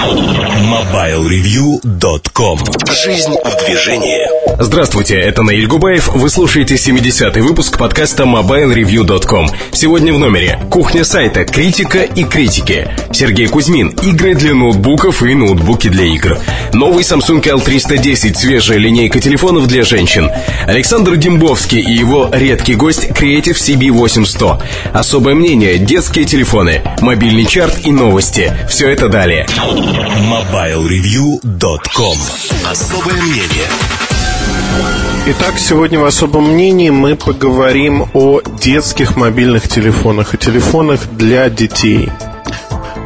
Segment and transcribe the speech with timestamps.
[0.00, 2.58] MobileReview.com
[3.04, 6.08] Жизнь в движении Здравствуйте, это Наиль Губаев.
[6.08, 9.48] Вы слушаете 70-й выпуск подкаста MobileReview.com.
[9.72, 12.88] Сегодня в номере кухня сайта «Критика и критики».
[13.12, 13.88] Сергей Кузьмин.
[14.02, 16.38] Игры для ноутбуков и ноутбуки для игр.
[16.74, 18.34] Новый Samsung L310.
[18.34, 20.30] Свежая линейка телефонов для женщин.
[20.66, 24.62] Александр Дембовский и его редкий гость Creative CB8100.
[24.92, 28.52] Особое мнение, детские телефоны, мобильный чарт и новости.
[28.68, 29.46] Все это далее.
[29.90, 32.16] MobileReview.com
[32.70, 33.66] Особое мнение.
[35.26, 42.08] Итак, сегодня в особом мнении мы поговорим о детских мобильных телефонах и телефонах для детей.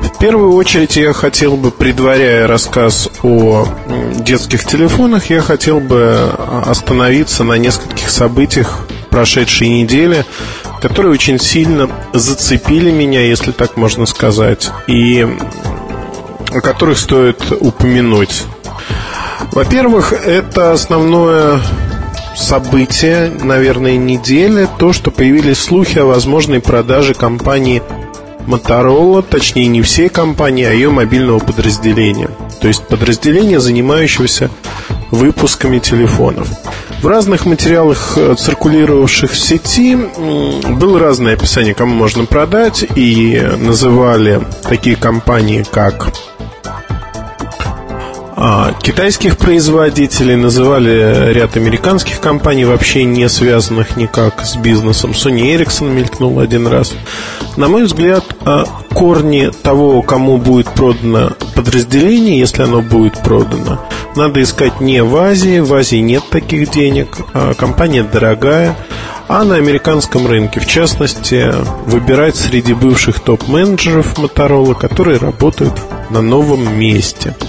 [0.02, 3.66] В первую очередь я хотел бы, предваряя рассказ о
[4.18, 6.34] детских телефонах, я хотел бы
[6.66, 10.26] остановиться на нескольких событиях прошедшей недели,
[10.82, 15.26] которые очень сильно зацепили меня, если так можно сказать, и
[16.54, 18.44] о которых стоит упомянуть.
[19.52, 21.60] Во-первых, это основное
[22.36, 27.82] событие, наверное, недели, то, что появились слухи о возможной продаже компании
[28.46, 32.30] Motorola, точнее не всей компании, а ее мобильного подразделения.
[32.60, 34.50] То есть подразделения, занимающегося
[35.10, 36.48] выпусками телефонов.
[37.04, 39.94] В разных материалах, э, циркулировавших в сети,
[40.70, 46.14] было разное описание, кому можно продать, и называли такие компании, как
[48.36, 55.10] а, китайских производителей, называли ряд американских компаний, вообще не связанных никак с бизнесом.
[55.10, 56.94] Sony Ericsson мелькнул один раз.
[57.58, 63.86] На мой взгляд, а, корни того, кому будет продано подразделение, если оно будет продано,
[64.16, 65.60] надо искать не в Азии.
[65.60, 67.18] В Азии нет таких денег.
[67.32, 68.76] А компания дорогая.
[69.28, 71.52] А на американском рынке, в частности,
[71.86, 75.74] выбирать среди бывших топ-менеджеров Motorola, которые работают
[76.10, 77.34] на новом месте–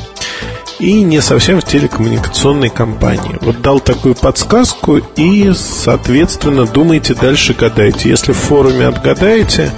[0.80, 3.38] и не совсем в телекоммуникационной компании.
[3.42, 8.09] Вот дал такую подсказку и, соответственно, думайте дальше, гадайте.
[8.09, 9.72] Если в форуме отгадаете,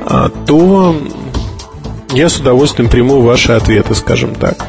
[0.00, 0.96] а, то
[2.12, 4.66] я с удовольствием приму ваши ответы, скажем так.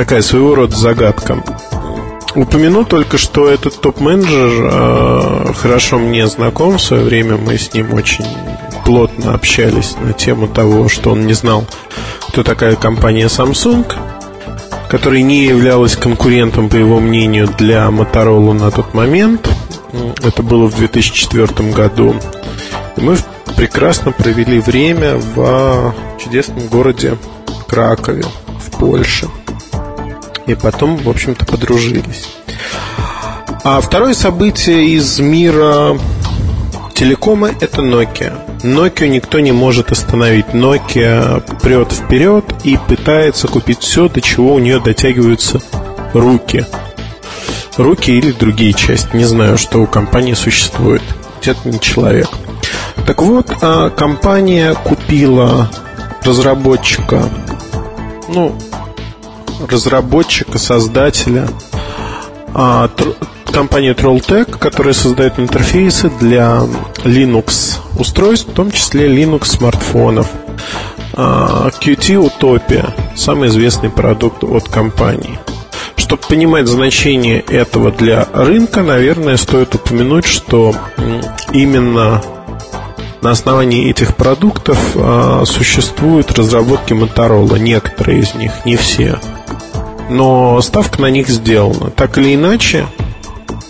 [0.00, 1.44] Такая своего рода загадка.
[2.34, 6.78] Упомяну только, что этот топ-менеджер э, хорошо мне знаком.
[6.78, 8.24] В свое время мы с ним очень
[8.86, 11.66] плотно общались на тему того, что он не знал,
[12.28, 13.84] кто такая компания Samsung
[14.88, 19.50] которая не являлась конкурентом, по его мнению, для Motorola на тот момент.
[20.22, 22.16] Это было в 2004 году.
[22.96, 23.18] И мы
[23.54, 27.18] прекрасно провели время в чудесном городе
[27.68, 28.24] Кракове,
[28.58, 29.28] в Польше.
[30.50, 32.28] И потом, в общем-то, подружились.
[33.62, 35.96] А второе событие из мира
[36.92, 38.36] телекома– это Nokia.
[38.64, 40.46] Nokia никто не может остановить.
[40.46, 45.60] Nokia прет вперед и пытается купить все, до чего у нее дотягиваются
[46.14, 46.66] руки.
[47.76, 49.14] Руки или другие части.
[49.14, 51.02] Не знаю, что у компании существует.
[51.44, 52.28] Это не человек.
[53.06, 55.70] Так вот, а компания купила
[56.24, 57.28] разработчика,
[58.28, 58.58] ну,
[59.68, 61.48] разработчика, создателя
[62.54, 62.90] а,
[63.50, 66.62] компания Trolltech, которая создает интерфейсы для
[67.04, 70.28] Linux устройств, в том числе Linux смартфонов.
[71.14, 75.38] А, Qt Utopia– самый известный продукт от компании.
[75.96, 80.74] Чтобы понимать значение этого для рынка, наверное, стоит упомянуть, что
[81.52, 82.22] именно
[83.20, 89.18] на основании этих продуктов а, существуют разработки Motorola, некоторые из них, не все.
[90.10, 91.90] Но ставка на них сделана.
[91.90, 92.86] Так или иначе,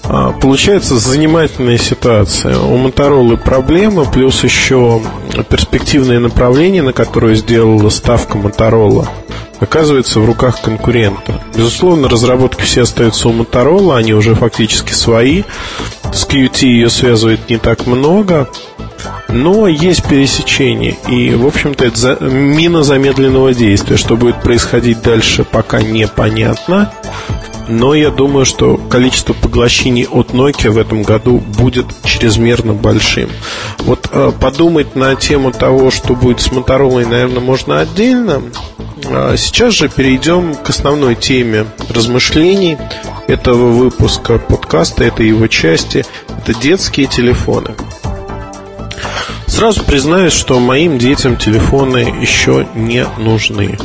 [0.04, 2.58] а, получается занимательная ситуация.
[2.58, 5.00] У Моторолы проблемы, плюс еще
[5.48, 9.06] перспективное направление, на которое сделала ставка Моторола,
[9.60, 11.40] оказывается в руках конкурента.
[11.54, 15.44] Безусловно, разработки все остаются у Моторола, они уже фактически свои.
[16.12, 18.48] С QT ее связывает не так много,
[19.28, 20.96] но есть пересечение.
[21.08, 23.96] И, в общем-то, это мина замедленного действия.
[23.96, 26.92] Что будет происходить дальше, пока непонятно
[27.70, 33.30] но я думаю, что количество поглощений от Nokia в этом году будет чрезмерно большим.
[33.78, 38.42] Вот э, подумать на тему того, что будет с Motorola, наверное, можно отдельно.
[39.06, 42.76] А сейчас же перейдем к основной теме размышлений
[43.28, 46.04] этого выпуска подкаста, этой его части.
[46.44, 47.70] Это детские телефоны.
[49.60, 53.76] Сразу признаюсь, что моим детям телефоны еще не нужны.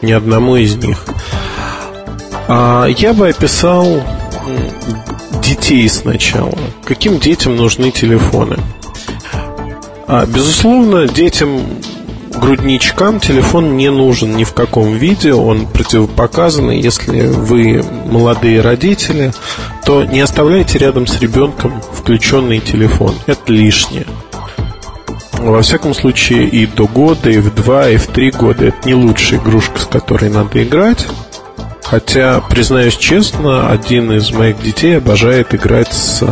[0.00, 1.04] Ни одному из них.
[2.48, 4.02] А я бы описал
[5.42, 6.56] детей сначала.
[6.86, 8.56] Каким детям нужны телефоны?
[10.06, 11.60] А, безусловно, детям
[12.34, 16.80] грудничкам телефон не нужен ни в каком виде, он противопоказанный.
[16.80, 19.34] Если вы молодые родители,
[19.84, 23.14] то не оставляйте рядом с ребенком включенный телефон.
[23.26, 24.06] Это лишнее.
[25.38, 28.94] Во всяком случае, и до года, и в два, и в три года это не
[28.94, 31.06] лучшая игрушка, с которой надо играть.
[31.82, 36.22] Хотя, признаюсь честно, один из моих детей обожает играть с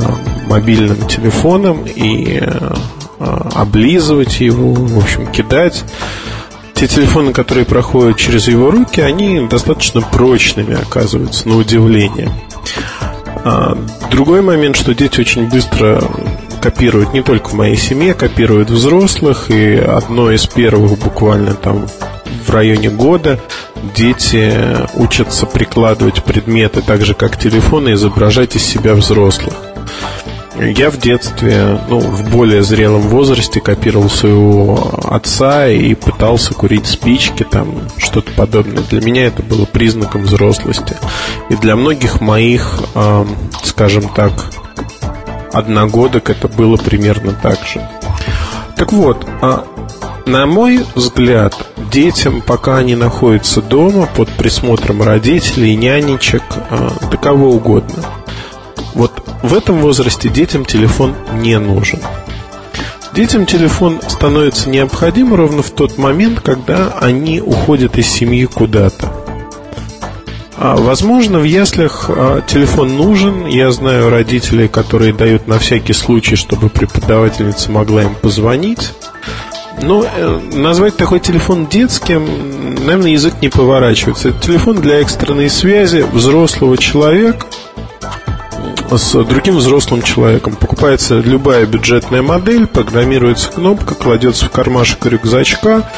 [0.48, 2.42] мобильным телефоном и
[3.18, 5.82] а, облизывать его, в общем, кидать.
[6.74, 12.30] Те телефоны, которые проходят через его руки, они достаточно прочными оказываются, на удивление.
[13.44, 13.78] А,
[14.10, 16.02] другой момент, что дети очень быстро
[16.66, 21.86] копируют не только в моей семье, копируют взрослых, и одно из первых буквально там
[22.44, 23.38] в районе года
[23.94, 24.52] дети
[24.94, 29.54] учатся прикладывать предметы так же, как телефоны, изображать из себя взрослых.
[30.58, 37.44] Я в детстве, ну, в более зрелом возрасте копировал своего отца и пытался курить спички,
[37.44, 38.82] там, что-то подобное.
[38.90, 40.96] Для меня это было признаком взрослости.
[41.48, 43.24] И для многих моих, э,
[43.62, 44.32] скажем так,
[45.56, 47.86] одногодок это было примерно так же.
[48.76, 49.64] Так вот, а
[50.26, 51.54] на мой взгляд,
[51.92, 58.02] детям, пока они находятся дома под присмотром родителей, нянечек, э, да кого угодно–
[58.96, 59.12] вот
[59.42, 62.00] в этом возрасте детям телефон не нужен.
[63.12, 69.25] Детям телефон становится необходим ровно в тот момент, когда они уходят из семьи куда-то.
[70.58, 73.46] А, возможно, в яслях а, телефон нужен.
[73.46, 78.92] Я знаю родителей, которые дают на всякий случай, чтобы преподавательница могла им позвонить.
[79.82, 84.30] Но э, назвать такой телефон детским, наверное, язык не поворачивается.
[84.30, 87.46] Это телефон для экстренной связи взрослого человека
[88.90, 90.56] с другим взрослым человеком.
[90.56, 95.90] Покупается любая бюджетная модель, программируется кнопка, кладется в кармашек рюкзачка,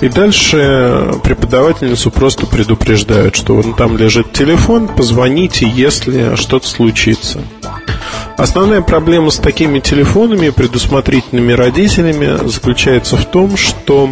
[0.00, 7.40] и дальше преподавательницу просто предупреждают, что вон там лежит телефон, позвоните, если что-то случится.
[8.36, 14.10] Основная проблема с такими телефонами, предусмотрительными родителями, заключается в том, что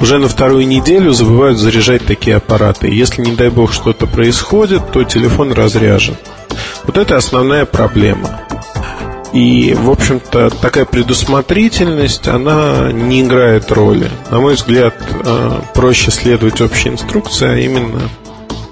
[0.00, 2.88] уже на вторую неделю забывают заряжать такие аппараты.
[2.88, 6.16] Если, не дай бог, что-то происходит, то телефон разряжен.
[6.84, 8.40] Вот это основная проблема.
[9.32, 14.10] И, в общем-то, такая предусмотрительность, она не играет роли.
[14.30, 18.08] На мой взгляд, э, проще следовать общей инструкции, а именно,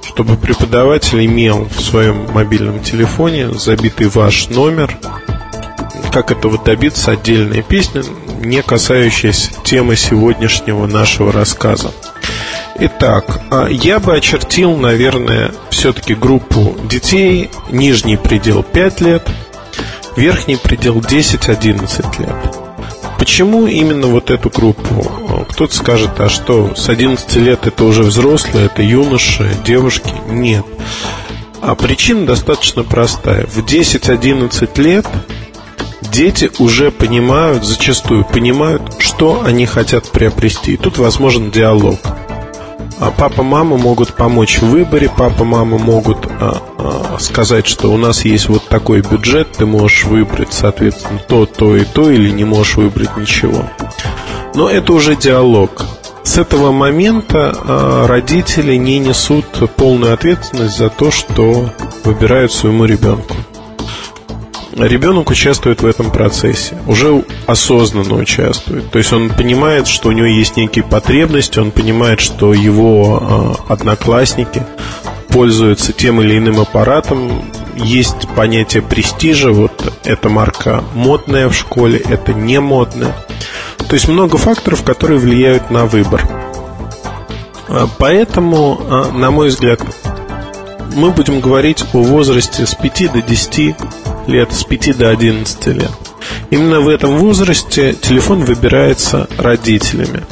[0.02, 4.96] чтобы преподаватель имел в своем мобильном телефоне забитый ваш номер.
[6.10, 8.02] Как этого добиться, отдельная песня,
[8.38, 11.92] не касающаяся темы сегодняшнего нашего рассказа.
[12.78, 17.50] Итак, а, я бы очертил, наверное, все-таки группу детей.
[17.70, 19.28] Нижний предел 5 лет,
[20.16, 22.36] верхний предел 10-11 лет.
[23.18, 25.44] Почему именно вот эту группу?
[25.48, 30.12] Кто-то скажет, а что, с 11 лет это уже взрослые, это юноши, девушки?
[30.28, 30.64] Нет.
[31.62, 33.46] А причина достаточно простая.
[33.46, 35.06] В 10-11 лет
[36.10, 40.74] дети уже понимают, зачастую понимают, что они хотят приобрести.
[40.74, 41.98] И тут возможен диалог.
[42.98, 47.98] А папа, мама могут помочь в выборе, папа, мама могут а, а, сказать, что у
[47.98, 52.44] нас есть вот такой бюджет, ты можешь выбрать, соответственно, то, то и то, или не
[52.44, 53.64] можешь выбрать ничего.
[54.54, 55.84] Но это уже диалог.
[56.22, 59.44] С этого момента а, родители не несут
[59.76, 61.70] полную ответственность за то, что
[62.02, 63.36] выбирают своему ребенку
[64.84, 68.90] ребенок участвует в этом процессе, уже осознанно участвует.
[68.90, 73.72] То есть он понимает, что у него есть некие потребности, он понимает, что его э,
[73.72, 74.62] одноклассники
[75.28, 77.44] пользуются тем или иным аппаратом.
[77.76, 83.14] Есть понятие престижа, вот эта марка модная в школе, это не модная.
[83.88, 86.22] То есть много факторов, которые влияют на выбор.
[87.68, 89.80] А, поэтому, а, на мой взгляд,
[90.94, 93.76] мы будем говорить о возрасте с 5 до 10
[94.28, 95.90] лет, с 5 до 11 лет.
[96.50, 100.22] Именно в этом возрасте телефон выбирается родителями.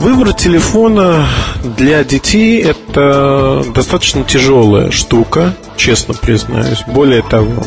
[0.00, 1.26] Выбор телефона
[1.78, 6.82] для детей– это достаточно тяжелая штука, честно признаюсь.
[6.86, 7.64] Более того,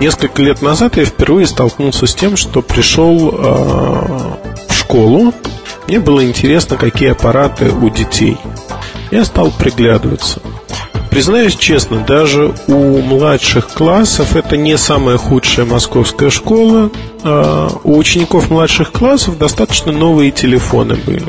[0.00, 4.34] несколько лет назад я впервые столкнулся с тем, что пришел э,
[4.68, 5.34] в школу.
[5.86, 8.38] Мне было интересно, какие аппараты у детей.
[9.10, 10.40] Я стал приглядываться.
[11.10, 16.90] Признаюсь честно, даже у младших классов это не самая худшая московская школа.
[17.22, 21.26] А у учеников младших классов достаточно новые телефоны были.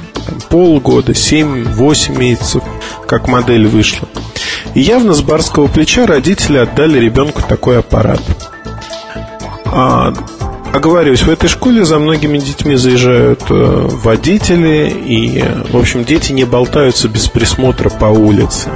[0.50, 2.64] Полгода, 7-8 месяцев,
[3.08, 4.08] как модель вышла.
[4.76, 8.22] И явно с барского плеча родители отдали ребенку такой аппарат.
[9.66, 10.14] А
[10.74, 16.44] оговорюсь, в этой школе за многими детьми заезжают э, водители, и, в общем, дети не
[16.46, 18.70] болтаются без присмотра по улице.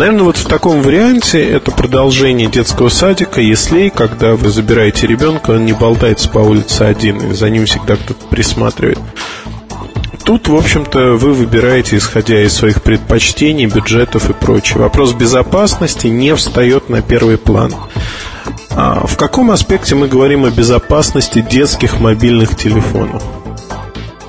[0.00, 5.66] Наверное, вот в таком варианте это продолжение детского садика, если когда вы забираете ребенка, он
[5.66, 8.98] не болтается по улице один, и за ним всегда кто-то присматривает.
[10.24, 14.78] Тут, в общем-то, вы выбираете, исходя из своих предпочтений, бюджетов и прочее.
[14.78, 17.74] Вопрос безопасности не встает на первый план.
[18.70, 23.22] А в каком аспекте мы говорим о безопасности детских мобильных телефонов?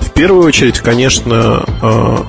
[0.00, 2.26] В первую очередь, конечно, а,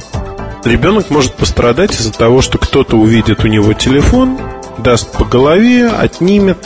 [0.65, 4.37] ребенок может пострадать из-за того, что кто-то увидит у него телефон,
[4.77, 6.57] даст по голове, отнимет.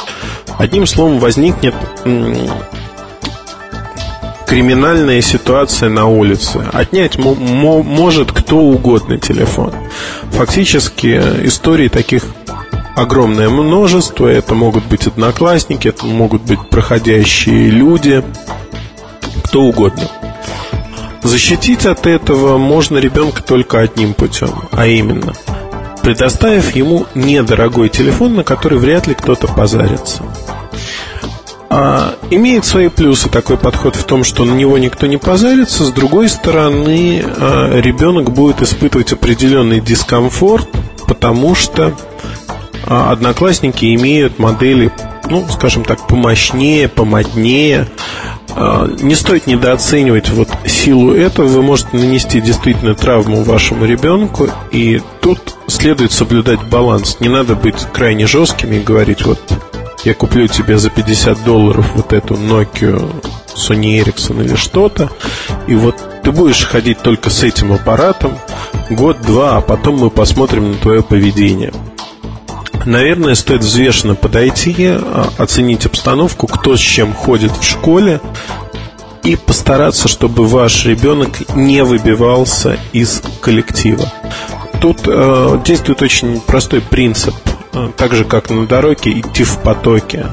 [0.58, 1.75] Одним словом, возникнет
[4.48, 6.66] криминальная ситуация на улице.
[6.72, 9.74] Отнять может кто угодно телефон.
[10.32, 12.24] Фактически истории таких
[12.96, 14.27] огромное множество.
[14.27, 18.24] Это могут быть одноклассники, это могут быть проходящие люди,
[19.44, 20.10] кто угодно.
[21.27, 25.34] Защитить от этого можно ребенка только одним путем, а именно
[26.01, 30.24] предоставив ему недорогой телефон, на который вряд ли кто-то позарится.
[31.69, 35.84] А, имеет свои плюсы такой подход в том, что на него никто не позарится.
[35.84, 40.69] С другой стороны, а, ребенок будет испытывать определенный дискомфорт,
[41.07, 41.93] потому что
[42.86, 44.91] одноклассники имеют модели,
[45.29, 47.88] ну, скажем так, помощнее, помоднее.
[48.50, 51.48] А, не стоит недооценивать вот силу этого.
[51.48, 57.17] Вы можете нанести действительно травму вашему ребенку, и тут следует соблюдать баланс.
[57.19, 59.39] Не надо быть крайне жесткими и говорить, вот
[60.03, 63.12] я куплю тебе за 50 долларов вот эту Nokia,
[63.55, 65.12] Sony Ericsson или что-то,
[65.67, 68.38] и вот ты будешь ходить только с этим аппаратом
[68.89, 71.74] год-два, а потом мы посмотрим на твое поведение.
[72.88, 78.22] Наверное, стоит взвешенно подойти, а, оценить обстановку, кто с чем ходит в школе,
[79.25, 84.10] и постараться, чтобы ваш ребенок не выбивался из коллектива.
[84.79, 87.36] Тут э, действует очень простой принцип,
[87.74, 90.27] э, так же как на дороге, идти в потоке.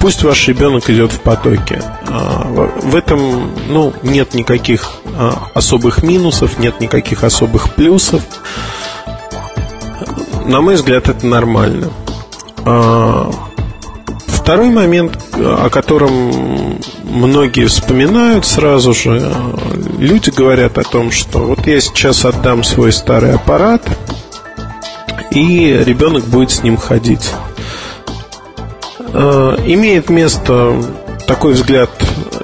[0.00, 1.84] Пусть ваш ребенок идет в потоке.
[2.08, 8.24] Э, в этом ну, нет никаких э, особых минусов, нет никаких особых плюсов
[10.46, 11.90] на мой взгляд, это нормально.
[12.64, 13.30] А,
[14.26, 19.32] второй момент, о котором многие вспоминают сразу же,
[19.98, 23.82] люди говорят о том, что вот я сейчас отдам свой старый аппарат,
[25.30, 27.32] и ребенок будет с ним ходить.
[29.12, 30.82] А, имеет место
[31.26, 31.90] такой взгляд,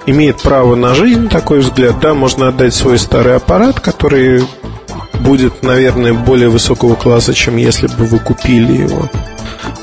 [0.06, 4.44] имеет право на жизнь такой взгляд, да, можно отдать свой старый аппарат, который
[5.20, 9.08] будет, наверное, более высокого класса, чем если бы вы купили его.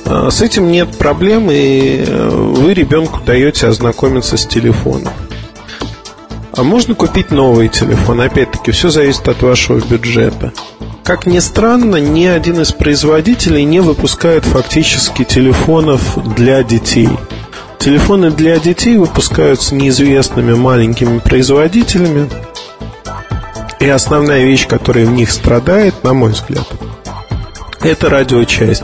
[0.05, 5.13] А, с этим нет проблем, и э, вы ребенку даете ознакомиться с телефоном.
[6.55, 8.21] А можно купить новый телефон.
[8.21, 10.53] Опять-таки, все зависит от вашего бюджета.
[11.03, 17.09] Как ни странно, ни один из производителей не выпускает фактически телефонов для детей.
[17.79, 22.29] Телефоны для детей выпускаются неизвестными маленькими производителями,
[23.83, 26.65] и основная вещь, которая в них страдает, на мой взгляд,
[27.81, 28.83] это радиочасть.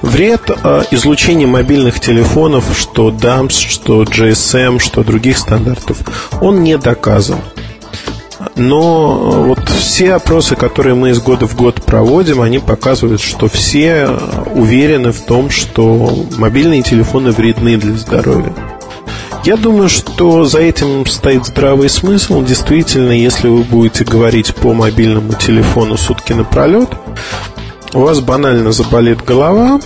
[0.00, 5.98] Вред э, излучения мобильных телефонов, что DAMS, что GSM, что других стандартов,
[6.40, 7.40] он не доказан.
[8.56, 14.08] Но вот все опросы, которые мы из года в год проводим, они показывают, что все
[14.54, 18.54] уверены в том, что мобильные телефоны вредны для здоровья.
[19.48, 22.42] Я думаю, что за этим стоит здравый смысл.
[22.44, 26.90] Действительно, если вы будете говорить по мобильному телефону сутки напролет,
[27.94, 29.80] у вас банально заболит голова,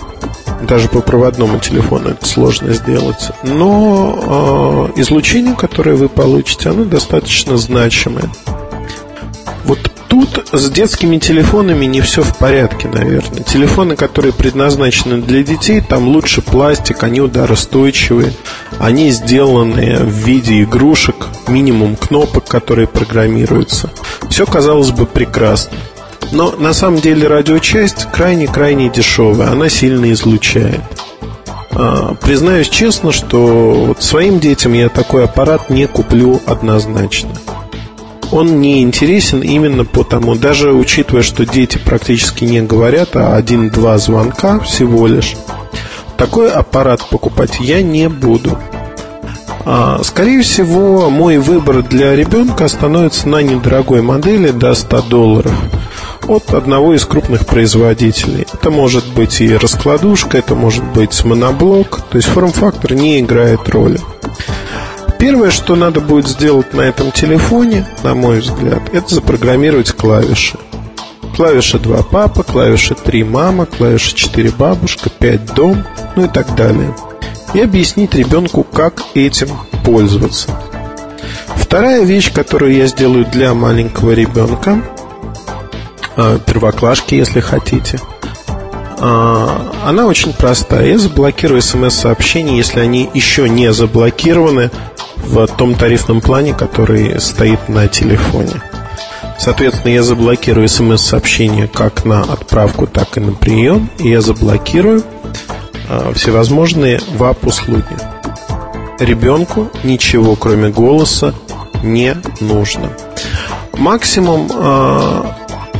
[0.67, 3.31] даже по проводному телефону это сложно сделать.
[3.43, 8.29] Но э, излучение, которое вы получите, оно достаточно значимое.
[9.63, 13.41] Вот тут с детскими телефонами не все в порядке, наверное.
[13.41, 18.31] Телефоны, которые предназначены для детей, там лучше пластик, они ударостойчивые,
[18.77, 21.15] они сделаны в виде игрушек,
[21.47, 23.89] минимум кнопок, которые программируются.
[24.29, 25.77] Все, казалось бы, прекрасно.
[26.31, 30.81] Но на самом деле радиочасть крайне-крайне дешевая, она сильно излучает.
[31.71, 37.31] А, признаюсь честно, что своим детям я такой аппарат не куплю однозначно
[38.33, 44.59] он не интересен именно потому, даже учитывая, что дети практически не говорят, а один-два звонка
[44.59, 45.35] всего лишь,
[46.17, 48.57] такой аппарат покупать я не буду.
[49.65, 55.53] А, скорее всего, мой выбор для ребенка остановится на недорогой модели до 100 долларов
[56.27, 58.47] от одного из крупных производителей.
[58.51, 63.99] Это может быть и раскладушка, это может быть моноблок, то есть форм-фактор не играет роли.
[65.23, 70.57] Первое, что надо будет сделать на этом телефоне, на мой взгляд, это запрограммировать клавиши.
[71.37, 75.85] Клавиша 2 папа, клавиша 3 мама, клавиша 4 бабушка, 5 дом,
[76.17, 76.93] ну и так далее.
[77.53, 79.47] И объяснить ребенку, как этим
[79.85, 80.49] пользоваться.
[81.55, 84.83] Вторая вещь, которую я сделаю для маленького ребенка,
[86.17, 87.97] а, первоклашки, если хотите,
[88.99, 90.87] а, она очень простая.
[90.87, 94.69] Я заблокирую смс-сообщения, если они еще не заблокированы
[95.23, 98.61] в том тарифном плане, который стоит на телефоне.
[99.37, 103.89] Соответственно, я заблокирую смс-сообщения как на отправку, так и на прием.
[103.99, 105.03] И я заблокирую
[105.89, 107.83] э, всевозможные ВАП-услуги.
[108.99, 111.33] Ребенку ничего, кроме голоса,
[111.83, 112.89] не нужно.
[113.73, 115.23] Максимум, э,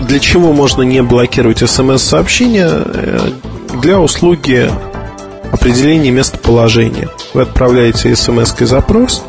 [0.02, 3.32] для чего можно не блокировать смс-сообщения, э,
[3.82, 4.70] для услуги
[5.52, 7.10] определения местоположения.
[7.34, 9.24] Вы отправляете смс запрос,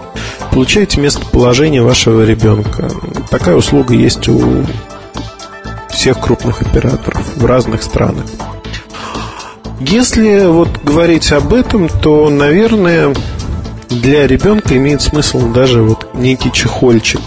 [0.53, 2.91] получаете местоположение вашего ребенка.
[3.31, 4.65] Такая услуга есть у
[5.91, 8.27] всех крупных операторов в разных странах.
[9.81, 13.15] Если вот говорить об этом, то, наверное,
[13.89, 17.21] для ребенка имеет смысл даже вот некий чехольчик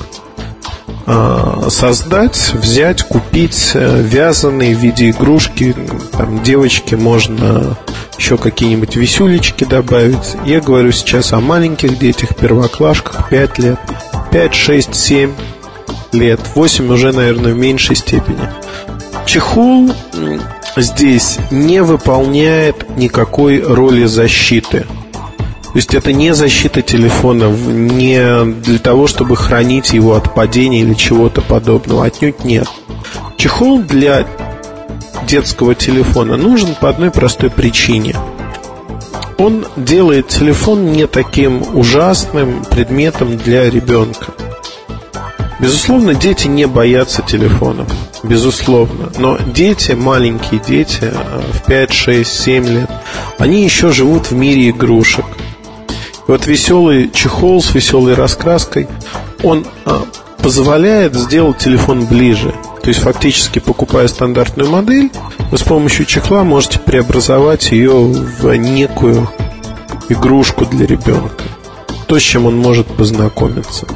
[1.70, 5.74] создать, взять, купить э, вязаные в виде игрушки.
[6.12, 7.78] Там девочке можно
[8.18, 10.36] еще какие-нибудь висюлечки добавить.
[10.46, 13.80] Я говорю сейчас о маленьких детях, первоклашках, 5 лет,
[14.32, 15.32] 5, 6, 7
[16.12, 18.50] лет, 8 уже, наверное, в меньшей степени.
[19.26, 19.94] Чехол
[20.76, 24.86] здесь не выполняет никакой роли защиты.
[25.78, 30.96] То есть это не защита телефона, не для того, чтобы хранить его от падения или
[30.96, 32.04] чего-то подобного.
[32.04, 32.68] Отнюдь нет.
[33.38, 34.26] Чехол для
[35.28, 38.16] детского телефона нужен по одной простой причине.
[39.38, 44.34] Он делает телефон не таким ужасным предметом для ребенка.
[45.60, 47.88] Безусловно, дети не боятся телефонов.
[48.24, 49.12] Безусловно.
[49.20, 52.90] Но дети, маленькие дети, э, в 5, 6, 7 лет,
[53.38, 55.26] они еще живут в мире игрушек.
[56.28, 58.88] Вот веселый чехол с веселой раскраской,
[59.44, 59.92] он э,
[60.40, 62.54] позволяет сделать телефон ближе.
[62.82, 65.10] То есть фактически покупая стандартную модель,
[65.52, 69.30] вы с помощью чехла можете преобразовать ее в некую
[70.10, 71.44] игрушку для ребенка.
[72.08, 73.88] То, с чем он может познакомиться.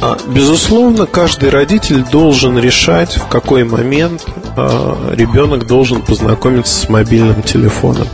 [0.00, 7.42] А, безусловно, каждый родитель должен решать, в какой момент а, ребенок должен познакомиться с мобильным
[7.42, 8.08] телефоном.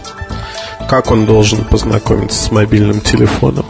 [0.89, 3.67] Как он должен познакомиться с мобильным телефоном.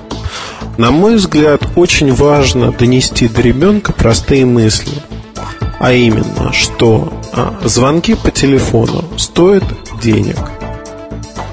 [0.77, 4.93] На мой взгляд, очень важно донести до ребенка простые мысли.
[5.81, 9.65] А именно, что а, звонки по телефону стоят
[10.01, 10.39] денег.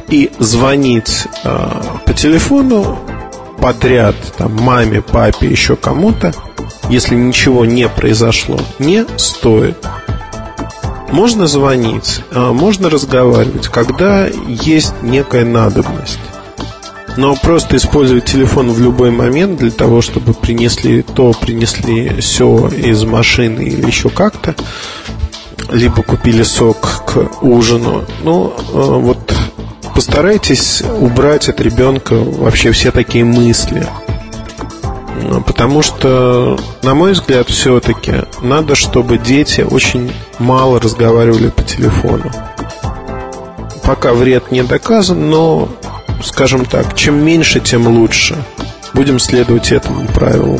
[0.09, 2.99] И звонить а, по телефону
[3.59, 6.31] подряд там, маме, папе, еще кому-то,
[6.89, 9.77] если ничего не произошло, не стоит.
[11.15, 16.19] Можно звонить, а, можно разговаривать, когда есть некая надобность.
[17.15, 23.05] Но просто использовать телефон в любой момент для того, чтобы принесли то, принесли все из
[23.05, 24.55] машины или еще как-то,
[25.71, 28.03] либо купили сок к ужину.
[28.25, 29.33] Ну, э, вот
[29.95, 33.87] постарайтесь убрать от ребенка вообще все такие мысли.
[35.45, 42.31] Потому что, на мой взгляд, все-таки надо, чтобы дети очень мало разговаривали по телефону.
[43.83, 45.69] Пока вред не доказан, но
[46.23, 48.35] скажем так, чем меньше, тем лучше.
[48.93, 50.59] Будем следовать этому правилу.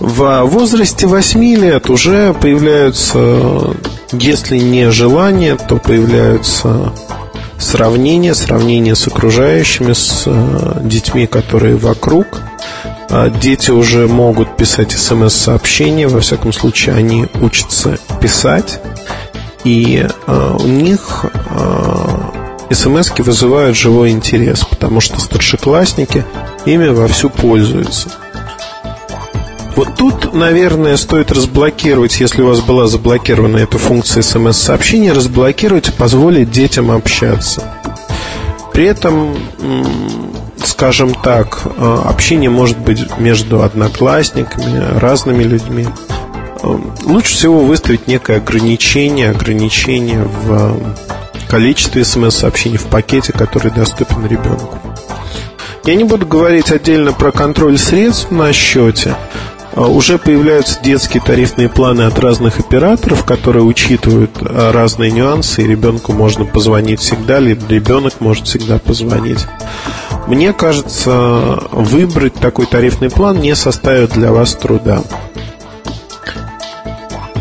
[0.00, 3.74] В возрасте 8 лет уже появляются,
[4.12, 6.92] если не желания, то появляются
[7.60, 12.26] сравнения, сравнения с окружающими, с э, детьми, которые вокруг.
[13.08, 18.80] А дети уже могут писать смс-сообщения, во всяком случае они учатся писать,
[19.64, 26.24] и э, у них э, смс вызывают живой интерес, потому что старшеклассники
[26.66, 28.10] ими вовсю пользуются.
[29.80, 35.92] Вот тут, наверное, стоит разблокировать, если у вас была заблокирована эта функция смс-сообщения, разблокировать и
[35.92, 37.62] позволить детям общаться.
[38.74, 39.34] При этом,
[40.62, 45.86] скажем так, э, общение может быть между одноклассниками, разными людьми.
[46.62, 50.78] Э, лучше всего выставить некое ограничение, ограничение в
[51.48, 54.78] количестве смс-сообщений в пакете, который доступен ребенку.
[55.86, 59.16] Я не буду говорить отдельно про контроль средств на счете.
[59.74, 65.66] А, уже появляются детские тарифные планы от разных операторов, которые учитывают а, разные нюансы, и
[65.66, 69.46] ребенку можно позвонить всегда, либо ребенок может всегда позвонить.
[70.26, 75.02] мне кажется, выбрать такой тарифный план не составит для вас труда.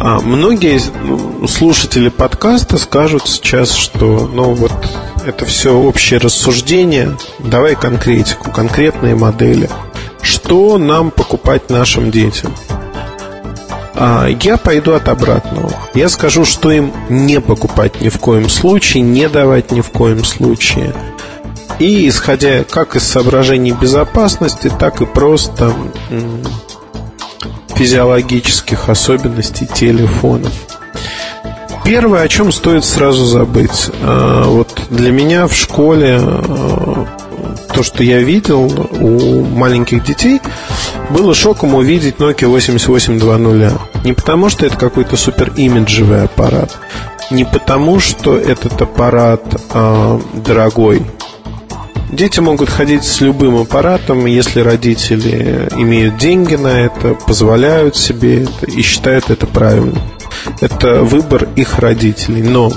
[0.01, 4.71] А многие ну, слушатели подкаста скажут сейчас, что ну вот
[5.25, 7.17] это все общее рассуждение.
[7.39, 9.69] Давай конкретику, конкретные модели.
[10.21, 12.53] Что нам покупать нашим детям?
[13.95, 15.71] А я пойду от обратного.
[15.93, 20.23] Я скажу, что им не покупать ни в коем случае, не давать ни в коем
[20.23, 20.93] случае.
[21.79, 25.73] И исходя как из соображений безопасности, так и просто
[27.75, 30.51] физиологических особенностей телефонов.
[31.85, 33.89] Первое, о чем стоит сразу забыть.
[34.01, 37.05] А, вот для меня в школе а,
[37.79, 40.41] то, что я видел у маленьких детей,
[41.11, 44.03] было шоком увидеть Nokia 8820.
[44.03, 46.77] Не потому, что это какой-то супер имиджевый аппарат,
[47.31, 51.05] не потому, что этот аппарат э, дорогой,
[52.11, 58.65] Дети могут ходить с любым аппаратом, если родители имеют деньги на это, позволяют себе это
[58.65, 60.01] и считают это правильным.
[60.59, 62.41] Это выбор их родителей.
[62.41, 62.73] Но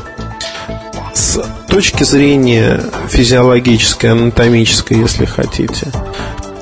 [1.15, 5.89] с точки зрения физиологической, анатомической, если хотите,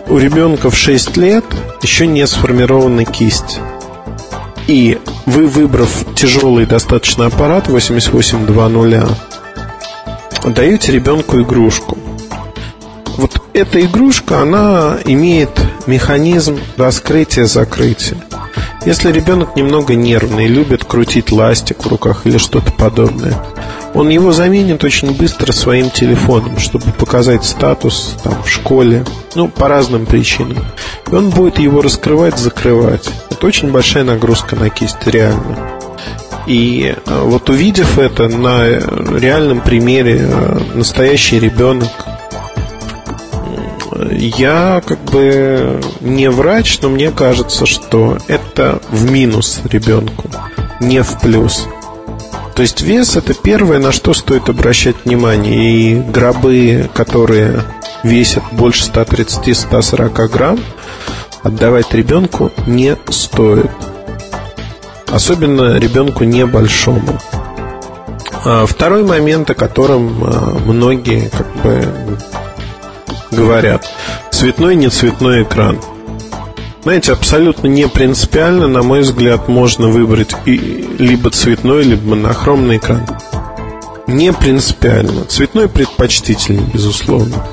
[0.08, 1.44] у ребенка в 6 лет
[1.82, 3.60] еще не сформирована кисть.
[4.66, 9.08] И вы, выбрав тяжелый достаточно аппарат 8820,
[10.54, 11.96] даете ребенку игрушку–
[13.20, 15.50] вот эта игрушка, она имеет
[15.86, 18.16] механизм раскрытия-закрытия.
[18.86, 23.36] Если ребенок немного нервный, любит крутить ластик в руках или что-то подобное,
[23.92, 29.68] он его заменит очень быстро своим телефоном, чтобы показать статус там, в школе, ну, по
[29.68, 30.64] разным причинам.
[31.10, 33.10] И он будет его раскрывать, закрывать.
[33.30, 35.58] Это очень большая нагрузка на кисть, реально.
[36.46, 41.90] И э, вот увидев это на реальном примере, э, настоящий ребенок
[44.10, 50.28] я как бы не врач, но мне кажется, что это в минус ребенку,
[50.80, 51.66] не в плюс.
[52.54, 55.72] То есть вес это первое, на что стоит обращать внимание.
[55.72, 57.62] И гробы, которые
[58.02, 60.60] весят больше 130-140 грамм,
[61.42, 63.70] отдавать ребенку не стоит.
[65.06, 67.18] Особенно ребенку небольшому.
[68.44, 72.18] А второй момент, о котором а, многие как бы
[73.30, 73.86] говорят.
[74.30, 75.78] Цветной, не цветной экран.
[76.82, 80.56] Знаете, абсолютно не принципиально, на мой взгляд, можно выбрать и
[80.98, 83.06] либо цветной, либо монохромный экран.
[84.06, 85.24] Не принципиально.
[85.26, 87.46] Цветной предпочтительнее, безусловно.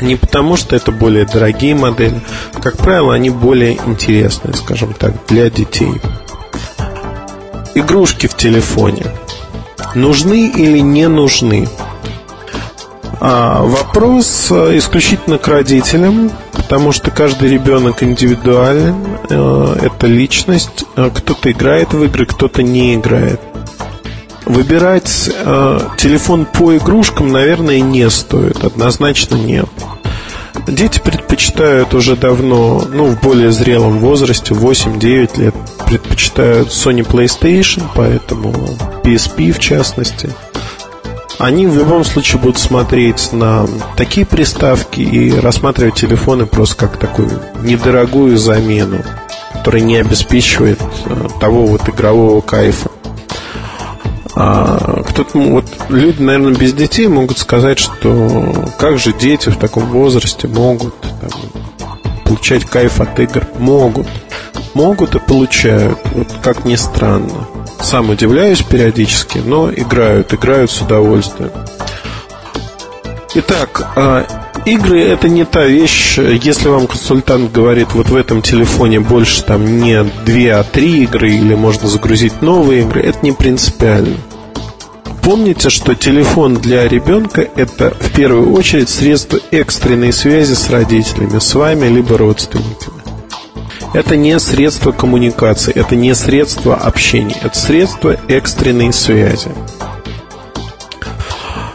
[0.00, 2.20] Не потому, что это более дорогие модели.
[2.60, 5.94] Как правило, они более интересные, скажем так, для детей.
[7.74, 9.06] Игрушки в телефоне.
[9.94, 11.68] Нужны или не нужны?
[13.20, 18.96] А, вопрос э, исключительно к родителям, потому что каждый ребенок индивидуален,
[19.30, 20.84] э, это личность.
[20.96, 23.40] Э, кто-то играет в игры, кто-то не играет.
[24.44, 25.28] Выбирать
[25.96, 29.68] телефон по игрушкам, наверное, не стоит, однозначно нет.
[30.68, 35.54] Дети предпочитают уже давно, ну, в более зрелом возрасте, 8-9 лет,
[35.86, 38.52] предпочитают Sony PlayStation, поэтому
[39.02, 40.30] PSP в частности–
[41.38, 47.30] они в любом случае будут смотреть на такие приставки и рассматривать телефоны просто как такую
[47.62, 49.04] недорогую замену,
[49.52, 52.90] которая не обеспечивает э, того вот игрового кайфа.
[54.34, 59.86] А кто-то, вот люди, наверное, без детей могут сказать, что как же дети в таком
[59.86, 61.30] возрасте могут там,
[62.24, 63.46] получать кайф от игр?
[63.58, 64.06] Могут.
[64.74, 67.46] Могут и получают, вот как ни странно.
[67.80, 71.50] Сам удивляюсь периодически, но играют, играют с удовольствием.
[73.34, 74.26] Итак, а,
[74.64, 79.80] игры это не та вещь, если вам консультант говорит, вот в этом телефоне больше там
[79.80, 84.16] не 2, а 3 игры, или можно загрузить новые игры, это не принципиально.
[85.22, 91.54] Помните, что телефон для ребенка это в первую очередь средство экстренной связи с родителями, с
[91.54, 92.95] вами либо родственниками.
[93.94, 99.50] Это не средство коммуникации, это не средство общения, это средство экстренной связи.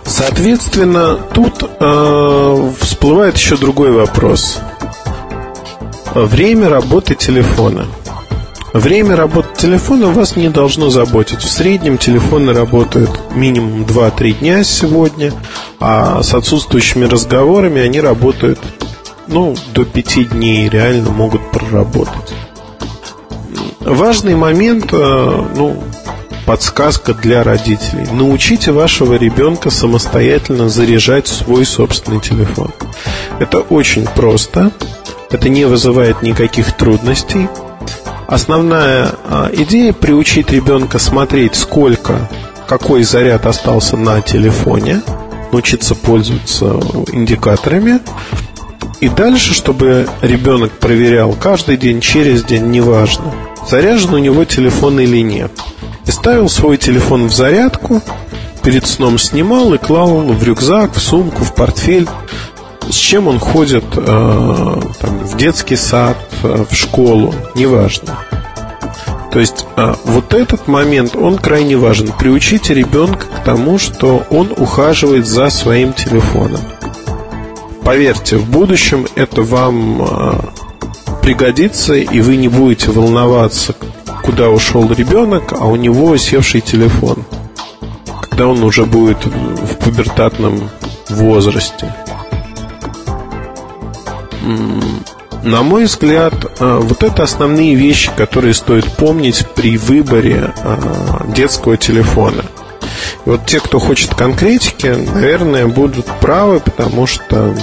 [0.03, 4.59] Соответственно, тут э, всплывает еще другой вопрос.
[6.13, 7.87] Время работы телефона.
[8.73, 11.39] Время работы телефона вас не должно заботить.
[11.39, 15.33] В среднем телефоны работают минимум 2-3 дня сегодня,
[15.79, 18.59] а с отсутствующими разговорами они работают
[19.27, 22.33] ну, до пяти дней реально могут проработать.
[23.79, 25.83] Важный момент, э, ну,
[26.45, 28.07] подсказка для родителей.
[28.11, 32.71] Научите вашего ребенка самостоятельно заряжать свой собственный телефон.
[33.39, 34.71] Это очень просто.
[35.29, 37.47] Это не вызывает никаких трудностей.
[38.27, 42.29] Основная а, идея приучить ребенка смотреть, сколько,
[42.67, 45.01] какой заряд остался на телефоне,
[45.51, 46.79] научиться пользоваться
[47.11, 47.99] индикаторами.
[48.99, 53.33] И дальше, чтобы ребенок проверял каждый день, через день, неважно,
[53.69, 55.51] заряжен у него телефон или нет.
[56.05, 58.01] И ставил свой телефон в зарядку,
[58.63, 62.07] перед сном снимал и клал в рюкзак, в сумку, в портфель
[62.91, 68.17] с чем он ходит э, там, в детский сад, э, в школу, неважно.
[69.31, 72.11] То есть э, вот этот момент, он крайне важен.
[72.19, 76.59] Приучите ребенка к тому, что он ухаживает за своим телефоном.
[77.83, 80.33] Поверьте, в будущем это вам э,
[81.21, 83.75] пригодится, и вы не будете волноваться,
[84.23, 87.25] куда ушел ребенок, а у него севший телефон,
[88.21, 90.69] когда он уже будет в пубертатном
[91.09, 91.93] возрасте.
[95.43, 100.77] На мой взгляд, э, вот это основные вещи, которые стоит помнить при выборе э,
[101.35, 102.43] детского телефона.
[103.25, 107.55] Вот те, кто хочет конкретики, наверное, будут правы, потому что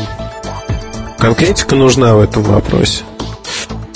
[1.18, 3.02] конкретика нужна в этом вопросе.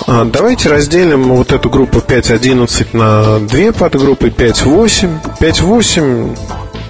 [0.06, 5.38] А, давайте разделим вот эту группу 5.11 на две подгруппы 5.8.
[5.38, 6.38] 5.8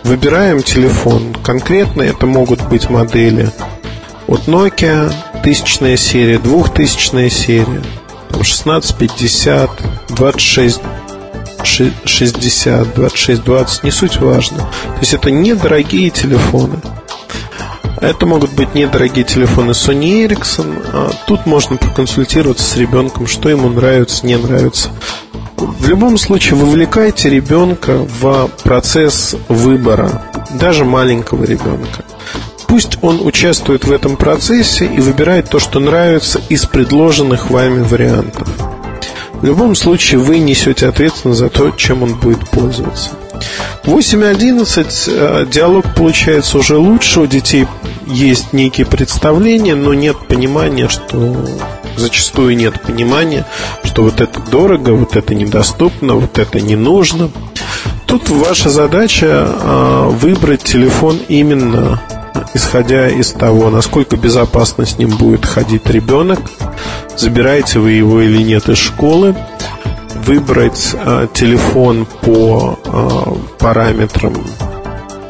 [0.05, 1.35] выбираем телефон.
[1.45, 3.51] Конкретно это могут быть модели
[4.27, 7.83] от Nokia, тысячная серия, двухтысячная серия,
[8.31, 9.71] там 16, 50,
[10.09, 10.81] 26,
[11.67, 14.59] 60, 26, 20, не суть важно.
[14.59, 16.79] То есть это недорогие телефоны.
[18.01, 20.85] Это могут быть недорогие телефоны Sony Ericsson.
[20.93, 24.91] А тут можно проконсультироваться с ребенком, что ему нравится, не нравится.
[25.57, 32.05] В любом случае, вовлекайте ребенка в процесс выбора, даже маленького ребенка.
[32.67, 38.49] Пусть он участвует в этом процессе и выбирает то, что нравится из предложенных вами вариантов.
[39.35, 43.11] В любом случае вы несете ответственность за то, чем он будет пользоваться.
[43.85, 47.67] 8.11 э, диалог получается уже лучше, у детей
[48.07, 51.45] есть некие представления, но нет понимания, что
[51.97, 53.47] зачастую нет понимания,
[53.85, 57.31] что вот это дорого, вот это недоступно, вот это не нужно.
[58.07, 62.01] Тут ваша задача э, выбрать телефон именно
[62.55, 66.41] исходя из того, насколько безопасно с ним будет ходить ребенок,
[67.17, 69.35] забираете вы его или нет из школы,
[70.27, 74.37] выбрать э, телефон по э, параметрам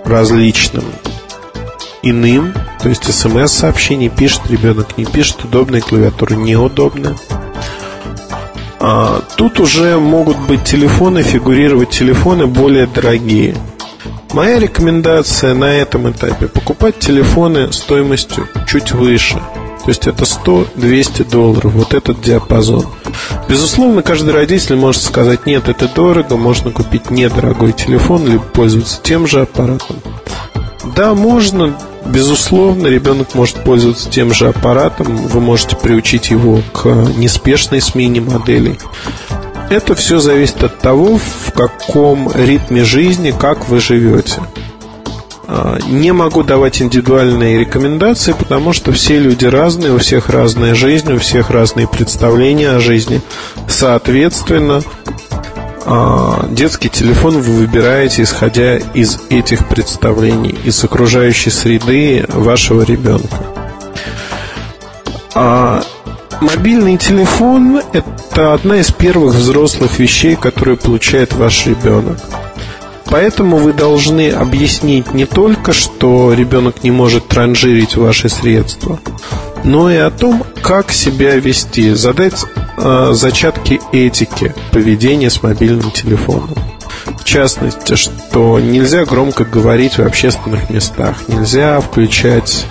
[0.05, 0.85] различным
[2.03, 7.17] иным, то есть смс-сообщений пишет ребенок, не пишет, удобная клавиатура, неудобная.
[8.81, 13.57] А, тут уже могут быть телефоны, фигурировать телефоны более дорогие–
[14.33, 19.35] Моя рекомендация на этом этапе покупать телефоны стоимостью чуть выше.
[19.85, 22.87] То есть это 100-200 долларов, вот этот диапазон.
[23.47, 29.27] Безусловно, каждый родитель может сказать, нет, это дорого, можно купить недорогой телефон, либо пользоваться тем
[29.27, 29.97] же аппаратом.
[30.97, 37.83] Да, можно, безусловно, ребенок может пользоваться тем же аппаратом, вы можете приучить его к неспешной
[37.83, 38.79] смене моделей.
[39.73, 44.43] Это все зависит от того, в каком ритме жизни, как вы живете.
[45.49, 51.11] А, не могу давать индивидуальные рекомендации, потому что все люди разные, у всех разная жизнь,
[51.15, 53.23] у всех разные представления о жизни.
[53.67, 54.83] Соответственно,
[55.87, 63.39] а, детский телефон вы выбираете, исходя из этих представлений, из окружающей среды вашего ребенка.
[66.43, 72.19] Мобильный телефон– это одна из первых взрослых вещей, которые получает ваш ребенок.
[73.05, 78.99] Поэтому вы должны объяснить не только, что ребенок не может транжирить ваши средства,
[79.63, 82.45] но и о том, как себя вести, задать
[82.77, 86.57] э, зачатки этики поведения с мобильным телефоном.
[87.21, 92.67] В частности, что нельзя громко говорить в общественных местах, нельзя включать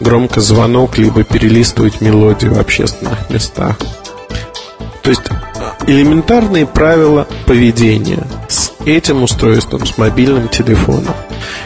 [0.00, 3.76] громко звонок, либо перелистывать мелодию в общественных местах.
[5.02, 5.22] То есть
[5.86, 11.14] элементарные правила поведения с этим устройством, с мобильным телефоном.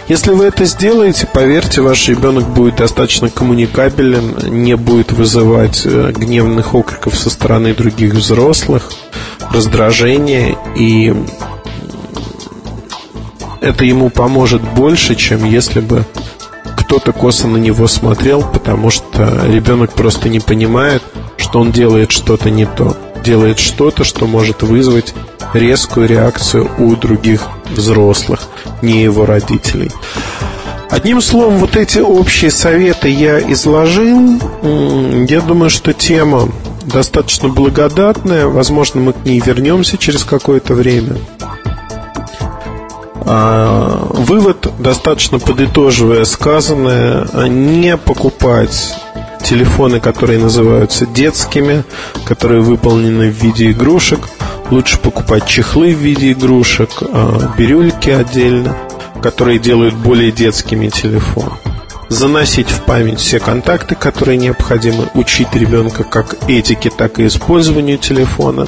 [0.09, 6.75] Если вы это сделаете, поверьте, ваш ребенок будет достаточно коммуникабелен, не будет вызывать э, гневных
[6.75, 8.91] окриков со стороны других взрослых,
[9.53, 11.15] раздражения, и
[13.61, 16.05] это ему поможет больше, чем если бы
[16.91, 21.05] кто-то косо на него смотрел, потому что ребенок просто не понимает,
[21.37, 22.97] что он делает что-то не то.
[23.23, 25.15] делает что-то, что может вызвать
[25.55, 28.41] резкую реакцию у других взрослых,
[28.83, 29.91] не его родителей.
[30.91, 34.41] Одним словом, вот эти общие советы я изложил.
[35.29, 36.49] Я думаю, что тема
[36.85, 38.49] достаточно благодатная.
[38.49, 41.17] Возможно, мы к ней вернемся через какое-то время.
[43.33, 48.95] А, вывод, достаточно подытоживая сказанное, не покупать
[49.43, 51.85] телефоны, которые называются детскими,
[52.25, 54.29] которые выполнены в виде игрушек.
[54.71, 58.77] Лучше покупать чехлы в виде игрушек, а, бирюльки отдельно–
[59.21, 61.53] которые делают более детскими телефон.
[62.09, 68.67] Заносить в память все контакты, которые необходимы, учить ребенка как этике, так и использованию телефона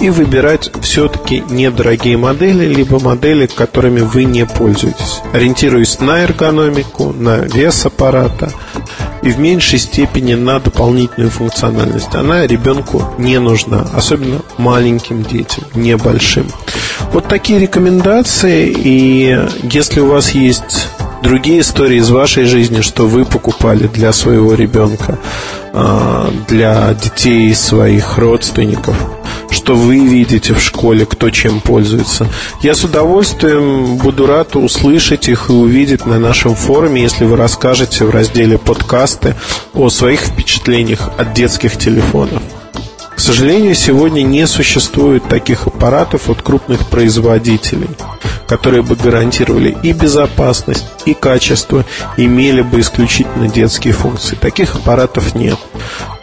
[0.00, 7.38] и выбирать все-таки недорогие модели, либо модели, которыми вы не пользуетесь, ориентируясь на эргономику, на
[7.38, 8.52] вес аппарата
[9.22, 12.14] и в меньшей степени на дополнительную функциональность.
[12.14, 16.46] Она ребенку не нужна, особенно маленьким детям, небольшим.
[17.12, 20.88] Вот такие рекомендации, и если у вас есть
[21.22, 25.18] другие истории из вашей жизни, что вы покупали для своего ребенка,
[25.72, 28.96] а, для детей своих родственников,
[29.50, 32.26] что вы видите в школе, кто чем пользуется.
[32.62, 38.04] Я с удовольствием буду рад услышать их и увидеть на нашем форуме, если вы расскажете
[38.04, 39.34] в разделе подкасты
[39.74, 42.42] о своих впечатлениях от детских телефонов.
[43.18, 47.90] К сожалению, сегодня не существует таких аппаратов от крупных производителей,
[48.46, 51.84] которые бы гарантировали и безопасность, и качество,
[52.16, 54.36] имели бы исключительно детские функции.
[54.36, 55.58] Таких аппаратов нет.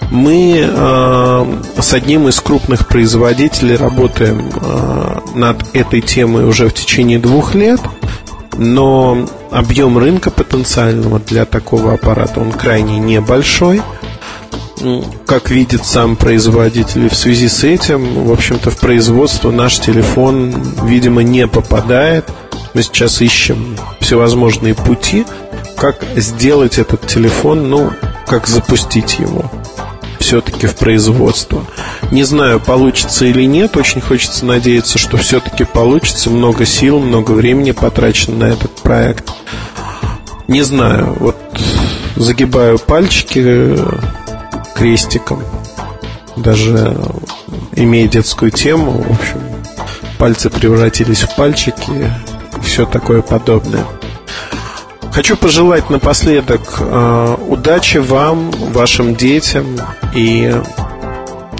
[0.09, 7.19] Мы э, с одним из крупных производителей работаем э, над этой темой уже в течение
[7.19, 7.81] двух лет,
[8.57, 13.81] но объем рынка потенциального для такого аппарата он крайне небольшой–
[15.25, 17.09] как видит сам производитель.
[17.09, 22.25] В связи с этим, в общем-то, в производство наш телефон, видимо, не попадает.
[22.73, 25.25] Мы сейчас ищем всевозможные пути,
[25.77, 27.91] как сделать этот телефон, ну,
[28.27, 29.49] как запустить его
[30.25, 31.63] все-таки в производство.
[32.09, 33.77] Не знаю, получится или нет.
[33.77, 36.31] Очень хочется надеяться, что все-таки получится.
[36.31, 39.31] Много сил, много времени потрачено на этот проект.
[40.47, 41.37] Не знаю, вот
[42.15, 43.77] загибаю пальчики,
[44.75, 45.43] крестиком.
[46.35, 46.95] Даже
[47.75, 49.41] имея детскую тему, в общем,
[50.19, 53.85] пальцы превратились в пальчики и все такое подобное.
[55.11, 59.77] Хочу пожелать напоследок э, удачи вам, вашим детям
[60.13, 60.53] и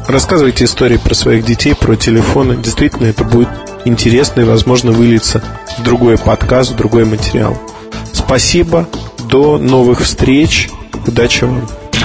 [0.09, 2.57] рассказывайте истории про своих детей, про телефоны.
[2.57, 3.47] Действительно, это будет
[3.85, 5.41] интересно и, возможно, выльется
[5.77, 7.57] в другой подкаст, в другой материал.
[8.11, 8.89] Спасибо,
[9.29, 10.69] до новых встреч,
[11.07, 11.65] удачи вам.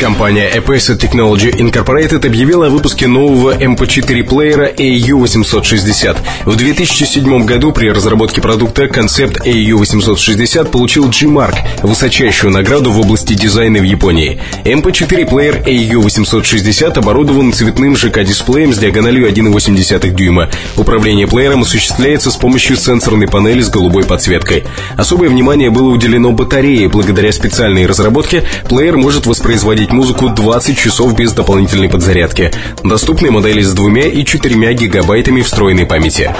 [0.00, 6.16] Компания Apace Technology Incorporated объявила о выпуске нового MP4 плеера AU860.
[6.44, 13.78] В 2007 году при разработке продукта концепт AU860 получил G-Mark, высочайшую награду в области дизайна
[13.78, 14.40] в Японии.
[14.64, 20.48] MP4 плеер AU860 оборудован цветным ЖК-дисплеем с диагональю 1,8 дюйма.
[20.76, 24.64] Управление плеером осуществляется с помощью сенсорной панели с голубой подсветкой.
[24.96, 26.88] Особое внимание было уделено батарее.
[26.88, 32.52] Благодаря специальной разработке плеер может воспроизводить музыку 20 часов без дополнительной подзарядки.
[32.84, 36.34] Доступны модели с двумя и четырьмя гигабайтами встроенной памяти.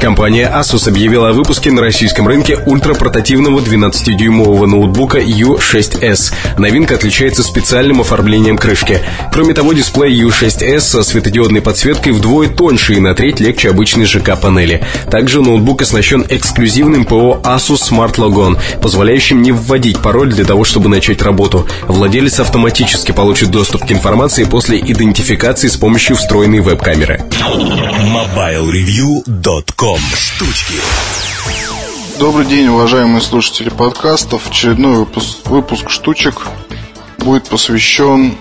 [0.00, 6.34] Компания Asus объявила о выпуске на российском рынке ультрапортативного 12-дюймового ноутбука U6s.
[6.58, 9.00] Новинка отличается специальным оформлением крышки.
[9.32, 14.84] Кроме того, дисплей U6s со светодиодной подсветкой вдвое тоньше и на треть легче обычной ЖК-панели.
[15.10, 20.90] Также ноутбук оснащен эксклюзивным ПО Asus Smart Logon, позволяющим не вводить пароль для того, чтобы
[20.90, 21.66] начать работу.
[21.88, 27.20] Владелец автоматически получит доступ к информации после идентификации с помощью встроенной веб-камеры.
[28.12, 30.74] MobileReview.com Штучки
[32.20, 34.48] Добрый день, уважаемые слушатели подкастов.
[34.48, 36.42] Очередной выпуск, выпуск штучек
[37.18, 38.36] будет посвящен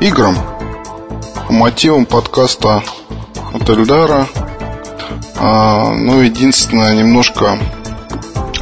[0.00, 0.38] играм
[1.46, 2.82] по мотивам подкаста
[3.52, 4.26] от Эльдара.
[5.36, 7.58] А, ну, единственное, немножко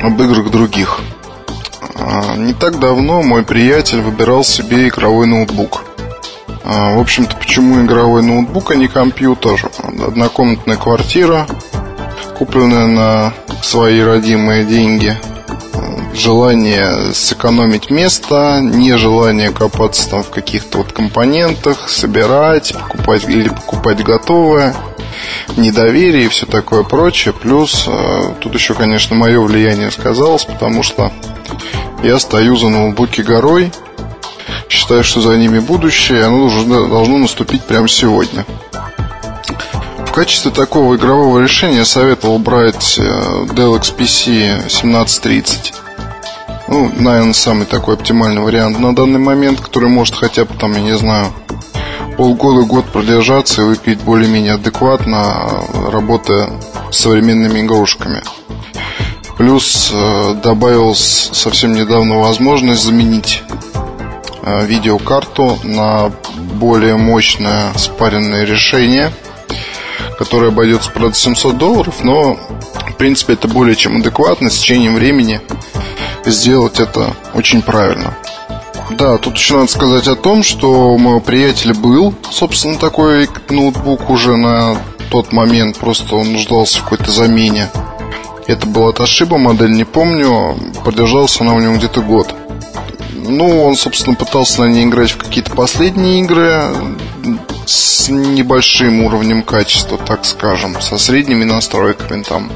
[0.01, 0.99] об играх других.
[1.95, 5.85] А, не так давно мой приятель выбирал себе игровой ноутбук.
[6.65, 9.71] А, в общем-то, почему игровой ноутбук, а не компьютер?
[9.79, 11.47] Однокомнатная квартира,
[12.39, 15.17] купленная на свои родимые деньги.
[16.15, 24.75] Желание сэкономить место, нежелание копаться там в каких-то вот компонентах, собирать, покупать или покупать готовое,
[25.57, 27.33] недоверие и все такое прочее.
[27.33, 31.13] Плюс э, тут еще, конечно, мое влияние сказалось, потому что
[32.03, 33.73] Я стою за ноутбуки горой,
[34.69, 38.45] считаю, что за ними будущее, и оно должно, должно наступить прямо сегодня.
[39.99, 45.73] В качестве такого игрового решения я советовал брать э, Dell XPC 1730.
[46.69, 50.81] Ну, наверное, самый такой оптимальный вариант на данный момент, который может хотя бы там, я
[50.81, 51.33] не знаю,
[52.17, 56.51] полгода-год продержаться и выглядеть более-менее адекватно, работая
[56.91, 58.23] с современными игрушками.
[59.43, 63.43] Плюс э, добавилась совсем недавно возможность заменить
[64.45, 66.13] э, видеокарту на
[66.61, 69.13] более мощное спаренное решение,
[70.17, 72.39] которое обойдется, правда, 700 долларов, но,
[72.91, 74.49] в принципе, это более чем адекватно.
[74.49, 75.41] С течением времени
[76.25, 78.17] сделать это очень правильно.
[78.91, 84.09] Да, тут еще надо сказать о том, что у моего приятеля был, собственно, такой ноутбук
[84.09, 84.77] уже на
[85.11, 87.69] тот момент, просто он нуждался в какой-то замене.
[88.47, 92.35] Это была Toshiba модель, не помню, продержался она у него где-то год.
[93.15, 96.75] Ну, он, собственно, пытался на ней играть в какие-то последние игры
[97.67, 102.51] с небольшим уровнем качества, так скажем, со средними настройками там.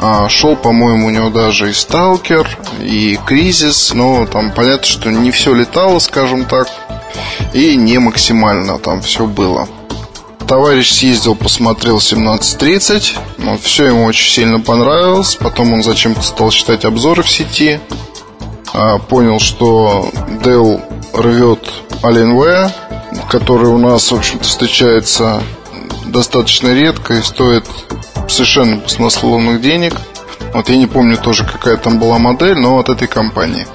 [0.00, 2.48] А, шел, по-моему, у него даже и Сталкер,
[2.82, 6.66] и Кризис, но там понятно, что не все летало, скажем так,
[7.52, 9.68] и не максимально там все было.
[10.46, 16.84] Товарищ съездил, посмотрел 17.30, вот, все ему очень сильно понравилось, потом он зачем-то стал читать
[16.84, 17.80] обзоры в сети,
[18.74, 20.10] а, понял, что
[20.42, 20.80] Dell
[21.14, 21.68] рвет
[22.02, 22.70] Alienware,
[23.30, 25.42] который у нас, в общем-то, встречается
[26.06, 27.64] достаточно редко и стоит
[28.28, 29.94] совершенно баснословных денег.
[30.52, 33.66] Вот я не помню тоже, какая там была модель, но от этой компании.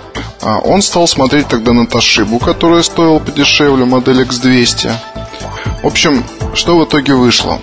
[0.41, 4.91] А он стал смотреть тогда на Toshiba, которая стоила подешевле, модель X200.
[5.83, 6.23] В общем,
[6.53, 7.59] что в итоге вышло?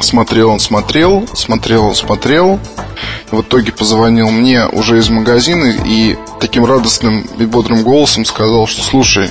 [0.00, 2.58] Смотрел он, смотрел, смотрел он, смотрел.
[3.30, 8.82] В итоге позвонил мне уже из магазина и таким радостным и бодрым голосом сказал, что
[8.82, 9.30] слушай,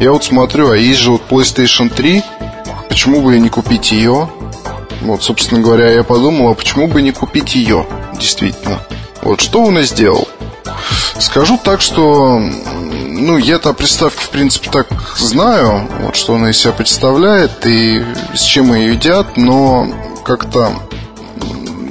[0.00, 2.22] я вот смотрю, а есть же вот PlayStation 3,
[2.88, 4.28] почему бы и не купить ее?
[5.02, 7.86] Вот, собственно говоря, я подумал, а почему бы не купить ее,
[8.18, 8.80] действительно.
[9.22, 10.28] Вот, что он и сделал.
[11.18, 12.40] Скажу так, что
[13.12, 18.02] ну, я-то о приставке, в принципе, так знаю, вот, что она из себя представляет и
[18.34, 19.88] с чем ее едят, но
[20.24, 20.72] как-то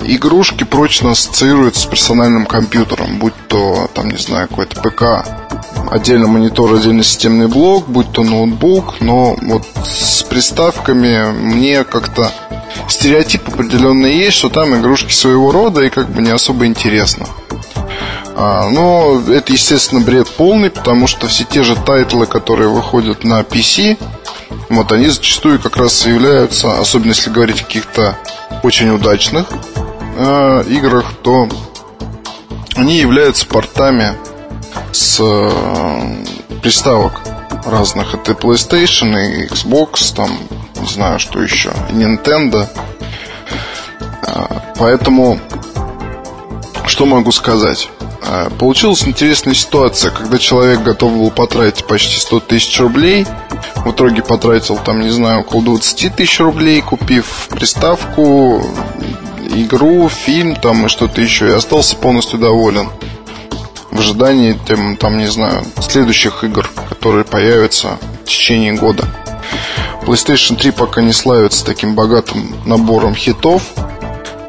[0.04, 5.04] игрушки прочно ассоциируются с персональным компьютером, будь то, там, не знаю, какой-то ПК,
[5.92, 12.32] отдельно монитор, отдельно системный блок, будь то ноутбук, но вот с приставками мне как-то
[12.88, 17.28] стереотип определенный есть, что там игрушки своего рода и как бы не особо интересно.
[18.44, 23.42] А, но это, естественно, бред полный, потому что все те же тайтлы, которые выходят на
[23.42, 24.00] PC,
[24.68, 28.18] вот они зачастую как раз являются, особенно если говорить о каких-то
[28.64, 29.46] очень удачных
[30.18, 31.48] э, играх, то
[32.76, 34.16] они являются портами
[34.92, 36.24] с э,
[36.64, 37.22] приставок
[37.64, 38.16] разных.
[38.16, 40.32] Это PlayStation, и Xbox, там,
[40.82, 42.68] не знаю, что еще, и Nintendo.
[44.26, 44.46] Э,
[44.80, 45.40] поэтому,
[46.88, 47.88] что могу сказать?
[48.24, 53.26] Э, получилась интересная ситуация, когда человек готов был потратить почти 100 тысяч рублей,
[53.78, 58.64] в итоге потратил там, не знаю, около 20 тысяч рублей, купив приставку,
[59.56, 62.90] игру, фильм там и что-то еще, и остался полностью доволен
[63.90, 69.06] в ожидании, там, там, не знаю, следующих игр, которые появятся в течение года.
[70.04, 73.64] PlayStation 3 пока не славится таким богатым набором хитов.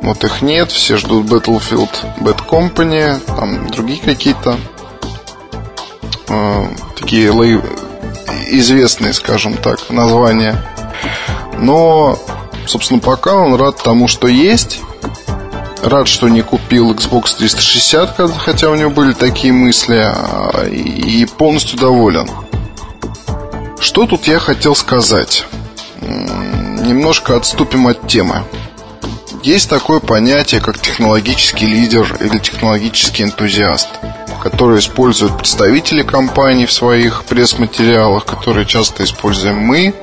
[0.03, 4.59] Вот их нет, все ждут Battlefield Bad Company, там другие какие-то
[6.29, 6.67] э,
[6.99, 7.61] такие лей...
[8.49, 10.61] известные, скажем так, названия.
[11.59, 12.19] Но,
[12.67, 14.81] собственно, пока он рад тому, что есть.
[15.85, 21.79] Рад, что не купил Xbox 360, хотя у него были такие мысли, а, и полностью
[21.79, 22.29] доволен.
[23.81, 25.45] Что тут я хотел сказать?
[26.01, 28.45] Немножко отступим от темы.
[29.43, 33.89] Есть такое понятие, как технологический лидер или технологический энтузиаст,
[34.41, 39.95] который используют представители компаний в своих пресс-материалах, которые часто используем мы,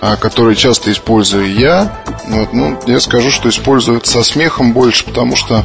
[0.00, 2.00] а которые часто использую я.
[2.28, 5.64] Вот, ну, я скажу, что используют со смехом больше, потому что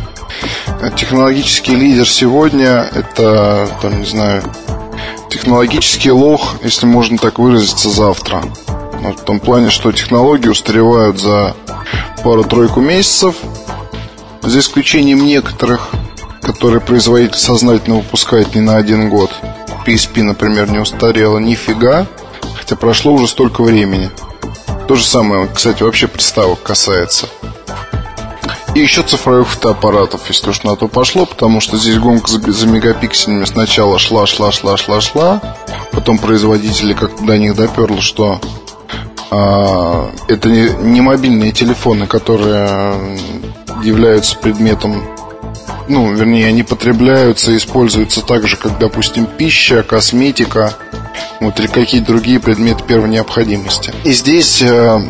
[0.95, 4.43] технологический лидер сегодня это, там, не знаю,
[5.29, 8.41] технологический лох, если можно так выразиться, завтра.
[9.01, 11.55] В том плане, что технологии устаревают за
[12.23, 13.35] пару-тройку месяцев,
[14.43, 15.89] за исключением некоторых,
[16.41, 19.31] которые производитель сознательно выпускает не на один год.
[19.85, 22.05] PSP, например, не устарела нифига,
[22.55, 24.11] хотя прошло уже столько времени.
[24.87, 27.27] То же самое, кстати, вообще приставок касается.
[28.73, 32.67] И еще цифровых фотоаппаратов, если уж на то пошло, потому что здесь гонка за, за
[32.67, 35.41] мегапикселями сначала шла, шла, шла, шла, шла.
[35.91, 38.39] Потом производители как-то до них доперло, что
[39.31, 43.17] это не, не мобильные телефоны, которые
[43.83, 45.03] являются предметом
[45.87, 50.73] ну, вернее, они потребляются используются так же, как, допустим, пища, косметика,
[51.41, 53.93] вот, или какие-то другие предметы первой необходимости.
[54.05, 55.01] И здесь э,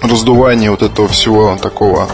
[0.00, 2.08] раздувание вот этого всего такого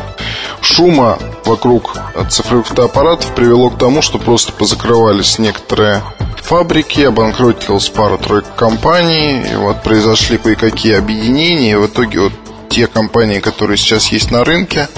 [0.60, 1.96] шума вокруг
[2.28, 6.02] цифровых фотоаппаратов привело к тому, что просто позакрывались некоторые
[6.48, 12.32] фабрики, обанкротилась пара-тройка компаний, и вот произошли кое-какие объединения, и в итоге вот
[12.70, 14.88] те компании, которые сейчас есть на рынке,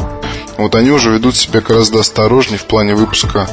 [0.59, 3.49] вот они уже ведут себя гораздо осторожнее в плане выпуска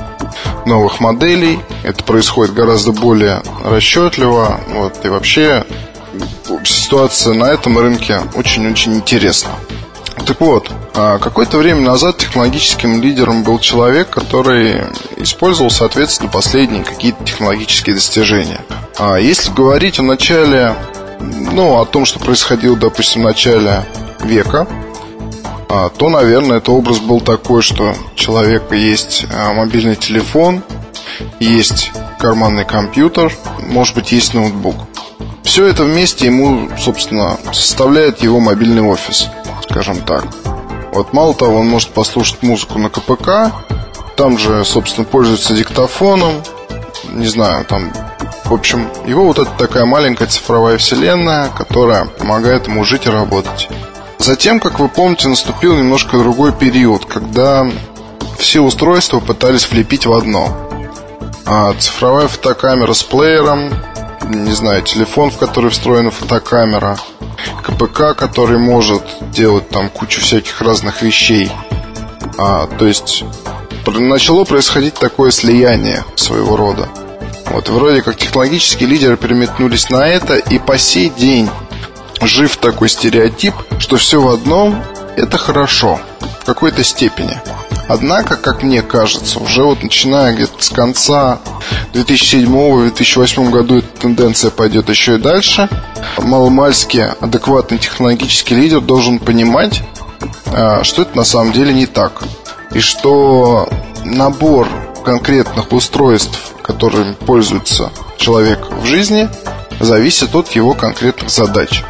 [0.68, 1.60] новых моделей.
[1.82, 4.60] Это происходит гораздо более расчетливо.
[4.68, 5.66] Вот, и вообще
[6.66, 9.50] ситуация на этом рынке очень-очень интересна.
[10.26, 14.82] Так вот, а какое-то время назад технологическим лидером был человек, который
[15.18, 18.62] использовал, соответственно, последние какие-то технологические достижения.
[18.98, 20.76] А если говорить о начале,
[21.20, 23.86] ну, о том, что происходило, допустим, в начале
[24.22, 24.68] века,
[25.70, 30.64] а, то, наверное, это образ был такой, что у человека есть а, мобильный телефон,
[31.40, 34.76] есть карманный компьютер, может быть, есть ноутбук.
[35.44, 39.28] Все это вместе ему, собственно, составляет его мобильный офис,
[39.78, 40.26] скажем так.
[40.92, 43.52] Вот мало того, он может послушать музыку на КПК,
[44.16, 46.42] там же, собственно, пользуется диктофоном,
[47.12, 47.92] не знаю, там
[48.46, 53.70] в общем, его вот это такая маленькая цифровая вселенная, которая помогает ему жить и работать.
[54.18, 57.70] Затем, как вы помните, наступил немножко другой период, когда
[58.40, 60.58] все устройства пытались влепить в одно.
[61.46, 63.70] А цифровая фотокамера с плеером,
[64.26, 66.98] не знаю, телефон, в который встроена фотокамера,
[67.64, 71.52] КПК, который может делать там кучу всяких разных вещей.
[72.38, 73.24] А, то есть
[73.86, 76.90] начало происходить такое слияние своего рода.
[77.46, 81.50] Вот вроде как технологические лидеры переметнулись на это, и по сей день
[82.22, 84.84] жив такой стереотип, что все в одном–
[85.16, 86.00] это хорошо
[86.42, 87.40] в какой-то степени.
[87.88, 91.40] Однако, как мне кажется, уже вот начиная где-то с конца
[91.94, 95.70] 2007-2008 году эта тенденция пойдет еще и дальше.
[96.18, 99.82] Маломальский адекватный технологический лидер должен понимать,
[100.48, 102.24] а, что это на самом деле не так.
[102.74, 103.70] И что
[104.04, 104.68] набор
[105.06, 109.30] конкретных устройств, которыми пользуется человек в жизни,
[109.80, 111.84] зависит от его конкретных задач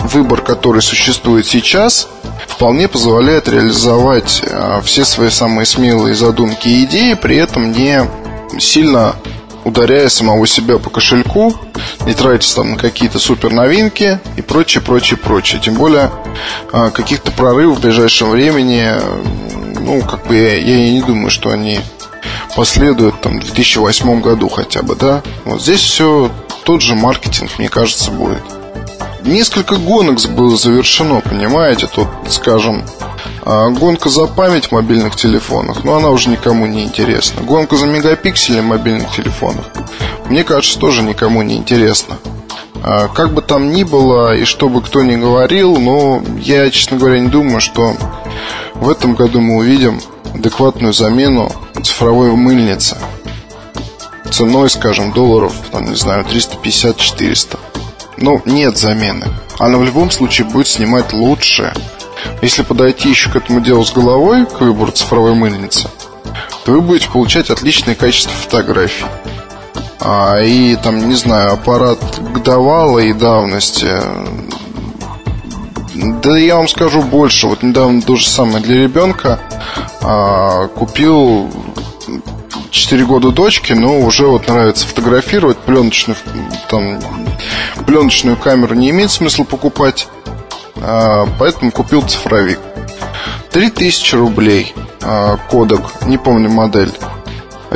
[0.00, 2.08] выбор, который существует сейчас,
[2.50, 8.04] вполне позволяет реализовать а, все свои самые смелые задумки и идеи, при этом не
[8.58, 9.14] сильно
[9.64, 11.54] ударяя самого себя по кошельку,
[12.06, 15.60] не тратясь там на какие-то супер новинки и прочее, прочее, прочее.
[15.62, 16.10] Тем более
[16.72, 18.92] а, каких-то прорывов в ближайшем времени,
[19.78, 21.80] ну, как бы я, я не думаю, что они
[22.56, 25.22] последуют там в 2008 году хотя бы, да.
[25.44, 26.30] Вот здесь все
[26.64, 28.42] тот же маркетинг, мне кажется, будет.
[29.24, 31.86] Несколько гонок было завершено, понимаете?
[31.86, 32.84] Тут, скажем,
[33.42, 37.42] а, гонка за память в мобильных телефонах, но она уже никому не интересна.
[37.42, 39.64] Гонка за мегапиксели в мобильных телефонах,
[40.26, 42.16] мне кажется, тоже никому не интересна.
[42.82, 46.96] А, как бы там ни было и что бы кто ни говорил, но я, честно
[46.96, 47.94] говоря, не думаю, что
[48.74, 50.00] в этом году мы увидим
[50.34, 51.52] адекватную замену
[51.82, 52.96] цифровой мыльницы
[54.30, 57.58] ценой, скажем, долларов, там, не знаю, 350-400.
[58.20, 59.26] Ну, нет замены.
[59.58, 61.72] Она в любом случае будет снимать лучше.
[62.42, 65.88] Если подойти еще к этому делу с головой, к выбору цифровой мыльницы,
[66.64, 69.06] то вы будете получать отличное качество фотографий.
[70.00, 71.98] А, и там, не знаю, аппарат
[72.32, 73.88] годовалой давности
[76.22, 77.46] да я вам скажу больше.
[77.46, 79.38] Вот недавно то же самое для ребенка
[80.00, 81.50] а, купил
[82.70, 86.16] 4 года дочки, но уже вот нравится фотографировать пленочную,
[86.68, 87.00] там,
[87.86, 90.08] пленочную камеру не имеет смысла покупать,
[90.76, 92.58] а, поэтому купил цифровик.
[93.52, 96.92] 3000 рублей а, кодек, не помню модель.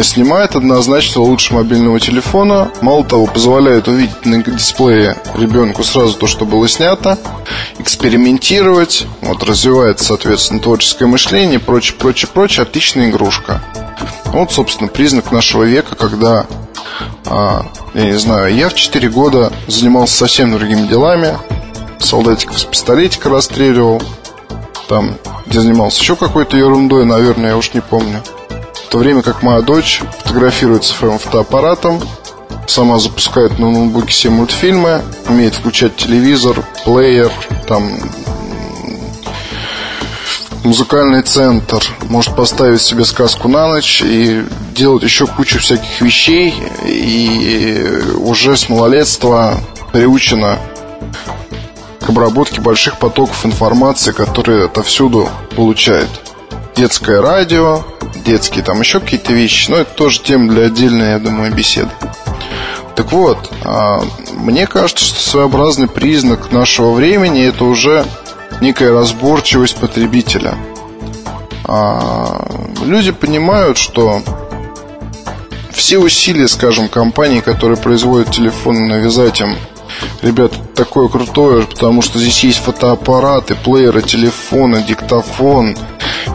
[0.02, 2.72] Снимает однозначно лучше мобильного телефона.
[2.80, 7.16] Мало того, позволяет увидеть на дисплее ребенку сразу то, что было снято,
[7.78, 12.62] экспериментировать, вот, развивается, соответственно, творческое мышление, прочее, прочее, прочее.
[12.62, 13.62] Отличная игрушка.
[14.26, 16.46] Вот, собственно, признак нашего века, когда,
[17.26, 21.36] а, я не знаю, я в 4 года занимался совсем другими делами.
[21.98, 24.02] Солдатиков с пистолетика расстреливал.
[24.88, 25.16] Там,
[25.46, 28.22] где занимался еще какой-то ерундой, наверное, я уж не помню.
[28.74, 32.00] В то время как моя дочь фотографирует своим фотоаппаратом,
[32.66, 37.32] сама запускает на ноутбуке все мультфильмы, умеет включать телевизор, плеер,
[37.66, 37.90] там
[40.64, 44.42] музыкальный центр может поставить себе сказку на ночь и
[44.74, 46.54] делать еще кучу всяких вещей,
[46.84, 47.86] и
[48.16, 49.60] уже с малолетства
[49.92, 50.58] приучено
[52.00, 56.08] к обработке больших потоков информации, которые отовсюду получает.
[56.74, 57.84] Детское радио,
[58.24, 61.90] детские там еще какие-то вещи, но это тоже тема для отдельной, я думаю, беседы.
[62.96, 64.02] Так вот, а,
[64.32, 68.04] мне кажется, что своеобразный признак нашего времени это уже
[68.60, 70.54] некая разборчивость потребителя.
[71.64, 72.46] А,
[72.84, 74.22] люди понимают, что
[75.72, 79.56] все усилия, скажем, компаний, которые производят телефоны, навязать им
[80.22, 85.76] Ребят, такое крутое, потому что здесь есть фотоаппараты, плееры, телефоны, диктофон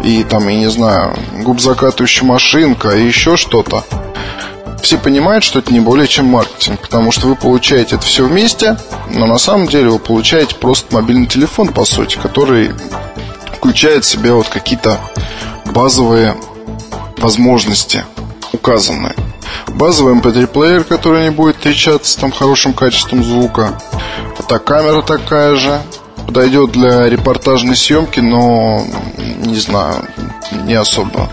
[0.03, 3.83] и там, я не знаю, губзакатывающая машинка и еще что-то.
[4.81, 8.77] Все понимают, что это не более чем маркетинг, потому что вы получаете это все вместе,
[9.09, 12.71] но на самом деле вы получаете просто мобильный телефон, по сути, который
[13.57, 14.99] включает в себя вот какие-то
[15.65, 16.35] базовые
[17.17, 18.05] возможности
[18.53, 19.15] указанные.
[19.67, 23.79] Базовый MP3-плеер, который не будет отличаться там хорошим качеством звука.
[24.37, 25.81] Фотокамера такая же.
[26.25, 28.85] Подойдет для репортажной съемки, но
[29.17, 30.05] не знаю,
[30.63, 31.29] не особо.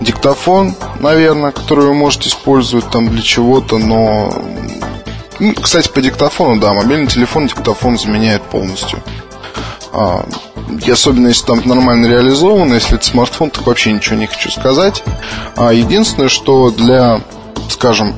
[0.00, 4.32] Диктофон, наверное, который вы можете использовать там для чего-то, но...
[5.40, 8.98] Ну, кстати, по диктофону, да, мобильный телефон диктофон заменяет полностью.
[9.92, 10.26] А,
[10.84, 15.04] и особенно если там нормально реализовано, если это смартфон, так вообще ничего не хочу сказать.
[15.56, 17.20] А единственное, что для
[17.68, 18.14] скажем,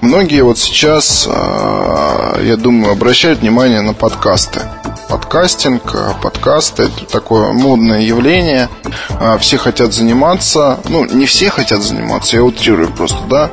[0.00, 4.62] многие вот сейчас, а, я думаю, обращают внимание на подкасты.
[5.08, 8.68] Подкастинг, а, подкасты– это такое модное явление.
[9.10, 10.80] А, все хотят заниматься.
[10.88, 13.50] Ну, не все хотят заниматься, я утрирую просто, да.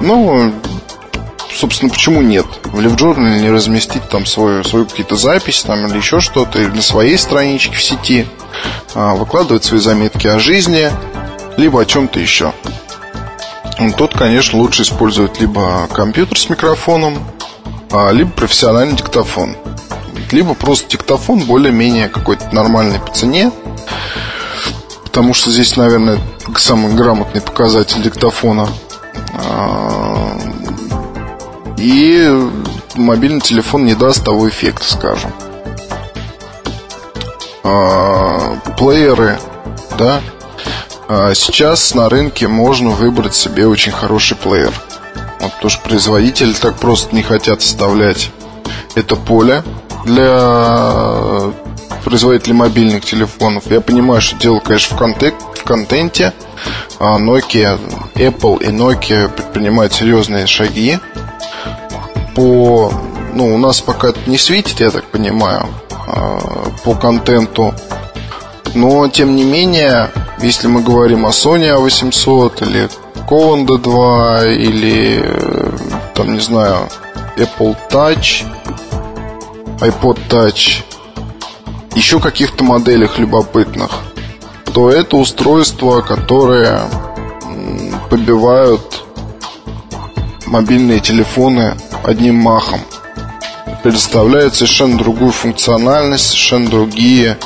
[0.00, 0.52] Ну,
[1.54, 2.46] собственно, почему нет?
[2.64, 6.82] В LiveJournal не разместить там свою, свою какие-то записи там, или еще что-то, или на
[6.82, 8.26] своей страничке в сети,
[8.94, 10.90] выкладывать свои заметки о жизни,
[11.56, 12.52] либо о чем-то еще.
[13.96, 17.18] Тут, конечно, лучше использовать либо компьютер с микрофоном,
[17.90, 19.56] а, либо профессиональный диктофон.
[20.30, 23.52] Либо просто диктофон более-менее какой-то нормальный по цене.
[25.04, 26.18] Потому что здесь, наверное,
[26.56, 28.68] самый грамотный показатель диктофона.
[29.34, 30.38] А,
[31.76, 32.50] и
[32.94, 35.32] мобильный телефон не даст того эффекта, скажем.
[37.62, 39.38] А, плееры,
[39.98, 40.20] да,
[41.08, 44.72] сейчас на рынке можно выбрать себе очень хороший плеер.
[45.40, 48.30] Вот, потому что производители так просто не хотят оставлять
[48.94, 49.62] это поле
[50.04, 51.52] для
[52.04, 53.64] производителей мобильных телефонов.
[53.70, 56.32] Я понимаю, что дело, конечно, в, контек, в контенте.
[56.98, 57.78] А Nokia,
[58.14, 60.98] Apple и Nokia предпринимают серьезные шаги
[62.34, 62.92] по...
[63.34, 65.66] Ну, у нас пока это не светит, я так понимаю,
[66.06, 67.74] а, по контенту.
[68.76, 70.10] Но, тем не менее,
[70.42, 72.90] если мы говорим о Sony A800 или
[73.26, 75.24] Cowan D2 или
[76.12, 76.86] там, не знаю,
[77.38, 78.44] Apple Touch,
[79.80, 80.82] iPod Touch,
[81.94, 83.92] еще каких-то моделях любопытных,
[84.74, 86.80] то это устройства, которые
[88.10, 89.04] побивают
[90.44, 92.80] мобильные телефоны одним махом.
[93.82, 97.38] Предоставляют совершенно другую функциональность, совершенно другие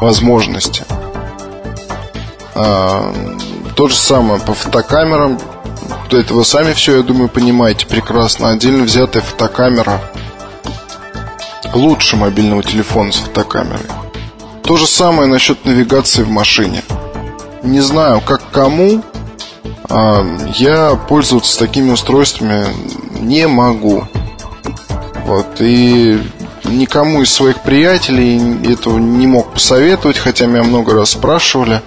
[0.00, 0.84] возможности.
[2.54, 3.12] А,
[3.74, 5.38] то же самое по фотокамерам.
[6.10, 8.50] Это вы сами все, я думаю, понимаете прекрасно.
[8.50, 10.00] Отдельно взятая фотокамера
[11.74, 13.86] лучше мобильного телефона с фотокамерой.
[14.62, 16.82] То же самое насчет навигации в машине.
[17.62, 19.02] Не знаю, как кому,
[19.88, 20.24] а
[20.56, 22.66] я пользоваться такими устройствами
[23.20, 24.04] не могу.
[25.26, 26.20] Вот, и
[26.64, 31.80] никому из своих приятелей этого не мог посоветовать, хотя меня много раз спрашивали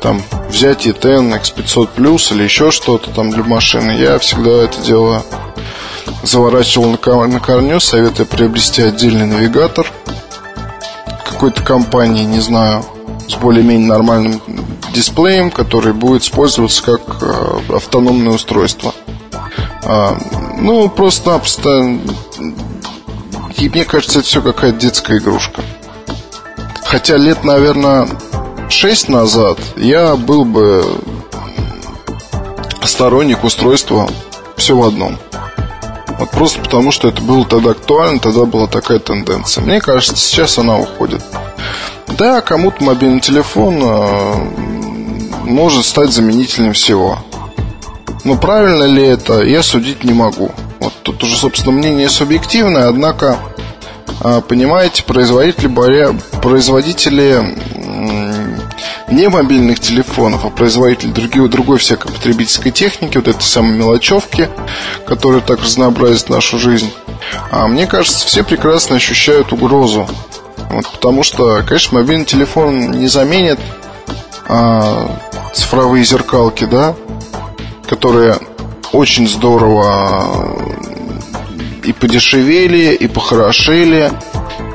[0.00, 5.24] там взять E10, X500 Plus или еще что-то там для машины, я всегда это дело
[6.22, 9.86] заворачивал на корню, советую приобрести отдельный навигатор
[11.36, 12.82] какой-то компании, не знаю,
[13.28, 14.40] с более-менее нормальным
[14.94, 18.94] дисплеем, который будет использоваться как э, автономное устройство.
[19.82, 20.18] А,
[20.58, 21.98] ну, просто-напросто,
[23.58, 25.60] и мне кажется, это все какая-то детская игрушка.
[26.86, 28.08] Хотя лет, наверное,
[28.68, 30.84] 6 назад я был бы
[32.84, 34.08] сторонник устройства
[34.56, 35.18] все в одном.
[36.18, 39.62] Вот просто потому, что это было тогда актуально, тогда была такая тенденция.
[39.64, 41.22] Мне кажется, сейчас она уходит.
[42.16, 44.34] Да, кому-то мобильный телефон э,
[45.44, 47.18] может стать заменителем всего.
[48.24, 50.50] Но правильно ли это, я судить не могу.
[50.80, 53.38] Вот тут уже, собственно, мнение субъективное, однако,
[54.48, 55.68] понимаете, производители,
[56.42, 57.42] производители
[59.10, 64.48] не мобильных телефонов, а производителей другой, другой всякой потребительской техники, вот этой самой мелочевки,
[65.06, 66.92] которая так разнообразит нашу жизнь.
[67.50, 70.08] А мне кажется, все прекрасно ощущают угрозу.
[70.70, 73.60] Вот, потому что, конечно, мобильный телефон не заменит
[74.48, 75.08] а,
[75.54, 76.94] цифровые зеркалки, да,
[77.88, 78.38] которые
[78.92, 80.75] очень здорово
[81.86, 84.12] и подешевели, и похорошели,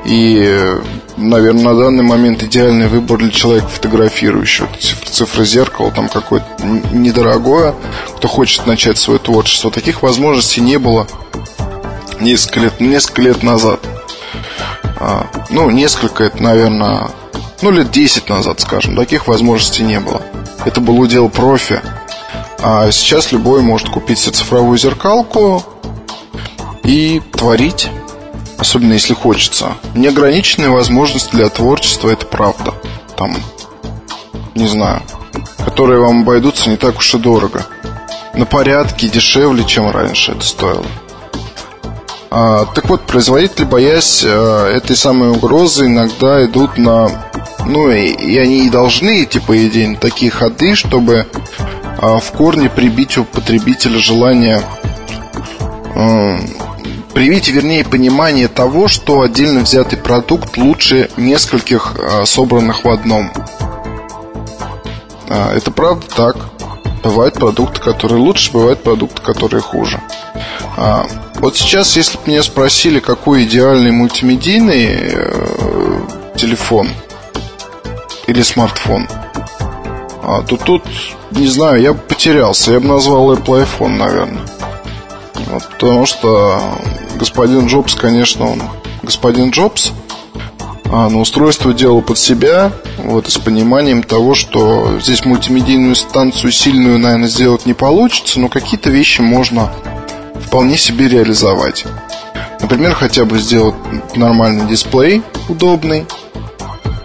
[0.05, 0.80] и,
[1.18, 4.70] наверное, на данный момент идеальный выбор для человека, фотографирующего.
[4.80, 6.47] Цифры зеркала там какое-то
[6.93, 7.76] недорогое,
[8.16, 9.70] кто хочет начать свое творчество.
[9.70, 11.05] Таких возможностей не было
[12.22, 13.82] несколько лет, несколько лет назад.
[14.97, 17.09] А, ну, несколько, это, наверное,
[17.62, 18.95] ну, лет 10 назад, скажем.
[18.95, 20.22] Таких возможностей не было.
[20.64, 21.82] Это был удел профи.
[22.59, 25.66] А сейчас любой может купить себе цифровую зеркалку
[26.84, 27.90] и творить,
[28.58, 29.74] особенно если хочется.
[29.96, 32.74] Неограниченная возможность для творчества, это правда.
[33.16, 33.36] Там,
[34.56, 35.02] не знаю,
[35.64, 37.66] которые вам обойдутся не так уж и дорого.
[38.34, 40.86] На порядке дешевле, чем раньше это стоило.
[42.34, 47.10] А, так вот, производители, боясь а, этой самой угрозы, иногда идут на...
[47.66, 51.28] Ну, и, и они и должны идти, по идее, на такие ходы, чтобы
[51.98, 54.64] а, в корне прибить у потребителя желание...
[57.14, 63.32] Привить, вернее, понимание того, что отдельно взятый продукт лучше нескольких а, собранных в одном.
[65.28, 66.38] А, это правда так.
[67.03, 69.99] Бывают продукты, которые лучше, бывают продукты, которые хуже.
[70.78, 71.05] А,
[71.36, 76.01] вот сейчас, если бы меня спросили, какой идеальный мультимедийный э,
[76.38, 76.88] телефон
[78.28, 79.07] или смартфон,
[80.47, 80.84] то тут,
[81.32, 82.72] не знаю, я бы потерялся.
[82.72, 84.47] Я бы назвал Apple iPhone, наверное.
[85.51, 86.62] Вот, потому что
[87.16, 88.64] господин Джобс, конечно, он
[89.03, 89.91] господин Джобс,
[90.86, 96.99] а, но устройство делал под себя, вот, с пониманием того, что здесь мультимедийную станцию сильную,
[96.99, 99.72] наверное, сделать не получится, но какие-то вещи можно
[100.45, 101.86] вполне себе реализовать.
[102.59, 103.76] Например, хотя бы сделать
[104.16, 106.05] нормальный дисплей удобный,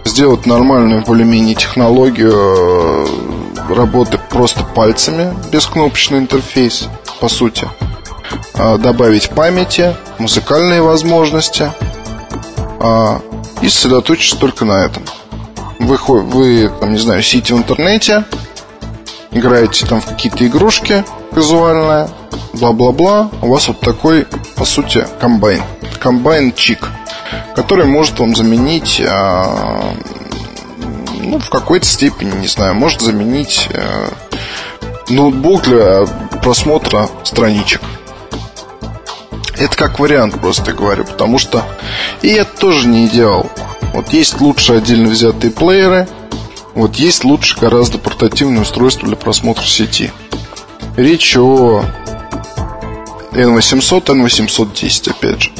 [0.03, 6.87] сделать нормальную более-менее технологию э, работы просто пальцами, без кнопочный интерфейс,
[7.19, 7.67] по сути.
[8.59, 11.71] А, добавить памяти, музыкальные возможности
[12.79, 13.21] а,
[13.61, 15.03] и сосредоточиться только на этом.
[15.79, 18.25] Вы, вы там, не знаю, сидите в интернете,
[19.31, 22.09] играете там в какие-то игрушки казуальные,
[22.53, 25.61] бла-бла-бла, у вас вот такой, по сути, комбайн.
[25.99, 26.89] Комбайн-чик,
[27.55, 29.91] который может вам заменить, э,
[31.21, 34.07] ну, в какой-то степени, не знаю, может заменить э,
[35.09, 36.05] ноутбук для
[36.41, 37.81] просмотра страничек.
[39.59, 41.65] Это как вариант, просто говорю, потому что
[42.21, 43.49] и это тоже не идеал.
[43.93, 46.07] Вот есть лучше отдельно взятые плееры,
[46.75, 50.11] вот есть лучше гораздо портативное устройство для просмотра сети.
[50.95, 51.83] Речь о
[53.31, 55.51] N800, N810, опять же.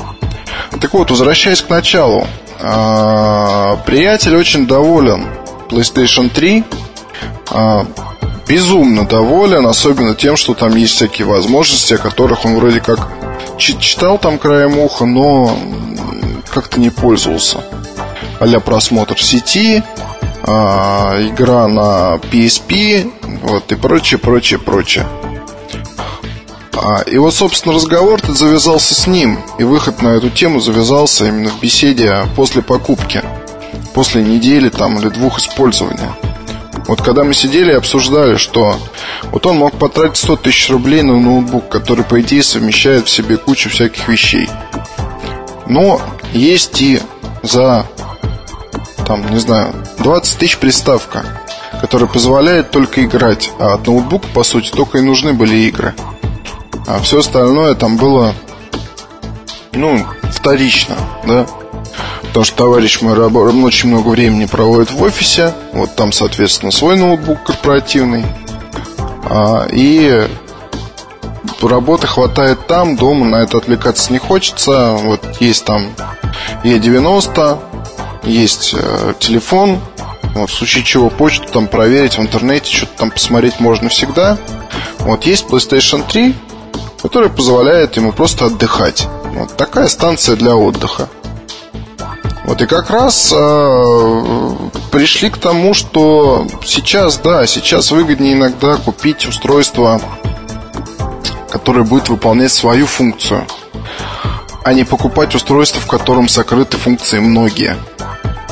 [0.80, 2.28] Так вот, возвращаясь к началу.
[2.60, 5.26] А, приятель очень доволен
[5.70, 6.64] PlayStation 3.
[7.50, 7.86] А,
[8.48, 13.08] безумно доволен, особенно тем, что там есть всякие возможности, о которых он вроде как
[13.58, 15.58] читал там краем уха, но
[16.50, 17.64] как-то не пользовался.
[18.40, 19.84] а просмотр сети,
[20.44, 25.08] а, игра на PSP, вот, и прочее, прочее, прочее.
[26.74, 31.26] А, и вот, собственно, разговор тут завязался с ним, и выход на эту тему завязался
[31.26, 33.24] именно в беседе после покупки,
[33.94, 36.12] после недели там или двух использования.
[36.86, 38.78] Вот когда мы сидели и обсуждали, что
[39.32, 43.38] вот он мог потратить 100 тысяч рублей на ноутбук, который, по идее, совмещает в себе
[43.38, 44.50] кучу всяких вещей.
[45.66, 46.02] Но
[46.34, 47.02] есть и
[47.44, 47.86] за,
[49.06, 51.26] там, не знаю, 20 тысяч приставка,
[51.82, 53.52] которая позволяет только играть.
[53.60, 55.94] А от ноутбука, по сути, только и нужны были игры.
[56.88, 58.34] А все остальное там было,
[59.74, 61.46] ну, вторично, да.
[62.22, 63.16] Потому что товарищ мой
[63.64, 65.54] очень много времени проводит в офисе.
[65.74, 68.26] Вот там, соответственно, свой ноутбук корпоративный.
[69.30, 70.28] А, и
[71.62, 74.92] работы хватает там, дома на это отвлекаться не хочется.
[74.92, 75.88] Вот есть там
[76.64, 77.60] E90,
[78.24, 79.80] есть э, телефон,
[80.36, 84.38] в случае чего почту там проверить в интернете, что-то там посмотреть можно всегда.
[85.00, 86.36] Вот есть PlayStation 3,
[87.02, 89.08] которая позволяет ему просто отдыхать.
[89.34, 91.10] Вот такая станция для отдыха.
[92.48, 94.56] Вот и как раз э,
[94.90, 100.02] пришли к тому, что сейчас, да, сейчас выгоднее иногда купить устройство,
[101.50, 103.46] которое будет выполнять свою функцию,
[104.64, 107.76] а не покупать устройство, в котором сокрыты функции многие.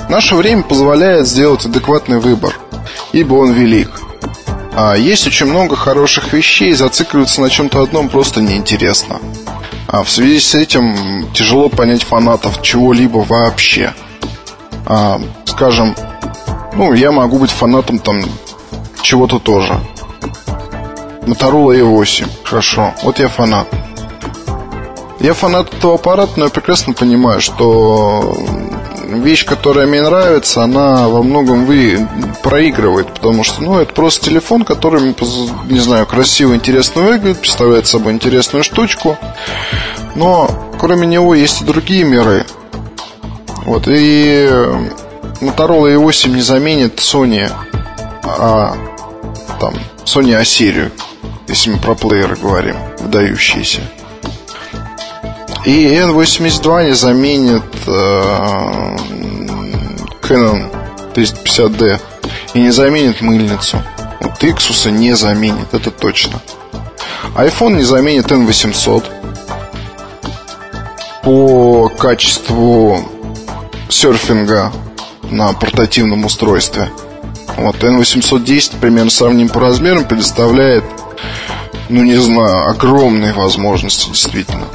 [0.10, 2.54] Наше время позволяет сделать адекватный выбор.
[3.14, 3.90] ибо он велик.
[4.74, 9.22] А есть очень много хороших вещей, зацикливаться на чем-то одном просто неинтересно.
[9.88, 13.94] А в связи с этим тяжело понять фанатов чего-либо вообще.
[14.86, 15.96] А, скажем,
[16.74, 18.24] ну, я могу быть фанатом там
[19.02, 19.80] чего-то тоже.
[21.22, 22.28] Motorola E8.
[22.44, 22.94] Хорошо.
[23.04, 23.68] Вот я фанат.
[25.20, 28.38] Я фанат этого аппарата, но я прекрасно понимаю, что
[29.08, 32.08] вещь, которая мне нравится, она во многом вы
[32.44, 35.16] проигрывает, потому что, ну, это просто телефон, который,
[35.70, 39.18] не знаю, красиво, интересно выглядит, представляет собой интересную штучку,
[40.16, 40.50] но
[40.80, 42.46] кроме него есть и другие миры.
[43.66, 44.48] Вот, и
[45.42, 47.52] Motorola E8 не заменит Sony,
[48.24, 48.76] а
[49.60, 49.74] там,
[50.06, 50.92] Sony A-серию,
[51.48, 53.82] если мы про плееры говорим, выдающиеся.
[55.66, 58.98] И N82 не заменит э,
[60.22, 60.72] Canon
[61.16, 62.00] 350D
[62.54, 63.82] и не заменит мыльницу.
[64.22, 66.40] Вот Иксуса не заменит, это точно.
[67.36, 69.06] iPhone не заменит N800
[71.24, 73.00] по качеству
[73.90, 74.72] серфинга
[75.32, 76.92] на портативном устройстве.
[77.58, 80.84] Вот N810 примерно сравним по размерам предоставляет,
[81.90, 84.66] ну не знаю, огромные возможности действительно.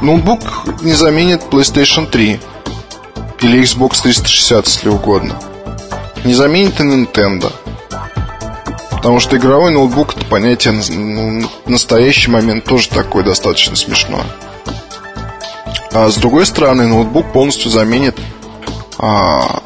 [0.00, 2.40] Ноутбук не заменит PlayStation 3
[3.40, 5.38] или Xbox 360, если угодно.
[6.24, 7.52] Не заменит и Nintendo.
[8.90, 14.26] Потому что игровой ноутбук это понятие ну, в настоящий момент тоже такое достаточно смешное.
[15.92, 18.16] А с другой стороны, ноутбук полностью заменит
[18.98, 19.62] а,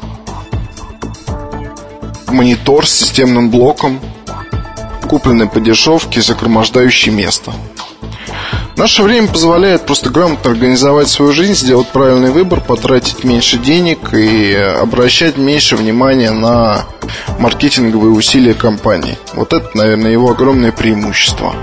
[2.27, 3.99] монитор с системным блоком,
[5.09, 7.53] купленный по дешевке, загромождающий место.
[8.75, 14.53] Наше время позволяет просто грамотно организовать свою жизнь, сделать правильный выбор, потратить меньше денег и
[14.55, 16.85] обращать меньше внимания на
[17.37, 19.17] маркетинговые усилия компании.
[19.33, 21.53] Вот это, наверное, его огромное преимущество.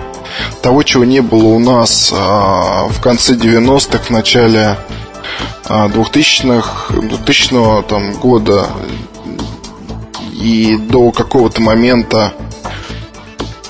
[0.62, 4.76] Того, чего не было у нас а, в конце 90-х, в начале
[5.66, 8.70] а, 2000-х, 2000 там, года
[10.32, 12.32] и до какого-то момента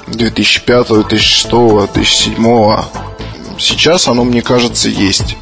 [0.09, 3.10] 2005, 2006, 2007
[3.61, 5.37] сейчас оно, мне кажется, есть.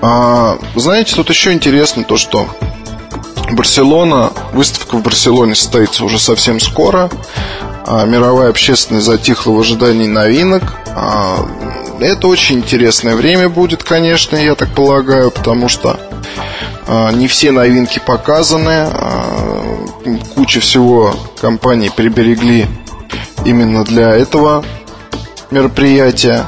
[0.00, 2.48] А, знаете, тут еще интересно то, что
[3.52, 7.10] Барселона, выставка в Барселоне состоится уже совсем скоро.
[7.86, 10.62] А, мировая общественность затихла в ожидании новинок.
[10.88, 11.46] А,
[12.00, 16.00] это очень интересное время будет, конечно, я так полагаю, потому что
[16.86, 18.88] а, не все новинки показаны.
[18.88, 19.86] А,
[20.34, 22.66] куча всего компаний приберегли
[23.44, 24.64] именно для этого
[25.50, 26.46] мероприятия.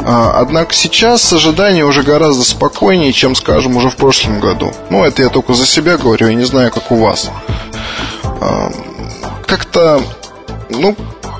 [0.00, 4.72] А, однако сейчас ожидания уже гораздо спокойнее, чем, скажем, уже в прошлом году.
[4.90, 7.30] Ну, это я только за себя говорю, я не знаю, как у вас.
[8.40, 8.70] А,
[9.46, 10.00] как-то,
[10.70, 10.96] ну,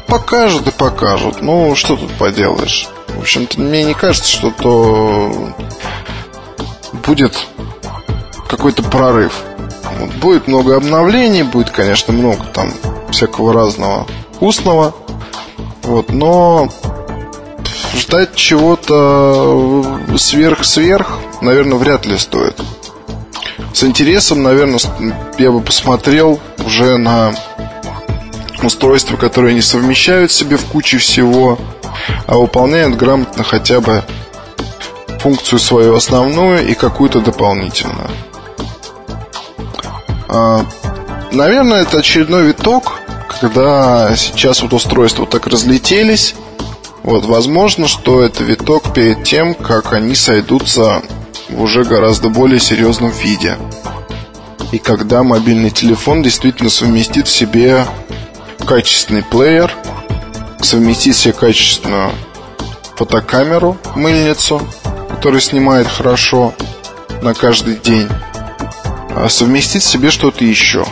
[0.07, 1.43] покажут и покажут.
[1.43, 2.89] Ну, что тут поделаешь?
[3.09, 5.33] В общем-то, мне не кажется, что то
[7.07, 7.37] будет
[8.49, 9.33] какой-то прорыв.
[9.99, 12.73] Вот, будет много обновлений, будет, конечно, много там
[13.11, 14.95] всякого разного вкусного.
[15.83, 16.69] Вот, но
[17.99, 22.61] ждать чего-то сверх-сверх, наверное, вряд ли стоит.
[23.75, 24.81] С интересом, наверное,
[25.39, 27.35] я бы посмотрел уже на
[28.63, 31.59] устройства, которые не совмещают себе в куче всего,
[32.27, 34.03] а выполняют грамотно хотя бы
[35.21, 38.11] функцию свою основную и какую-то дополнительную.
[40.29, 40.65] А,
[41.33, 43.01] наверное, это очередной виток,
[43.41, 46.35] когда сейчас вот устройства так разлетелись,
[47.03, 51.03] вот, возможно, что это виток перед тем, как они сойдутся
[51.49, 53.57] в уже гораздо более серьезном виде.
[54.73, 57.87] И когда мобильный телефон действительно совместит в себе
[58.67, 59.73] качественный плеер,
[60.61, 62.13] совместит в себе качественную
[62.97, 64.61] фотокамеру, мыльницу,
[65.09, 66.53] которая снимает хорошо
[67.23, 68.09] на каждый день,
[69.17, 70.85] а совместить в себе что-то еще.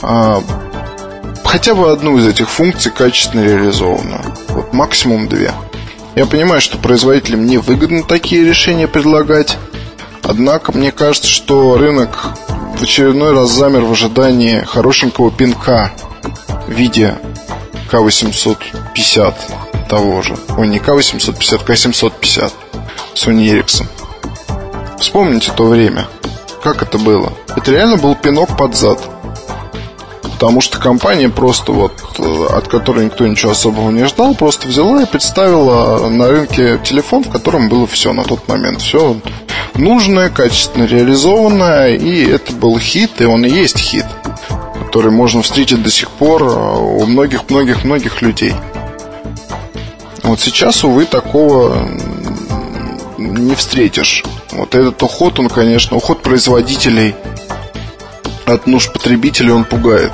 [0.00, 0.42] А,
[1.52, 4.22] хотя бы одну из этих функций качественно реализованную.
[4.48, 5.52] Вот максимум две.
[6.14, 9.58] Я понимаю, что производителям не выгодно такие решения предлагать.
[10.22, 12.30] Однако мне кажется, что рынок
[12.78, 15.92] в очередной раз замер в ожидании хорошенького пинка
[16.66, 17.18] в виде
[17.90, 19.34] К850
[19.90, 20.38] того же.
[20.56, 22.50] Ой, не К850, К750
[23.14, 23.86] Sony Ericsson.
[24.98, 26.06] Вспомните то время.
[26.62, 27.34] Как это было?
[27.54, 29.11] Это реально был пинок под зад.
[30.42, 35.00] Потому что компания просто вот, э, от которой никто ничего особого не ждал, просто взяла
[35.00, 38.82] и представила на рынке телефон, в котором было все на тот момент.
[38.82, 39.20] Все
[39.76, 44.04] нужное, качественно реализованное, и это был хит, и он и есть хит,
[44.84, 48.54] который можно встретить до сих пор э, у многих-многих-многих людей.
[50.24, 51.88] Вот сейчас, увы, такого
[53.16, 54.24] не встретишь.
[54.50, 57.14] Вот этот уход, он, конечно, уход производителей
[58.46, 60.12] от нужд потребителей, он пугает.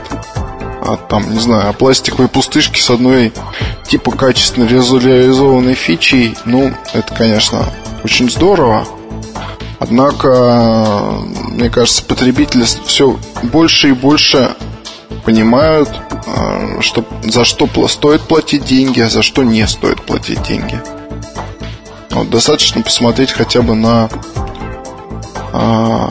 [0.83, 3.33] А там, не знаю, а пластиковые пустышки с одной
[3.87, 7.67] типа качественно реализованной фичей, ну, это, конечно,
[8.05, 8.87] очень здорово.
[9.79, 14.55] Однако, мне кажется, потребители все больше и больше
[15.25, 15.91] понимают,
[16.27, 20.81] а, что, за что стоит платить деньги, а за что не стоит платить деньги.
[22.11, 24.09] Вот, достаточно посмотреть хотя бы на
[25.53, 26.09] а,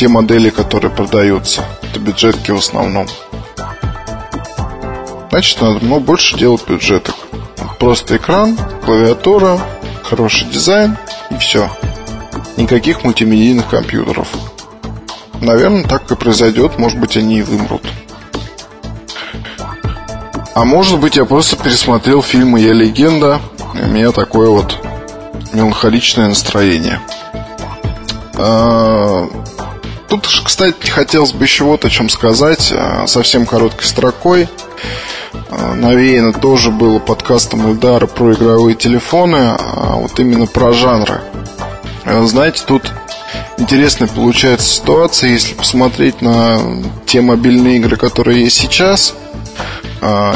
[0.00, 1.62] те модели, которые продаются.
[1.82, 3.06] Это бюджетки в основном.
[5.28, 7.14] Значит, надо ну, больше делать бюджеток.
[7.78, 9.60] Просто экран, клавиатура,
[10.02, 10.96] хороший дизайн
[11.30, 11.68] и все.
[12.56, 14.28] Никаких мультимедийных компьютеров.
[15.42, 16.78] Наверное, так и произойдет.
[16.78, 17.82] Может быть, они и вымрут.
[20.54, 23.38] А может быть, я просто пересмотрел фильмы «Я легенда»,
[23.74, 24.78] и у меня такое вот
[25.52, 27.02] меланхоличное настроение.
[28.38, 29.28] А,
[30.10, 34.48] тут, кстати, хотелось бы еще вот о чем сказать, а, совсем короткой строкой.
[35.48, 41.20] А, навеяно тоже было подкастом Эльдара про игровые телефоны, а вот именно про жанры.
[42.04, 42.92] Знаете, тут
[43.56, 46.58] интересная получается ситуация, если посмотреть на
[47.06, 49.14] те мобильные игры, которые есть сейчас,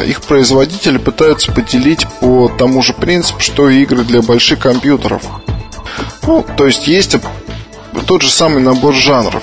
[0.07, 5.23] их производители пытаются поделить по тому же принципу, что и игры для больших компьютеров.
[6.23, 7.17] Ну, то есть есть
[8.07, 9.43] тот же самый набор жанров,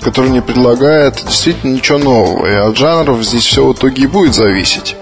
[0.00, 2.46] который не предлагает действительно ничего нового.
[2.46, 4.96] И от жанров здесь все в итоге и будет зависеть.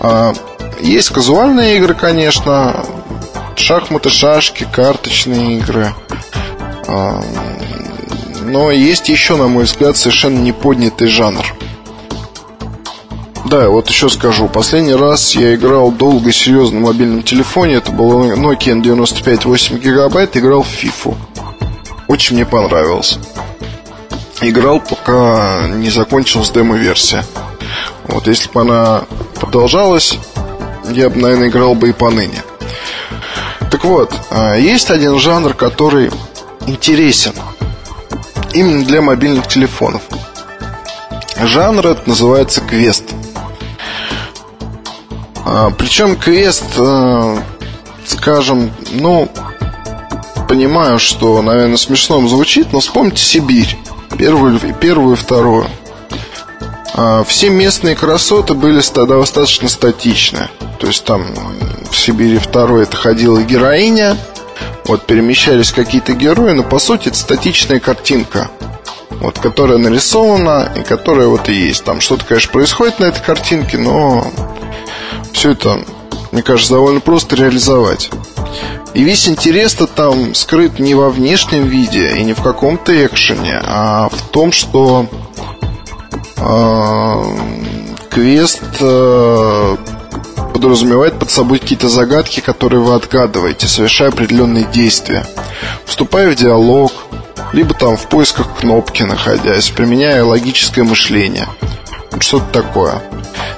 [0.00, 0.32] А,
[0.80, 2.84] есть казуальные игры, конечно,
[3.56, 5.94] шахматы, шашки, карточные игры.
[6.86, 7.22] А,
[8.42, 11.44] но есть еще, на мой взгляд, совершенно неподнятый жанр.
[13.46, 14.48] Да, вот еще скажу.
[14.48, 17.74] Последний раз я играл долго и серьезно на мобильном телефоне.
[17.74, 20.36] Это был Nokia N95 8 гигабайт.
[20.36, 21.14] Играл в FIFA.
[22.08, 23.18] Очень мне понравилось.
[24.40, 27.24] Играл, пока не закончилась демо-версия.
[28.04, 29.04] Вот если бы она
[29.40, 30.18] продолжалась,
[30.90, 32.42] я бы, наверное, играл бы и поныне.
[33.70, 36.10] Так вот, а, есть один жанр, который
[36.66, 37.34] интересен
[38.52, 40.02] именно для мобильных телефонов.
[41.42, 43.04] Жанр это называется квест.
[45.44, 47.42] А, причем квест, а,
[48.06, 49.30] скажем, ну,
[50.48, 53.76] понимаю, что, наверное, смешно звучит, но вспомните Сибирь.
[54.18, 55.66] Первую, первую и вторую.
[56.94, 60.48] А, все местные красоты были достаточно статичны.
[60.78, 61.24] То есть там
[61.90, 64.16] в Сибири второй это ходила героиня,
[64.86, 68.50] вот перемещались какие-то герои, но по сути это статичная картинка,
[69.10, 71.84] вот, которая нарисована и которая вот и есть.
[71.84, 74.26] Там что-то, конечно, происходит на этой картинке, но
[75.32, 75.84] все это,
[76.32, 78.10] мне кажется, довольно просто реализовать.
[78.96, 84.08] И весь интерес-то там скрыт не во внешнем виде и не в каком-то экшене, а
[84.08, 85.06] в том, что
[86.38, 87.24] э,
[88.08, 89.76] квест э,
[90.54, 95.26] подразумевает под собой какие-то загадки, которые вы отгадываете, совершая определенные действия.
[95.84, 96.90] Вступая в диалог,
[97.52, 101.46] либо там в поисках кнопки находясь, применяя логическое мышление.
[102.18, 103.02] Что-то такое.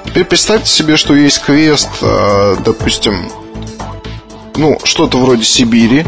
[0.03, 3.31] Теперь представьте себе, что есть квест, э, допустим,
[4.59, 6.05] ну, что-то вроде Сибири,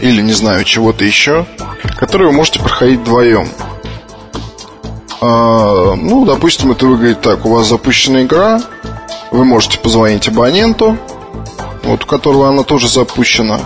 [0.00, 1.46] или, не знаю, чего-то еще,
[1.98, 3.48] который вы можете проходить вдвоем.
[5.20, 7.44] А, ну, допустим, это выглядит так.
[7.44, 8.62] У вас запущена игра,
[9.32, 10.96] вы можете позвонить абоненту,
[11.82, 13.58] вот у которого она тоже запущена,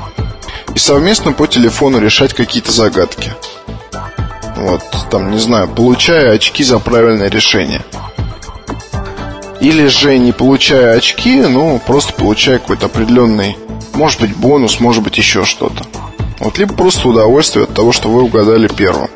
[0.75, 3.35] и совместно по телефону решать какие-то загадки.
[4.57, 7.83] Вот, там, не знаю, получая очки за правильное решение.
[9.63, 13.57] Или же не получая очки, ну, просто получая какой-то определенный,
[13.95, 15.85] может быть, бонус, может быть, еще что-то.
[16.41, 19.09] Вот, либо просто удовольствие от того, что вы угадали первым.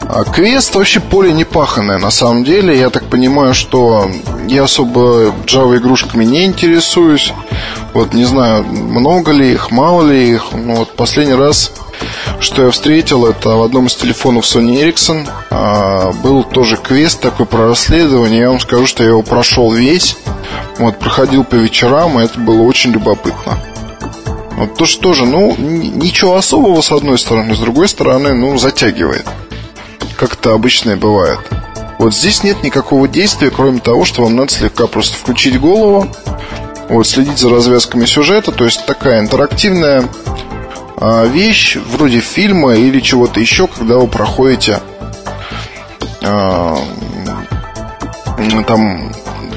[0.00, 2.78] А квест вообще поле не паханное на самом деле.
[2.78, 4.08] Я так понимаю, что
[4.46, 7.32] я особо Java игрушками не интересуюсь.
[7.94, 10.52] Вот не знаю, много ли их, мало ли их.
[10.52, 11.72] Но вот последний раз
[12.40, 17.46] что я встретил, это в одном из телефонов Sony Ericsson а, был тоже квест такой
[17.46, 18.40] про расследование.
[18.40, 20.16] Я вам скажу, что я его прошел весь.
[20.78, 23.58] Вот, проходил по вечерам, и это было очень любопытно.
[24.56, 29.26] Вот то, что тоже, ну, ничего особого с одной стороны, с другой стороны, ну, затягивает.
[30.16, 31.40] Как это обычно и бывает.
[31.98, 36.08] Вот здесь нет никакого действия, кроме того, что вам надо слегка просто включить голову,
[36.88, 40.04] вот, следить за развязками сюжета, то есть такая интерактивная
[40.96, 44.80] вещь, вроде фильма или чего-то еще, когда вы проходите
[46.22, 46.78] а,
[48.66, 49.12] там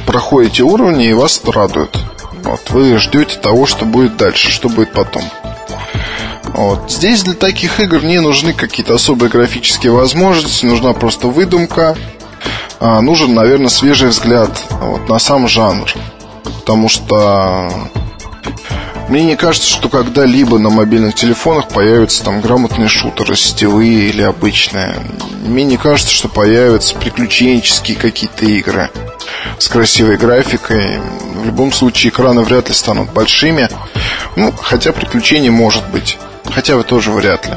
[0.05, 1.97] проходите уровни и вас радует.
[2.43, 5.23] Вот, вы ждете того, что будет дальше, что будет потом.
[6.53, 6.91] Вот.
[6.91, 11.95] Здесь для таких игр не нужны какие-то особые графические возможности, нужна просто выдумка,
[12.79, 14.49] а, нужен, наверное, свежий взгляд
[14.81, 15.91] вот, на сам жанр.
[16.43, 17.69] Потому что
[19.09, 24.95] мне не кажется, что когда-либо на мобильных телефонах появятся там грамотные шутеры, сетевые или обычные.
[25.45, 28.89] Мне не кажется, что появятся приключенческие какие-то игры
[29.59, 30.99] с красивой графикой.
[31.35, 33.69] В любом случае экраны вряд ли станут большими.
[34.35, 36.17] Ну, хотя приключений может быть.
[36.53, 37.53] Хотя вы тоже вряд ли.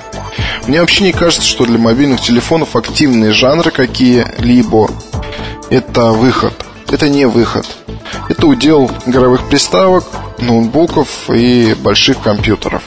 [0.66, 4.90] Мне вообще не кажется, что для мобильных телефонов активные жанры какие-либо
[5.68, 6.54] это выход.
[6.88, 7.66] Это не выход.
[8.28, 10.04] Это удел игровых приставок,
[10.42, 12.82] ноутбуков и больших компьютеров.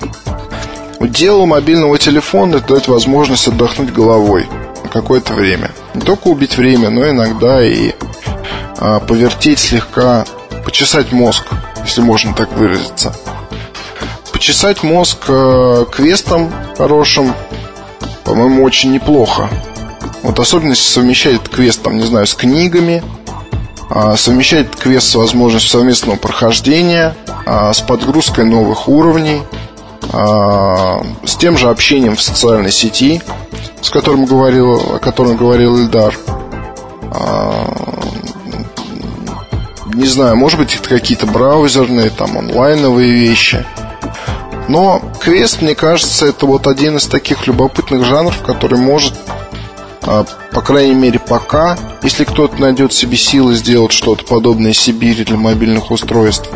[0.99, 4.47] Удел мобильного телефона– это дать возможность отдохнуть головой
[4.84, 5.72] на какое-то время.
[5.93, 7.91] Не только убить время, но иногда и
[8.78, 10.26] а, повертеть слегка,
[10.64, 11.45] почесать мозг,
[11.84, 13.14] если можно так выразиться.
[14.32, 17.34] Почесать мозг а, квестом хорошим,
[18.24, 19.49] по-моему, очень неплохо.
[20.22, 23.04] Вот особенно если совмещать квест, там, не знаю, с книгами,
[23.90, 27.16] а, совмещать квест с возможностью совместного прохождения,
[27.46, 29.44] а, с подгрузкой новых уровней,
[30.12, 33.22] а, с тем же общением в социальной сети,
[33.82, 36.16] с которым говорил, о котором говорил Ильдар.
[39.94, 43.64] Не знаю, может быть, это какие-то браузерные, там, онлайновые вещи.
[44.68, 49.14] Но квест, мне кажется, это вот один из таких любопытных жанров, который может
[50.04, 55.91] по крайней мере, пока, если кто-то найдет себе силы сделать что-то подобное Сибири для мобильных
[55.91, 56.49] устройств.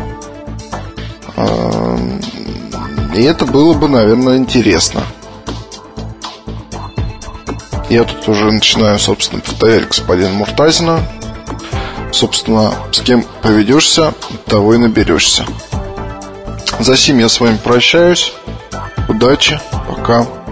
[1.36, 1.98] А,
[3.14, 5.02] и это было бы, наверное, интересно.
[7.88, 11.00] Я тут уже начинаю, собственно, повторять господина Муртазина.
[12.12, 14.12] Собственно, с кем поведешься,
[14.46, 15.46] того и наберешься.
[16.80, 18.32] За сим я с вами прощаюсь.
[19.08, 20.26] Удачи, пока.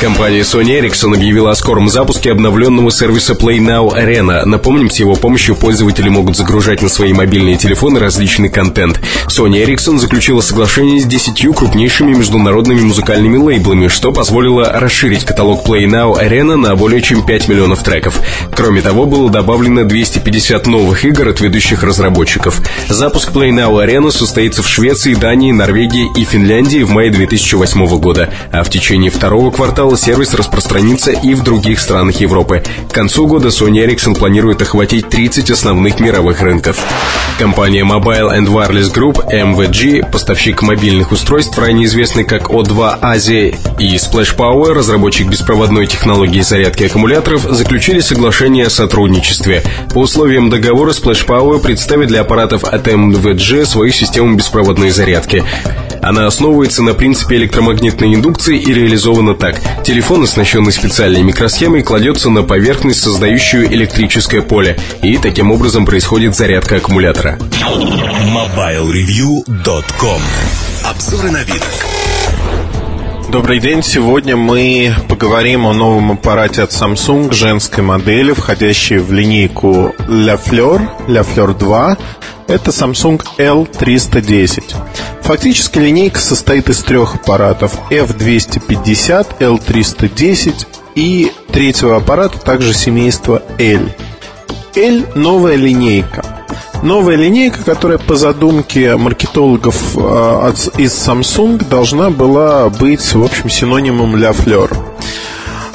[0.00, 4.44] Компания Sony Ericsson объявила о скором запуске обновленного сервиса Play Now Arena.
[4.44, 9.00] Напомним, с его помощью пользователи могут загружать на свои мобильные телефоны различный контент.
[9.26, 15.86] Sony Ericsson заключила соглашение с десятью крупнейшими международными музыкальными лейблами, что позволило расширить каталог Play
[15.86, 18.20] Now Arena на более чем 5 миллионов треков.
[18.54, 22.62] Кроме того, было добавлено 250 новых игр от ведущих разработчиков.
[22.88, 28.30] Запуск Play Now Arena состоится в Швеции, Дании, Норвегии и Финляндии в мае 2008 года,
[28.52, 32.62] а в течение второго квартала ожидал, сервис распространится и в других странах Европы.
[32.88, 36.78] К концу года Sony Ericsson планирует охватить 30 основных мировых рынков.
[37.38, 43.96] Компания Mobile and Wireless Group MVG, поставщик мобильных устройств, ранее известный как O2 Азия, и
[43.96, 49.62] Splash Power, разработчик беспроводной технологии зарядки аккумуляторов, заключили соглашение о сотрудничестве.
[49.94, 55.44] По условиям договора Splash Power представит для аппаратов от MVG свою систему беспроводной зарядки.
[56.02, 59.60] Она основывается на принципе электромагнитной индукции и реализована так.
[59.84, 66.76] Телефон, оснащенный специальной микросхемой, кладется на поверхность, создающую электрическое поле, и таким образом происходит зарядка
[66.76, 67.38] аккумулятора.
[68.34, 70.20] MobileReview.com
[70.84, 71.62] Обзоры новинок.
[73.30, 73.82] Добрый день.
[73.82, 80.80] Сегодня мы поговорим о новом аппарате от Samsung женской модели, входящей в линейку La Fleur,
[81.08, 81.98] La Fleur 2.
[82.46, 84.74] Это Samsung L310.
[85.28, 93.90] Фактически линейка состоит из трех аппаратов F250, L310 и третьего аппарата также семейства L.
[94.74, 96.24] L– новая линейка.
[96.82, 104.16] Новая линейка, которая по задумке маркетологов э, из Samsung должна была быть, в общем, синонимом
[104.16, 104.74] для Fleur.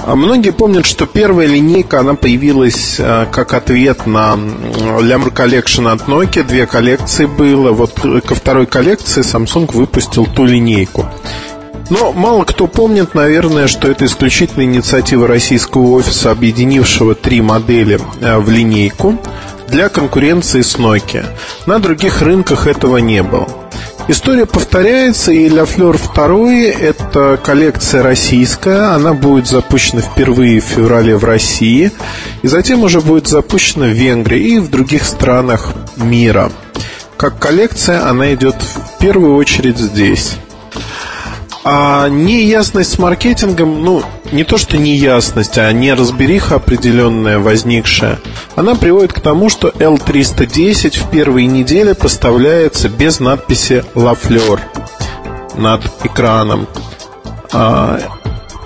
[0.05, 6.01] А многие помнят, что первая линейка, она появилась э, как ответ на Lamr Collection от
[6.09, 6.43] Nokia.
[6.43, 7.71] Две коллекции было.
[7.71, 7.93] Вот
[8.25, 11.05] ко второй коллекции Samsung выпустил ту линейку.
[11.89, 18.37] Но мало кто помнит, наверное, что это исключительно инициатива российского офиса, объединившего три модели э,
[18.39, 19.17] в линейку
[19.69, 21.25] для конкуренции с Nokia.
[21.65, 23.47] На других рынках этого не было.
[24.09, 31.15] История повторяется, и Ля Флёр 2 это коллекция российская, она будет запущена впервые в феврале
[31.15, 31.89] в России,
[32.41, 36.51] и затем уже будет запущена в Венгрии и в других странах мира.
[37.15, 40.35] Как коллекция она идет в первую очередь здесь.
[41.65, 44.03] А неясность с маркетингом, ну,
[44.33, 48.19] не то что неясность, а неразбериха определенная возникшая,
[48.55, 54.59] она приводит к тому, что L310 в первые недели поставляется без надписи «La Fleur»
[55.55, 56.67] над экраном.
[57.53, 57.97] А,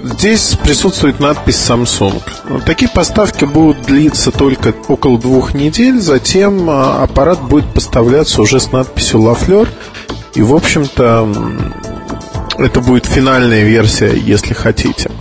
[0.02, 2.20] здесь присутствует надпись Samsung.
[2.66, 8.72] Такие поставки будут длиться только около двух недель, затем а, аппарат будет поставляться уже с
[8.72, 9.68] надписью Fleur.
[10.34, 11.30] И, в общем-то,
[12.58, 15.12] это будет финальная версия, если хотите.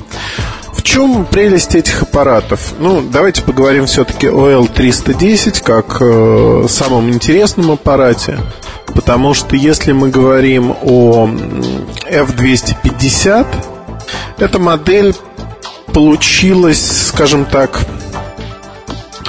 [0.73, 2.75] В чем прелесть этих аппаратов?
[2.79, 8.39] Ну, давайте поговорим все-таки о L310 как э, самом интересном аппарате.
[8.95, 11.29] Потому что если мы говорим о
[12.09, 13.47] F250,
[14.39, 15.15] эта модель
[15.93, 17.81] получилась, скажем так,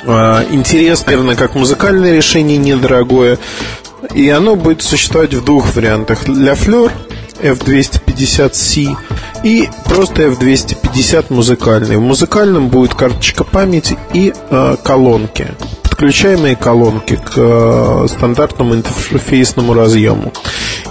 [0.03, 3.39] э, интересно, как музыкальное решение недорогое.
[4.13, 6.25] И оно будет существовать в двух вариантах.
[6.25, 6.91] Для Fleur
[7.41, 8.95] F250C
[9.43, 11.97] и просто F250 музыкальный.
[11.97, 15.47] В музыкальном будет карточка памяти и э, колонки
[15.97, 20.31] подключаемые колонки к э, стандартному интерфейсному разъему.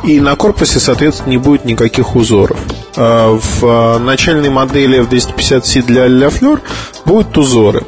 [0.02, 2.58] И на корпусе, соответственно, не будет никаких узоров.
[2.96, 6.60] Э, в э, начальной модели F250C для La Fleur
[7.04, 7.84] будут узоры.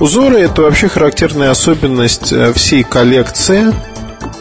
[0.00, 3.72] Узоры– это вообще характерная особенность э, всей коллекции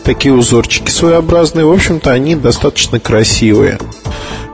[0.04, 1.66] такие узорчики своеобразные.
[1.66, 3.80] В общем-то, они достаточно красивые.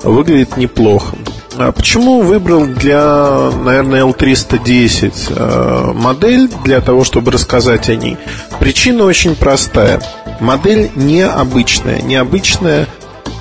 [0.04, 1.16] Выглядит неплохо.
[1.56, 8.18] А почему выбрал для, наверное, L310 э, модель для того, чтобы рассказать о ней?
[8.60, 10.02] Причина очень простая.
[10.40, 12.02] Модель необычная.
[12.02, 12.88] Необычная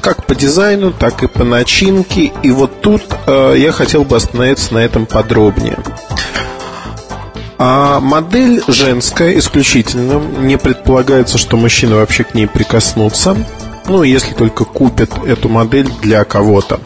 [0.03, 2.33] как по дизайну, так и по начинке.
[2.43, 5.79] И вот тут э, я хотел бы остановиться на этом подробнее.
[7.65, 10.21] А модель женская исключительно.
[10.41, 13.37] Не предполагается, что мужчины вообще к ней прикоснутся.
[13.87, 16.81] Ну, если только купят эту модель для кого-то.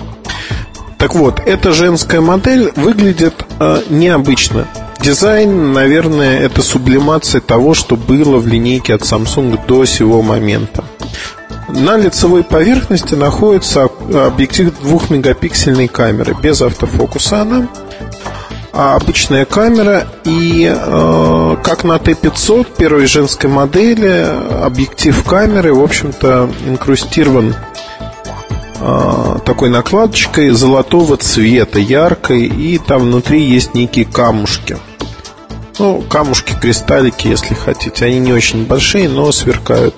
[0.99, 4.69] Так вот, эта женская модель выглядит э, необычно.
[5.01, 10.85] Дизайн, наверное, это сублимация того, что было в линейке от Samsung до сего момента.
[11.71, 17.67] На лицевой поверхности находится объектив двухмегапиксельной камеры без автофокуса она
[18.77, 24.27] обычная камера и э, как на Т-500 первой женской модели
[24.63, 27.55] объектив камеры, в общем-то, инкрустирован
[28.81, 34.77] э, такой накладочкой золотого цвета, яркой, и там внутри есть некие камушки.
[35.79, 38.05] Ну, камушки, кристаллики, если хотите.
[38.05, 39.95] Они не очень большие, но сверкают.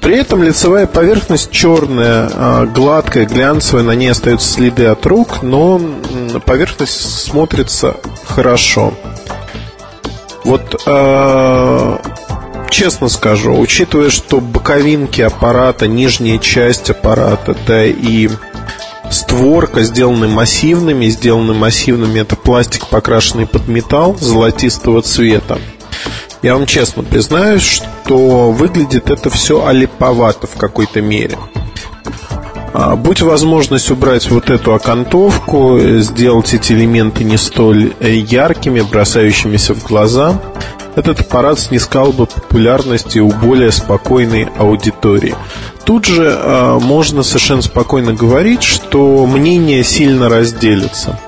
[0.00, 5.80] При этом лицевая поверхность черная, а, гладкая, глянцевая, на ней остаются следы от рук, но
[6.46, 7.96] поверхность смотрится
[8.26, 8.94] хорошо.
[10.44, 11.98] Вот э,
[12.70, 18.30] честно скажу, учитывая, что боковинки аппарата, нижняя часть аппарата, да и
[19.10, 25.58] створка сделаны массивными, сделаны массивными, это пластик, покрашенный под металл золотистого цвета.
[26.42, 31.38] Я вам честно признаюсь, что выглядит это все олиповато в какой-то мере.
[32.72, 39.74] А, будь возможность убрать вот эту окантовку, сделать эти элементы не столь э, яркими, бросающимися
[39.74, 40.40] в глаза,
[40.96, 45.34] этот аппарат снискал бы популярности у более спокойной аудитории.
[45.84, 51.18] Тут же э, можно совершенно спокойно говорить, что мнения сильно разделятся.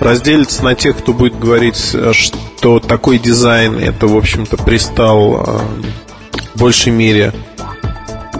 [0.00, 5.58] Разделятся на тех, кто будет говорить, что такой дизайн это, в общем-то, пристал э,
[6.54, 7.32] в большей мере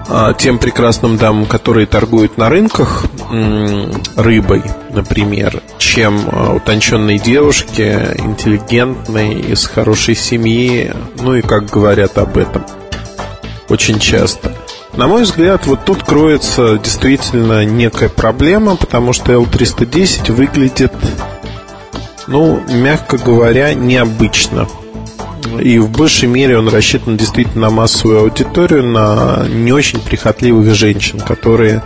[0.09, 3.07] э, тем прекрасным дамам, которые торгуют на рынках
[4.17, 12.39] рыбой, например, чем э, утонченной девушке, интеллигентной, из хорошей семьи, ну и как говорят об
[12.39, 12.65] этом
[13.69, 14.53] очень часто.
[14.97, 20.93] На мой взгляд, вот тут кроется действительно некая проблема, потому что L310 выглядит,
[22.29, 24.69] ну, мягко говоря, необычно.
[25.61, 31.21] И в большей мере он рассчитан действительно на массовую аудиторию, на не очень прихотливых женщин,
[31.21, 31.83] которые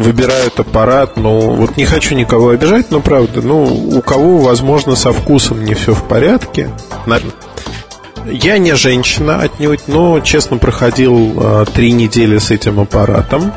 [0.00, 5.12] выбирают аппарат, ну, вот не хочу никого обижать, но правда, ну, у кого, возможно, со
[5.12, 6.70] вкусом не все в порядке,
[8.26, 13.52] я не женщина отнюдь, но, честно, проходил э, три недели с этим аппаратом.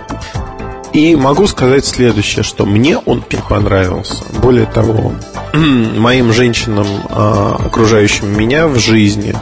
[0.94, 4.24] И могу сказать следующее, что мне он понравился.
[4.40, 5.14] Более того,
[5.53, 9.36] моим женщинам, э, окружающим меня в жизни,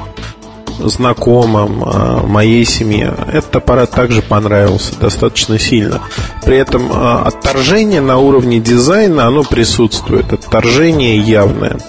[0.79, 5.99] знакомым, э, моей семье, этот аппарат также понравился достаточно сильно.
[6.45, 10.31] При этом э, отторжение на уровне дизайна, оно присутствует.
[10.31, 11.79] Отторжение явное.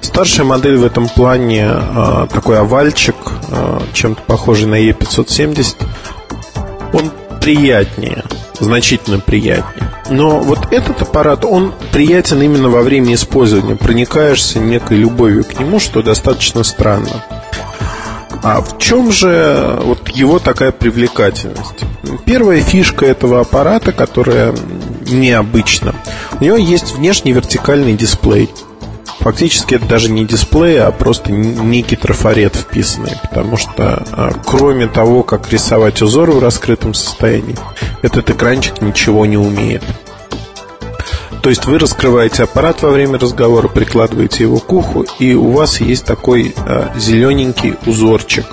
[0.00, 1.68] Старшая модель в этом плане
[2.30, 3.16] такой овальчик,
[3.94, 5.76] чем-то похожий на E570.
[6.92, 7.10] Он
[7.44, 8.24] приятнее.
[8.58, 9.90] значительно приятнее.
[10.10, 13.76] Но вот этот аппарат, он приятен именно во время использования.
[13.76, 17.24] Проникаешься некой любовью к нему, что достаточно странно.
[18.42, 21.84] А в чем же вот его такая привлекательность?
[22.24, 24.54] Первая фишка этого аппарата, которая
[25.06, 25.94] необычна,
[26.40, 28.50] у него есть внешний вертикальный дисплей.
[29.20, 35.22] Фактически это даже не дисплей, а просто некий трафарет вписанный, потому что а, кроме того,
[35.22, 37.56] как рисовать узоры в раскрытом состоянии,
[38.02, 39.82] этот экранчик ничего не умеет.
[41.44, 45.78] То есть вы раскрываете аппарат во время разговора, прикладываете его к уху, и у вас
[45.80, 48.46] есть такой э, зелененький узорчик.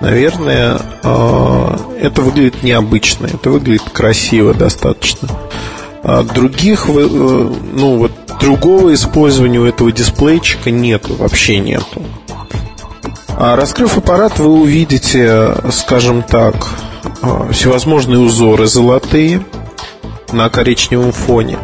[0.00, 5.28] Наверное, э, это выглядит необычно, это выглядит красиво достаточно.
[6.08, 12.00] А других, э, ну вот другого использования у этого дисплейчика нету, вообще нету.
[13.36, 16.54] А раскрыв аппарат, вы увидите, скажем так,
[17.22, 19.44] а, всевозможные узоры золотые
[20.30, 21.58] на коричневом фоне.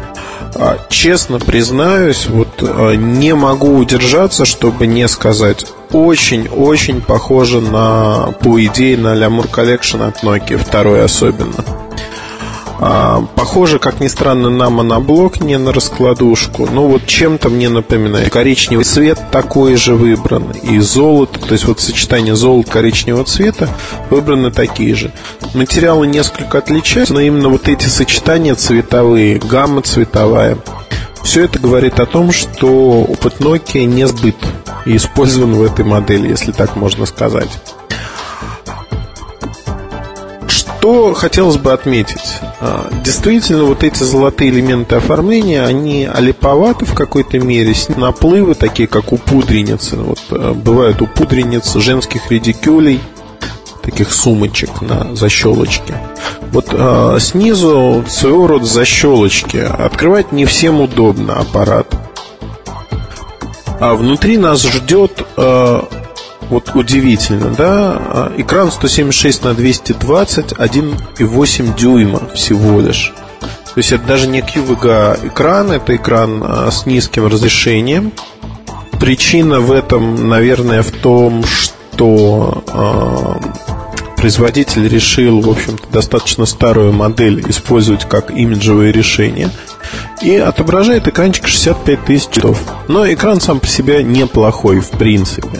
[0.55, 2.61] А, честно признаюсь, вот
[2.97, 10.21] не могу удержаться, чтобы не сказать очень-очень похоже на, по идее, на Lamur Collection от
[10.21, 11.63] Nokia, второй особенно.
[12.85, 16.67] А, похоже, как ни странно, на моноблок, не на раскладушку.
[16.69, 18.29] Но вот чем-то мне напоминает.
[18.29, 20.51] Коричневый цвет такой же выбран.
[20.63, 23.69] И золото, то есть вот сочетание золота коричневого цвета
[24.09, 25.13] выбраны такие же.
[25.53, 30.57] Материалы несколько отличаются, но именно вот эти сочетания цветовые, гамма цветовая,
[31.23, 34.35] все это говорит о том, что опыт Nokia не сбыт
[34.85, 37.49] и использован в этой модели, если так можно сказать.
[40.83, 42.41] Что хотелось бы отметить?
[42.59, 49.13] А, действительно, вот эти золотые элементы оформления, они олиповаты в какой-то мере, наплывы, такие как
[49.13, 49.95] у пудреницы.
[49.95, 52.99] Вот, а, бывают у пудрениц женских редикюлей,
[53.81, 55.95] таких сумочек на защелочке.
[56.51, 59.65] Вот э, снизу своего рода защелочки.
[59.65, 61.87] Открывать не всем удобно аппарат.
[63.79, 65.81] А внутри нас ждет э,
[66.53, 73.11] вот удивительно, да, а, экран 176 на 220, 1,8 дюйма всего лишь.
[73.41, 78.11] То есть это даже не QVGA экран, это экран а, с низким разрешением.
[78.99, 87.43] Причина в этом, наверное, в том, что э, производитель решил, в общем-то, достаточно старую модель
[87.49, 89.49] использовать как имиджевое решение.
[90.21, 92.61] И отображает экранчик 65 тысяч цветов.
[92.87, 95.59] Но экран сам по себе неплохой, в принципе.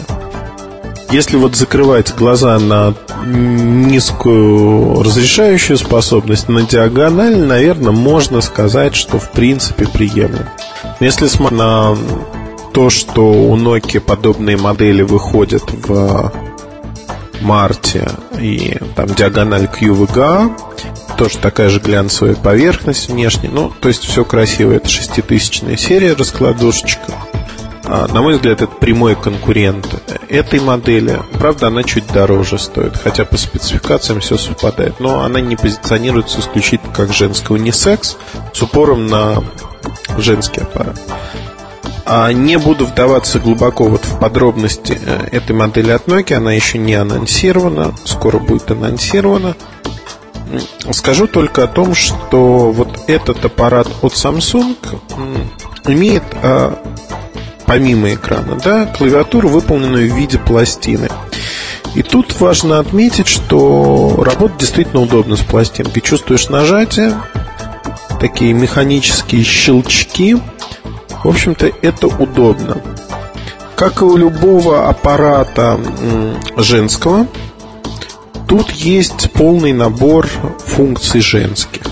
[1.14, 2.92] Если вот закрывать глаза на
[3.24, 10.52] низкую разрешающую способность, на диагональ, наверное, можно сказать, что в принципе приемлемо.
[10.98, 11.96] Если смотреть на
[12.72, 16.32] то, что у Nokia подобные модели выходят в
[17.42, 18.10] марте
[18.40, 20.50] и там диагональ QVGA,
[21.16, 27.12] тоже такая же глянцевая поверхность внешне, ну, то есть все красиво, это шеститысячная серия раскладушечка.
[27.86, 29.86] А, на мой взгляд, это прямой конкурент
[30.28, 31.20] этой модели.
[31.38, 35.00] Правда, она чуть дороже стоит, хотя по спецификациям все совпадает.
[35.00, 38.16] Но она не позиционируется исключительно как женская унисекс
[38.52, 39.42] с упором на
[40.16, 40.98] женский аппарат.
[42.06, 46.76] А не буду вдаваться глубоко вот в подробности э, этой модели от Nokia, она еще
[46.76, 49.56] не анонсирована, скоро будет анонсирована.
[50.92, 54.76] Скажу только о том, что вот этот аппарат от Samsung
[55.86, 56.78] имеет а,
[57.66, 61.08] помимо экрана, да, клавиатуру, выполненную в виде пластины.
[61.94, 66.02] И тут важно отметить, что работа действительно удобна с пластинкой.
[66.02, 67.14] Чувствуешь нажатие,
[68.20, 70.36] такие механические щелчки.
[71.22, 72.78] В общем-то, это удобно.
[73.76, 75.78] Как и у любого аппарата
[76.56, 77.26] женского,
[78.48, 80.28] тут есть полный набор
[80.66, 81.82] функций женских.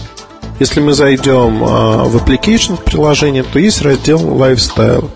[0.59, 5.11] Если мы зайдем а, в Application приложение, то есть раздел Lifestyle.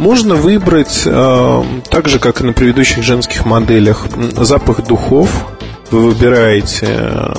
[0.00, 5.28] Можно выбрать, э, так же как и на предыдущих женских моделях, запах духов.
[5.90, 7.32] Вы выбираете, э,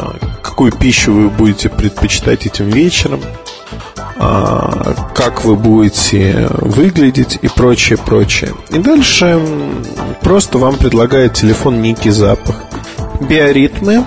[0.43, 3.19] какую пищу вы будете предпочитать этим вечером,
[4.15, 8.53] э, как вы будете выглядеть и прочее, прочее.
[8.69, 9.41] И дальше
[10.21, 12.57] просто вам предлагает телефон некий запах.
[13.21, 14.05] Биоритмы.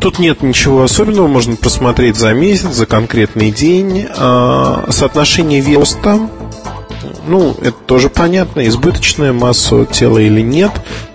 [0.00, 4.06] Тут нет ничего особенного, можно просмотреть за месяц, за конкретный день.
[4.14, 6.30] Соотношение веса
[7.26, 10.72] ну, это тоже понятно, избыточная масса тела или нет,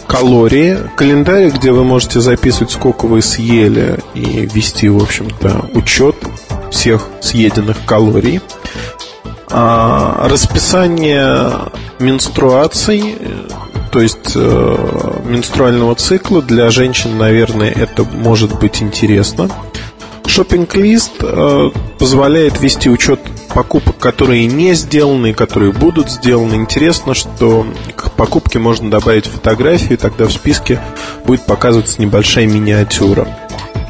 [0.07, 6.15] калории, календарь, где вы можете записывать, сколько вы съели и вести, в общем-то, учет
[6.71, 8.41] всех съеденных калорий,
[9.49, 11.49] а, расписание
[11.99, 13.15] менструаций,
[13.91, 19.49] то есть э, менструального цикла для женщин, наверное, это может быть интересно.
[20.25, 21.69] Шоппинг-лист э,
[21.99, 23.19] позволяет вести учет
[23.53, 26.55] покупок, которые не сделаны которые будут сделаны.
[26.55, 30.81] Интересно, что к покупке можно добавить фотографии, тогда в списке
[31.25, 33.27] будет показываться небольшая миниатюра.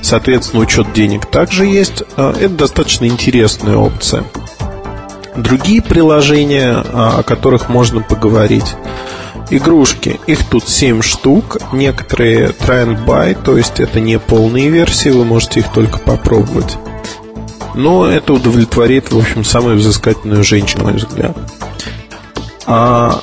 [0.01, 2.03] Соответственно, учет денег также есть.
[2.17, 4.23] Э, это достаточно интересная опция.
[5.35, 8.75] Другие приложения, э, о которых можно поговорить.
[9.55, 15.09] Игрушки, их тут 7 штук, некоторые try and buy, то есть это не полные версии,
[15.09, 16.75] вы можете их только попробовать.
[17.75, 21.37] Но это удовлетворит, в общем, самую взыскательную женщину, на мой взгляд.
[22.65, 23.21] А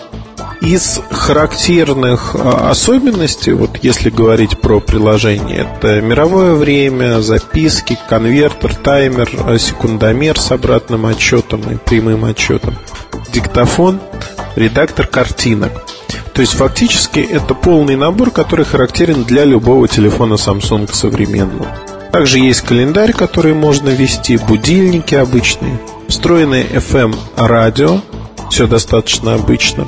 [0.61, 9.29] из характерных а, особенностей, вот если говорить про приложение, это мировое время, записки, конвертер, таймер,
[9.47, 12.77] а, секундомер с обратным отчетом и прямым отчетом,
[13.33, 13.99] диктофон,
[14.55, 15.73] редактор картинок.
[16.35, 21.67] То есть фактически это полный набор, который характерен для любого телефона Samsung современного.
[22.13, 25.79] Также есть календарь, который можно вести, будильники обычные,
[26.09, 28.01] встроенное FM радио,
[28.51, 29.87] все достаточно обычно,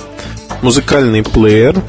[0.62, 1.82] музыкальный плеер.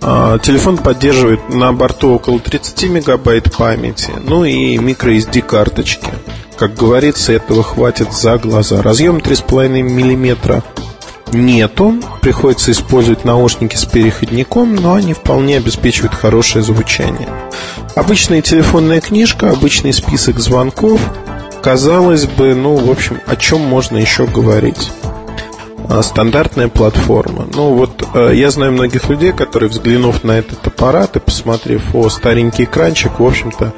[0.00, 6.08] А, телефон поддерживает на борту около 30 мегабайт памяти, ну и microSD карточки.
[6.56, 8.80] Как говорится, этого хватит за глаза.
[8.80, 10.62] Разъем 3,5 мм
[11.34, 11.94] нету.
[12.20, 17.28] Приходится использовать наушники с переходником, но они вполне обеспечивают хорошее звучание.
[17.94, 21.00] Обычная телефонная книжка, обычный список звонков.
[21.62, 24.90] Казалось бы, ну, в общем, о чем можно еще говорить?
[25.88, 27.46] А, стандартная платформа.
[27.54, 32.08] Ну вот э, я знаю многих людей, которые, взглянув на этот аппарат и посмотрев о
[32.08, 33.72] старенький экранчик, в общем-то,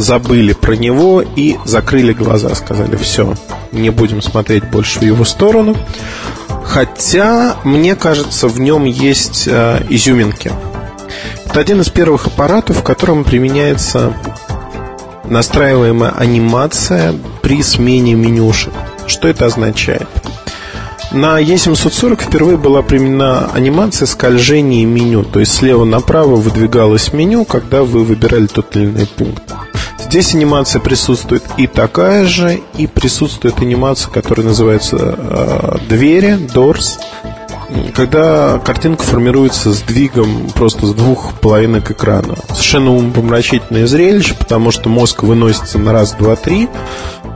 [0.00, 3.34] забыли про него и закрыли глаза, сказали, все,
[3.72, 5.76] не будем смотреть больше в его сторону.
[6.64, 10.52] Хотя, мне кажется, в нем есть э, изюминки.
[11.46, 14.12] Это один из первых аппаратов, в котором применяется
[15.24, 18.72] настраиваемая анимация при смене менюшек.
[19.06, 20.08] Что это означает?
[21.12, 27.82] На E740 впервые была применена анимация скольжения меню, то есть слева направо выдвигалось меню, когда
[27.82, 29.42] вы выбирали тот или иной пункт.
[30.04, 36.98] Здесь анимация присутствует и такая же, и присутствует анимация, которая называется э, двери, doors,
[37.94, 42.34] когда картинка формируется сдвигом просто с двух половинок экрана.
[42.48, 46.68] Совершенно умопомрачительное зрелище, потому что мозг выносится на раз, два, три,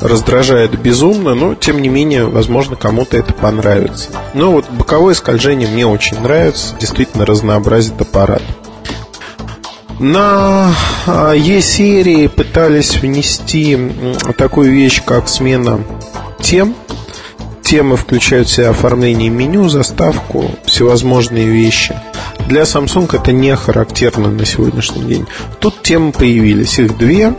[0.01, 4.11] раздражает безумно, но тем не менее, возможно, кому-то это понравится.
[4.35, 8.43] Но вот боковое скольжение мне очень нравится, действительно разнообразит аппарат.
[9.99, 10.73] На
[11.37, 13.79] E-серии пытались внести
[14.37, 15.81] такую вещь, как смена
[16.41, 16.75] тем.
[17.63, 21.99] Темы включают в себя оформление меню, заставку, всевозможные вещи.
[22.47, 25.27] Для Samsung это не характерно на сегодняшний день.
[25.61, 27.35] Тут темы появились, их две.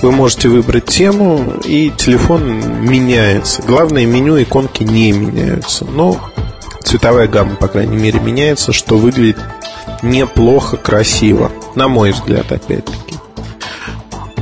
[0.00, 3.62] Вы можете выбрать тему, и телефон меняется.
[3.62, 5.84] Главное, меню иконки не меняются.
[5.84, 6.18] Но
[6.82, 9.38] цветовая гамма, по крайней мере, меняется, что выглядит
[10.02, 11.50] неплохо, красиво.
[11.74, 13.16] На мой взгляд, опять-таки.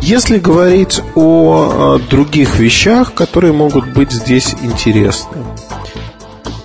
[0.03, 5.45] Если говорить о других вещах, которые могут быть здесь интересны.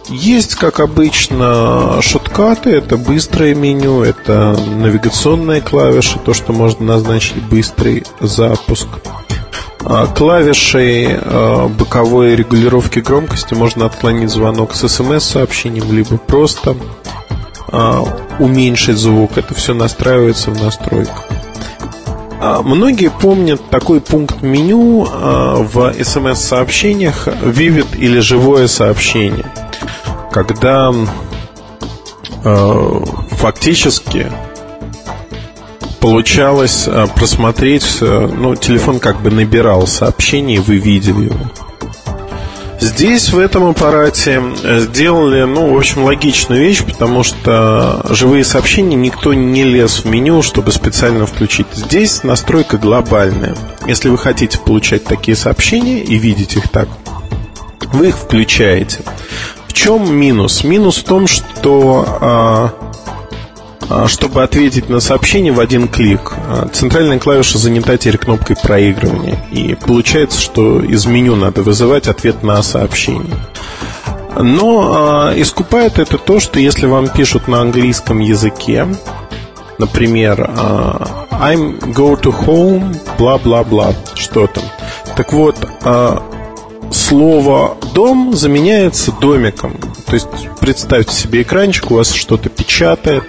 [0.09, 8.03] Есть, как обычно, шоткаты, это быстрое меню, это навигационные клавиши, то, что можно назначить быстрый
[8.21, 8.87] запуск.
[9.87, 16.75] А клавишей а, боковой регулировки громкости можно отклонить звонок с смс-сообщением, либо просто
[17.24, 17.24] а,
[18.39, 19.37] уменьшить звук.
[19.37, 21.25] Это все настраивается в настройках.
[22.39, 29.45] А, многие помнят такой пункт меню а, в смс-сообщениях Vivid или живое сообщение,
[30.31, 30.93] когда
[33.31, 34.31] фактически
[35.99, 41.64] получалось просмотреть, ну, телефон как бы набирал сообщение, и вы видели его.
[42.79, 44.41] Здесь, в этом аппарате,
[44.79, 50.41] сделали, ну, в общем, логичную вещь, потому что живые сообщения никто не лез в меню,
[50.41, 51.67] чтобы специально включить.
[51.73, 53.55] Здесь настройка глобальная.
[53.87, 56.87] Если вы хотите получать такие сообщения и видеть их так,
[57.93, 58.99] вы их включаете.
[59.67, 60.63] В чем минус?
[60.63, 62.73] Минус в том, что а,
[64.07, 66.33] чтобы ответить на сообщение в один клик.
[66.47, 69.37] А, центральная клавиша занята теперь кнопкой проигрывания.
[69.51, 73.35] И получается, что из меню надо вызывать ответ на сообщение.
[74.37, 78.85] Но э, искупает это то, что если вам пишут на английском языке,
[79.77, 84.63] например, э, I'm go to home, бла-бла-бла, что там.
[85.15, 86.17] Так вот, э,
[86.91, 89.77] слово дом заменяется домиком.
[90.05, 90.27] То есть
[90.59, 93.23] представьте себе экранчик, у вас что-то печатает,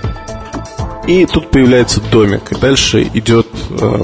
[1.06, 2.52] и тут появляется домик.
[2.52, 4.02] И дальше идет э,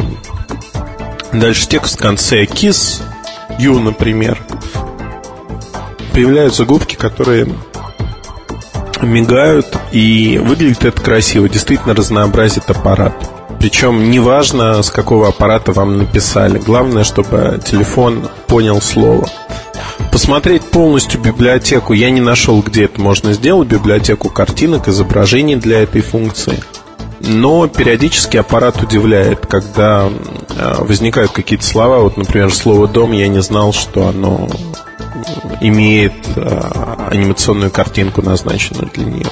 [1.33, 3.01] Дальше текст в конце KISS,
[3.59, 4.39] U, например.
[6.13, 7.49] Появляются губки, которые
[9.01, 13.15] мигают, и выглядит это красиво, действительно разнообразит аппарат.
[13.59, 16.59] Причем неважно, с какого аппарата вам написали.
[16.59, 19.27] Главное, чтобы телефон понял слово.
[20.11, 23.69] Посмотреть полностью библиотеку я не нашел, где это можно сделать.
[23.69, 26.63] Библиотеку картинок, изображений для этой функции.
[27.25, 30.11] Но периодически аппарат удивляет, когда
[30.59, 31.99] а, возникают какие-то слова.
[31.99, 34.49] Вот, например, слово «дом» я не знал, что оно
[35.61, 39.27] имеет а, анимационную картинку, назначенную для нее,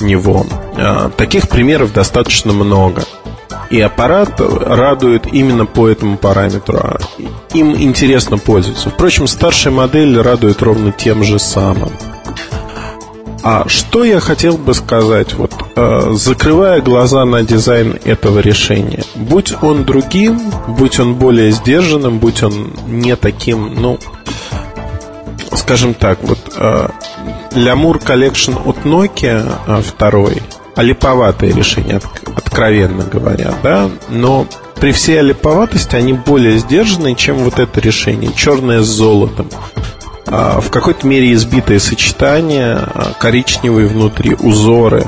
[0.00, 0.44] него.
[0.76, 3.04] А, таких примеров достаточно много.
[3.70, 6.98] И аппарат радует именно по этому параметру.
[7.52, 8.88] Им интересно пользоваться.
[8.88, 11.90] Впрочем, старшая модель радует ровно тем же самым.
[13.42, 19.54] А что я хотел бы сказать, вот э, закрывая глаза на дизайн этого решения, будь
[19.62, 23.98] он другим, будь он более сдержанным, будь он не таким, ну,
[25.52, 26.88] скажем так, вот э,
[27.52, 30.42] Lamur Collection от Nokia э, второй,
[30.74, 32.06] олиповатое решение, от,
[32.36, 34.46] откровенно говоря, да, но
[34.76, 39.48] при всей олиповатости они более сдержанные, чем вот это решение, черное с золотом.
[40.30, 45.04] А, в какой-то мере избитое сочетание, а, коричневые внутри узоры.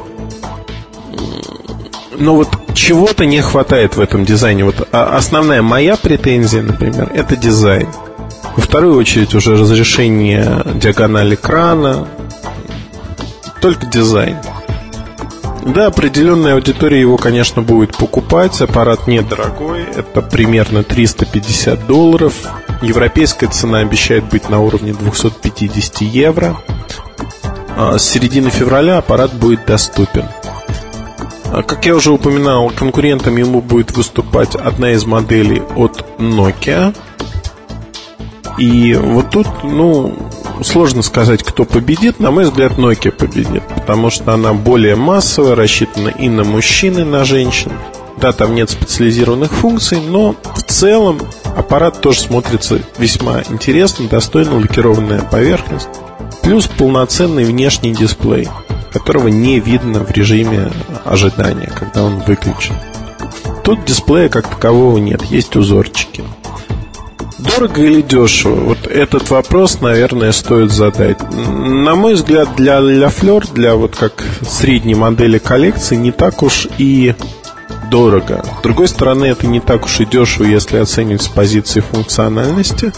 [2.19, 4.65] Но вот чего-то не хватает в этом дизайне.
[4.65, 7.89] Вот а, основная моя претензия, например, это дизайн.
[8.57, 12.09] Во вторую очередь уже разрешение диагонали экрана,
[13.61, 14.37] только дизайн.
[15.67, 18.61] Да, определенная аудитория его, конечно, будет покупать.
[18.63, 19.85] Аппарат недорогой.
[19.95, 22.35] Это примерно 350 долларов.
[22.82, 26.57] Европейская цена обещает быть на уровне 250 евро.
[27.77, 30.24] А с середины февраля аппарат будет доступен.
[31.52, 36.97] А, как я уже упоминал, конкурентом ему будет выступать одна из моделей от Nokia.
[38.59, 40.15] И вот тут, ну,
[40.62, 42.20] сложно сказать, кто победит.
[42.20, 47.05] На мой взгляд, Nokia победит, потому что она более массовая, рассчитана и на мужчин, и
[47.05, 47.73] на женщин.
[48.20, 51.20] Да, там нет специализированных функций, но в целом
[51.61, 55.89] аппарат тоже смотрится весьма интересно, достойно лакированная поверхность,
[56.43, 58.49] плюс полноценный внешний дисплей,
[58.93, 60.73] которого не видно в режиме
[61.05, 62.74] ожидания, когда он выключен.
[63.62, 66.24] Тут дисплея как такового нет, есть узорчики.
[67.39, 68.61] Дорого или дешево?
[68.61, 71.19] Вот этот вопрос, наверное, стоит задать.
[71.32, 76.69] На мой взгляд, для для Fleur, для вот как средней модели коллекции, не так уж
[76.78, 77.15] и
[77.91, 78.43] дорого.
[78.61, 82.93] С другой стороны, это не так уж и дешево, если оценивать с позиции функциональности.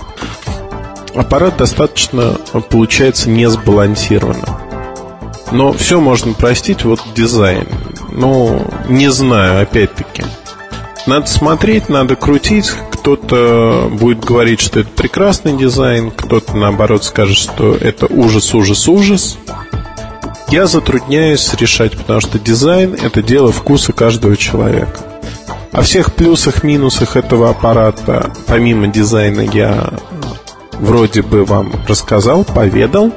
[1.15, 2.37] Аппарат достаточно
[2.71, 4.57] получается не сбалансированным.
[5.51, 7.67] Но все можно простить, вот дизайн.
[8.11, 10.25] Ну, не знаю, опять-таки.
[11.07, 12.71] Надо смотреть, надо крутить.
[12.93, 19.37] Кто-то будет говорить, что это прекрасный дизайн, кто-то, наоборот, скажет, что это ужас, ужас, ужас.
[20.53, 25.01] Я затрудняюсь решать, потому что дизайн– это дело вкуса каждого человека.
[25.73, 29.95] О всех плюсах, минусах этого аппарата, помимо дизайна, я
[30.73, 33.15] вроде бы вам рассказал, поведал.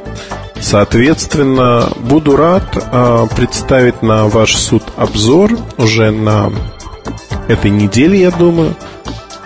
[0.62, 6.54] Соответственно, буду рад э, представить на ваш суд обзор уже на
[7.50, 8.78] этой неделе, я думаю.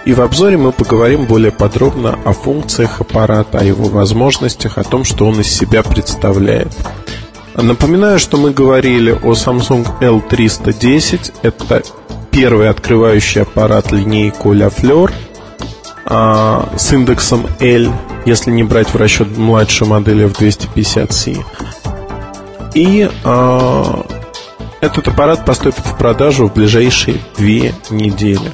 [0.05, 5.03] И в обзоре мы поговорим более подробно о функциях аппарата, о его возможностях, о том,
[5.03, 6.69] что он из себя представляет.
[7.61, 11.33] Напоминаю, что мы говорили о Samsung L310.
[11.41, 11.83] Это
[12.31, 15.11] первый открывающий аппарат линейку La Fleur
[16.05, 17.91] а, с индексом L,
[18.25, 21.43] если не брать в расчет младшую модель F250C.
[22.75, 24.05] И а,
[24.79, 28.51] этот аппарат поступит в продажу в ближайшие две недели.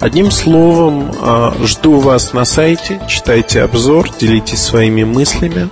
[0.00, 5.68] Одним словом, а, жду вас на сайте, читайте обзор, делитесь своими мыслями.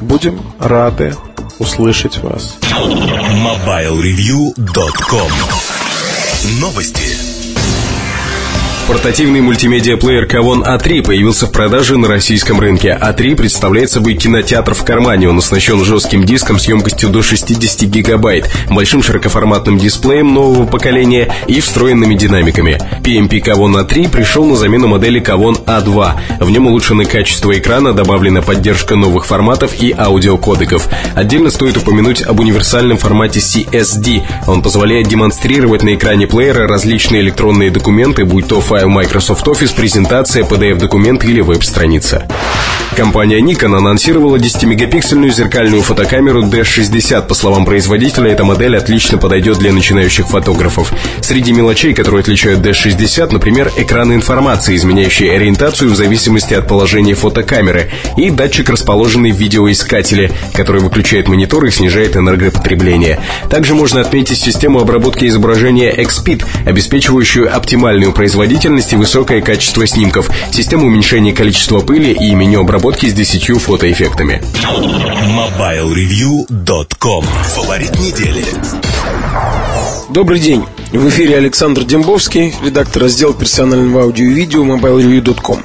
[0.00, 1.14] Будем рады
[1.58, 2.56] услышать вас.
[2.62, 5.32] MobileReview.com
[6.60, 7.15] Новости.
[8.86, 12.96] Портативный мультимедиа-плеер Kavon A3 появился в продаже на российском рынке.
[13.00, 15.28] A3 представляет собой кинотеатр в кармане.
[15.28, 21.60] Он оснащен жестким диском с емкостью до 60 гигабайт, большим широкоформатным дисплеем нового поколения и
[21.60, 22.78] встроенными динамиками.
[23.02, 26.44] PMP Kavon A3 пришел на замену модели Kavon A2.
[26.44, 30.88] В нем улучшены качество экрана, добавлена поддержка новых форматов и аудиокодеков.
[31.16, 34.22] Отдельно стоит упомянуть об универсальном формате CSD.
[34.46, 39.74] Он позволяет демонстрировать на экране плеера различные электронные документы, будь то файл файл Microsoft Office,
[39.74, 42.26] презентация, PDF-документ или веб-страница.
[42.94, 47.26] Компания Nikon анонсировала 10-мегапиксельную зеркальную фотокамеру D60.
[47.26, 50.92] По словам производителя, эта модель отлично подойдет для начинающих фотографов.
[51.20, 57.90] Среди мелочей, которые отличают D60, например, экран информации, изменяющий ориентацию в зависимости от положения фотокамеры,
[58.16, 63.20] и датчик, расположенный в видеоискателе, который выключает монитор и снижает энергопотребление.
[63.50, 70.86] Также можно отметить систему обработки изображения XPID, обеспечивающую оптимальную производительность и высокое качество снимков, систему
[70.86, 74.42] уменьшения количества пыли и меню обработки разработки с 10 фотоэффектами.
[75.30, 77.24] MobileReview.com
[77.54, 78.44] Фаворит недели.
[80.10, 80.62] Добрый день.
[80.92, 85.62] В эфире Александр Дембовский, редактор раздела персонального аудио и видео MobileReview.com.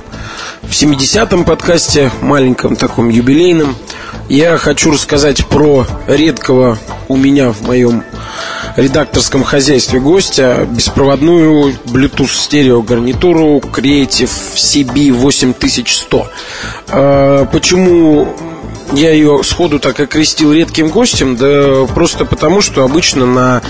[0.62, 3.76] В 70-м подкасте, маленьком таком юбилейном,
[4.30, 6.80] я хочу рассказать про редкого
[7.10, 8.06] у меня в моем
[8.76, 16.28] редакторском хозяйстве гостя беспроводную Bluetooth стерео гарнитуру Creative CB 8100.
[16.90, 18.28] А, почему
[18.94, 21.36] я ее сходу так окрестил редким гостем?
[21.36, 23.62] Да просто потому, что обычно на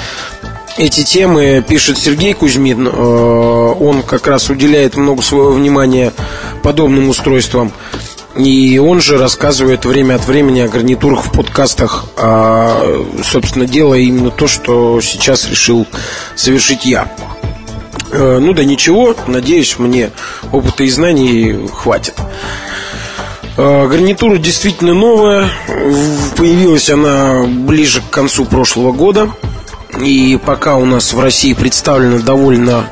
[0.78, 2.90] эти темы пишет Сергей Кузьмин.
[2.92, 6.14] А, он как раз уделяет много своего внимания
[6.64, 7.72] подобным устройствам.
[8.36, 14.32] И он же рассказывает время от времени о гарнитурах в подкастах, а, собственно, делая именно
[14.32, 15.86] то, что сейчас решил
[16.36, 17.12] совершить я.
[18.12, 20.12] Э, ну да ничего, надеюсь, мне
[20.52, 22.16] опыта и знаний хватит.
[23.58, 25.50] Э, гарнитура действительно новая.
[26.36, 29.30] Появилась она ближе к концу прошлого года.
[30.00, 32.86] И пока у нас в России представлена довольно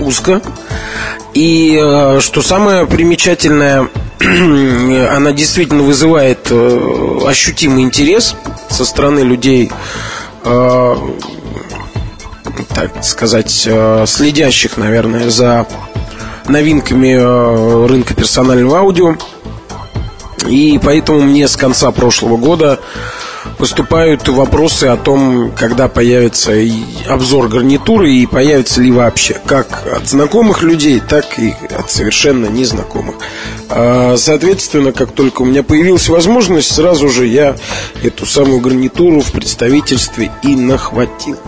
[0.00, 0.42] узко.
[1.34, 3.88] И э, что самое примечательное,
[5.10, 8.36] она действительно вызывает э, ощутимый интерес
[8.70, 9.70] со стороны людей,
[10.44, 10.96] э,
[12.74, 15.66] так сказать, э, следящих, наверное, за
[16.48, 19.16] новинками рынка персонального аудио.
[20.48, 22.80] И поэтому мне с конца прошлого года
[23.62, 26.50] поступают вопросы о том, когда появится
[27.06, 33.14] обзор гарнитуры и появится ли вообще, как от знакомых людей, так и от совершенно незнакомых.
[33.68, 37.54] А, соответственно, как только у меня появилась возможность, сразу же я
[38.02, 41.38] эту самую гарнитуру в представительстве и нахватил.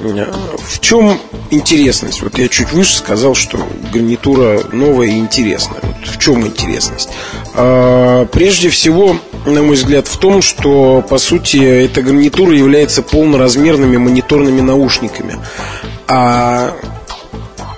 [0.00, 1.18] В чем
[1.50, 2.22] интересность?
[2.22, 3.58] Вот я чуть выше сказал, что
[3.92, 5.80] гарнитура новая и интересная.
[5.82, 7.10] Вот в чем интересность?
[7.54, 13.98] А, прежде всего, на мой взгляд, в том, что, по сути, эта гарнитура является полноразмерными
[13.98, 15.36] мониторными наушниками.
[16.08, 16.74] А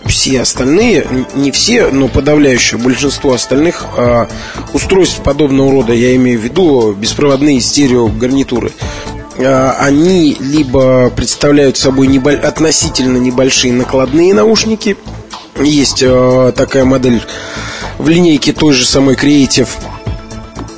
[0.07, 4.27] все остальные, не все, но подавляющее большинство остальных э,
[4.73, 8.73] устройств подобного рода, я имею в виду беспроводные стерео гарнитуры,
[9.39, 14.97] они либо представляют собой небо- относительно небольшие накладные наушники,
[15.61, 17.23] есть э, такая модель
[17.99, 19.69] в линейке той же самой Creative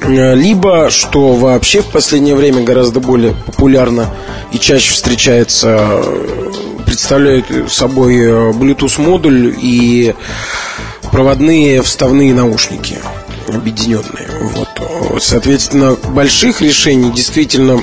[0.05, 4.11] Э, либо, что вообще в последнее время гораздо более популярно
[4.53, 6.03] и чаще встречается,
[6.85, 8.17] представляют собой
[8.53, 10.15] Bluetooth модуль и
[11.11, 12.99] проводные вставные наушники
[13.49, 14.29] объединенные.
[14.41, 15.23] Вот.
[15.23, 17.83] Соответственно, больших решений действительно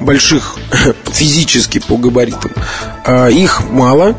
[0.00, 0.56] больших
[1.12, 2.52] физически по габаритам
[3.30, 4.16] их мало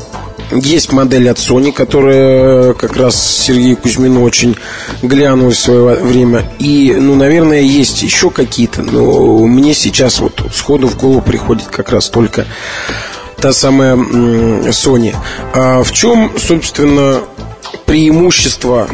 [0.50, 4.56] есть модель от Sony, которая как раз Сергею Кузьмину очень
[5.02, 6.44] глянул в свое время.
[6.58, 11.90] И, ну, наверное, есть еще какие-то, но мне сейчас вот сходу в голову приходит как
[11.90, 12.46] раз только
[13.40, 15.14] та самая Sony.
[15.54, 17.20] А в чем, собственно,
[17.86, 18.88] преимущество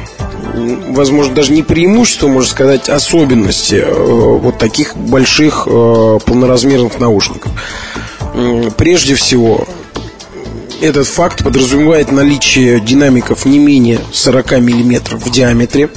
[0.55, 7.53] возможно, даже не преимущество, можно сказать, особенности э, вот таких больших э, полноразмерных наушников.
[8.77, 9.67] Прежде всего,
[10.81, 15.91] этот факт подразумевает наличие динамиков не менее 40 мм в диаметре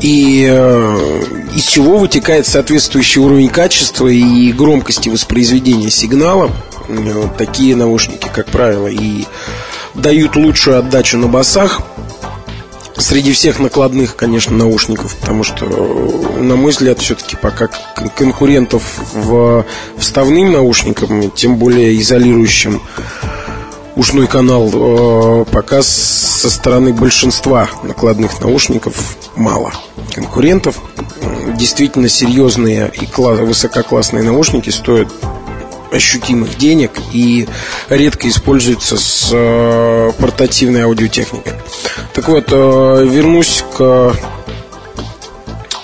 [0.00, 1.22] и э,
[1.54, 6.50] из чего вытекает соответствующий уровень качества и громкости воспроизведения сигнала.
[7.38, 9.24] Такие наушники, как правило, и
[9.94, 11.80] дают лучшую отдачу на басах
[12.96, 15.66] среди всех накладных, конечно, наушников, потому что,
[16.38, 17.68] на мой взгляд, все-таки пока
[18.16, 18.82] конкурентов
[19.14, 19.64] в
[19.96, 22.82] вставным наушникам, тем более изолирующим
[23.96, 29.72] ушной канал э, пока со стороны большинства накладных наушников мало
[30.14, 30.80] конкурентов.
[31.56, 35.08] Действительно серьезные и высококлассные наушники стоят
[35.92, 37.46] ощутимых денег и
[37.88, 41.52] редко используются с э, портативной аудиотехникой.
[42.14, 44.14] Так вот, э, вернусь к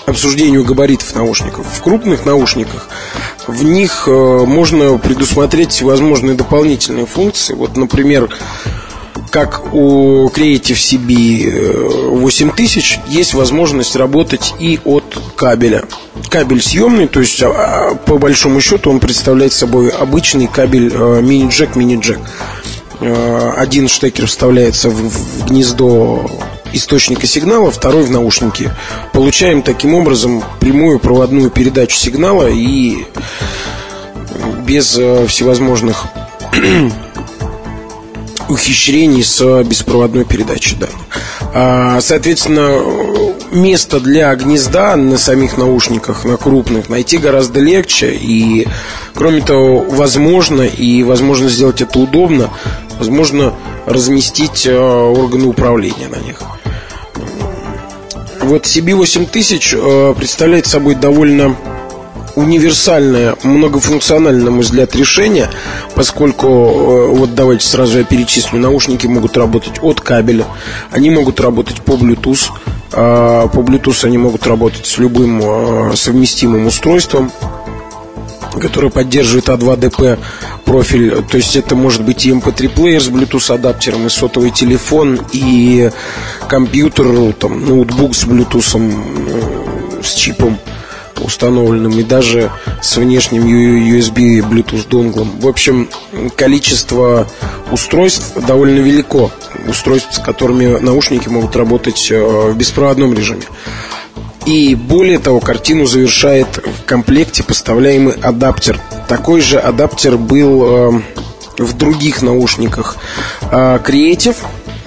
[0.05, 1.65] обсуждению габаритов наушников.
[1.67, 2.89] В крупных наушниках
[3.47, 7.53] в них э, можно предусмотреть всевозможные дополнительные функции.
[7.53, 8.29] Вот, например,
[9.29, 15.03] как у Creative CB 8000 есть возможность работать и от
[15.35, 15.83] кабеля.
[16.29, 22.19] Кабель съемный, то есть а, по большому счету он представляет собой обычный кабель мини-джек, мини-джек.
[22.99, 26.29] Один штекер вставляется в гнездо
[26.73, 28.71] источника сигнала, второй в наушники.
[29.13, 33.05] Получаем таким образом прямую проводную передачу сигнала и
[34.65, 36.05] без э, всевозможных
[38.49, 40.97] ухищрений с беспроводной передачей данных.
[41.53, 42.79] А, соответственно,
[43.51, 48.11] место для гнезда на самих наушниках, на крупных, найти гораздо легче.
[48.13, 48.67] И,
[49.13, 52.49] кроме того, возможно, и возможно сделать это удобно,
[52.97, 53.53] возможно
[53.85, 56.41] разместить э, органы управления на них.
[58.41, 61.55] Вот CB8000 э, представляет собой довольно
[62.39, 65.49] универсальное, многофункциональное, на мой взгляд, решение,
[65.95, 70.45] поскольку, э, вот давайте сразу я перечислю, наушники могут работать от кабеля,
[70.91, 72.49] они могут работать по Bluetooth,
[72.93, 77.31] а, по Bluetooth они могут работать с любым э, совместимым устройством,
[78.59, 80.17] который поддерживает А2ДП
[80.65, 81.21] профиль.
[81.29, 85.19] То есть это может быть и MP3 эм плеер с Bluetooth адаптером, и сотовый телефон,
[85.33, 85.91] и
[86.47, 90.57] компьютер, там, ноутбук с Bluetooth, э, с чипом
[91.23, 92.51] установленным и даже
[92.81, 95.39] с внешним USB Bluetooth донглом.
[95.39, 95.89] В общем,
[96.35, 97.27] количество
[97.71, 99.31] устройств довольно велико.
[99.67, 103.43] Устройств, с которыми наушники могут работать э, в беспроводном режиме.
[104.45, 108.79] И более того, картину завершает в комплекте поставляемый адаптер.
[109.07, 111.01] Такой же адаптер был э,
[111.59, 112.97] в других наушниках
[113.51, 114.35] э, Creative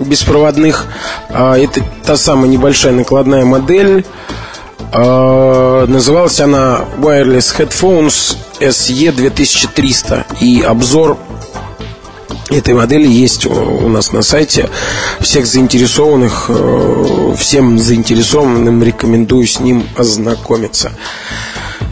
[0.00, 0.86] беспроводных.
[1.28, 4.04] Э, это та самая небольшая накладная модель.
[4.92, 10.26] Э, называлась она Wireless Headphones SE 2300.
[10.40, 11.16] И обзор
[12.50, 14.68] этой модели есть у нас на сайте.
[15.20, 20.92] Всех заинтересованных, э, всем заинтересованным рекомендую с ним ознакомиться.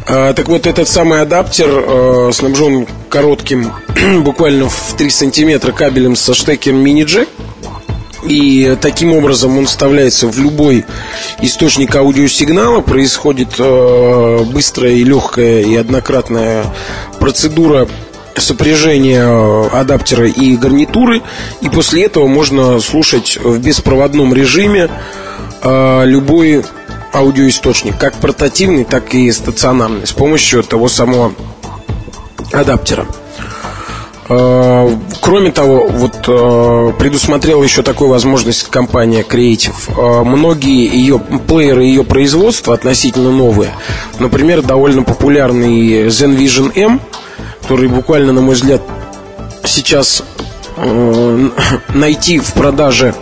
[0.06, 3.72] А, так вот, этот самый адаптер э, снабжен коротким,
[4.24, 7.28] буквально в 3 сантиметра кабелем со штекером мини-джек.
[8.24, 10.84] И таким образом он вставляется в любой
[11.40, 12.80] источник аудиосигнала.
[12.80, 16.64] Происходит э, быстрая и легкая и однократная
[17.18, 17.88] процедура
[18.36, 21.22] сопряжение э, адаптера и гарнитуры,
[21.60, 24.88] и после этого можно слушать в беспроводном режиме
[25.62, 26.64] э, любой
[27.12, 31.34] аудиоисточник, как портативный, так и стационарный, с помощью того самого
[32.52, 33.06] адаптера.
[34.30, 40.24] Э, кроме того, вот предусмотрела еще такую возможность компания Creative.
[40.24, 43.74] Многие ее плееры ее производства относительно новые.
[44.18, 47.00] Например, довольно популярный Zen Vision M–
[47.70, 48.82] который буквально, на мой взгляд,
[49.64, 50.24] сейчас
[50.76, 51.48] э,
[51.94, 53.14] найти в продаже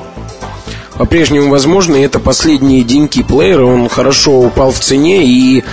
[0.97, 1.97] по-прежнему возможно.
[1.97, 3.66] И это последние деньги плеера.
[3.66, 5.64] Он хорошо упал в цене и,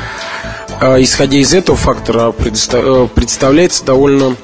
[0.82, 4.36] э, исходя из этого фактора, предста- э, представляется довольно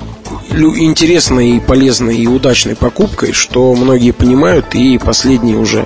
[0.52, 5.86] интересной и полезной и удачной покупкой, что многие понимают, и последние уже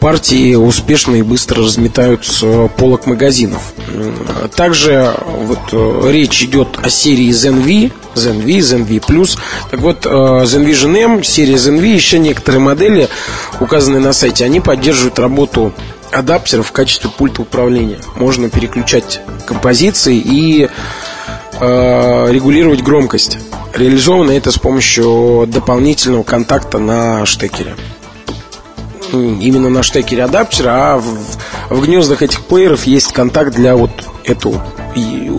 [0.00, 3.72] партии успешно и быстро разметают с полок магазинов.
[4.54, 9.38] Также вот э, речь идет о серии ZenV, ZenV, ZenV.
[9.70, 13.08] Так вот, э, ZenVision M, серия ZenV, еще некоторые модели,
[13.60, 15.72] указанные на сайте, они поддерживают работу
[16.12, 17.98] адаптеров в качестве пульта управления.
[18.16, 20.68] Можно переключать композиции и э,
[21.60, 23.38] регулировать громкость.
[23.74, 27.74] Реализовано это с помощью дополнительного контакта на штекере
[29.12, 31.06] именно на штекере адаптера, а в,
[31.70, 33.90] в гнездах этих плееров есть контакт для вот
[34.24, 34.62] этого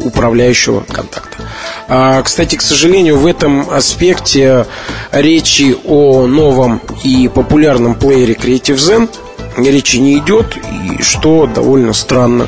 [0.03, 1.37] управляющего контакта.
[1.87, 4.65] А, кстати, к сожалению, в этом аспекте
[5.11, 9.09] речи о новом и популярном плеере Creative Zen
[9.57, 12.47] речи не идет, и что довольно странно.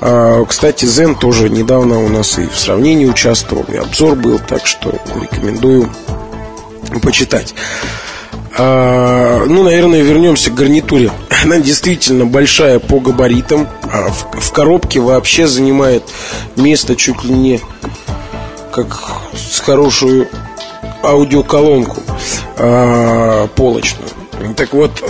[0.00, 4.66] А, кстати, Zen тоже недавно у нас и в сравнении участвовал, и обзор был, так
[4.66, 5.90] что рекомендую
[7.02, 7.54] почитать.
[8.58, 11.10] А, ну, наверное, вернемся к гарнитуре.
[11.42, 13.66] Она действительно большая по габаритам.
[13.90, 16.04] А в, коробке вообще занимает
[16.56, 17.60] место чуть ли не
[18.72, 18.98] как
[19.34, 20.28] с хорошую
[21.02, 21.96] аудиоколонку
[23.56, 24.08] полочную.
[24.56, 25.02] Так вот,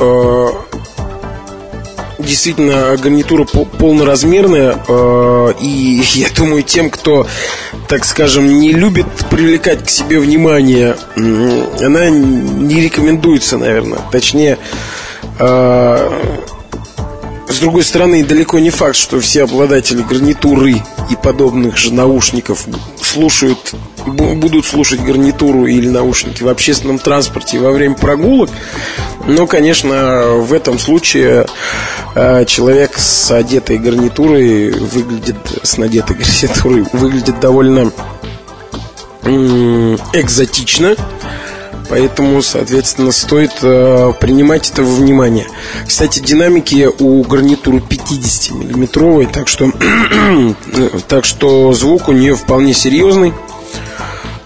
[2.22, 7.26] действительно гарнитура полноразмерная, э, и я думаю, тем, кто,
[7.88, 14.00] так скажем, не любит привлекать к себе внимание, она не рекомендуется, наверное.
[14.10, 14.58] Точнее,
[15.38, 16.10] э,
[17.48, 22.66] с другой стороны, далеко не факт, что все обладатели гарнитуры и подобных же наушников
[23.00, 23.74] слушают,
[24.06, 28.50] будут слушать гарнитуру или наушники в общественном транспорте во время прогулок.
[29.26, 31.46] Но, конечно, в этом случае
[32.14, 37.92] э, человек с одетой гарнитурой выглядит, с надетой гарнитурой выглядит довольно
[40.12, 40.96] экзотично.
[41.88, 45.46] Поэтому, соответственно, стоит э, принимать это во внимание.
[45.86, 49.70] Кстати, динамики у гарнитуры 50 миллиметровой, так что,
[51.08, 53.34] так что звук у нее вполне серьезный.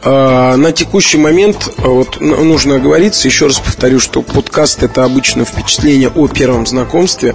[0.08, 6.12] А, на текущий момент вот, нужно оговориться, еще раз повторю, что подкаст это обычно впечатление
[6.14, 7.34] о первом знакомстве.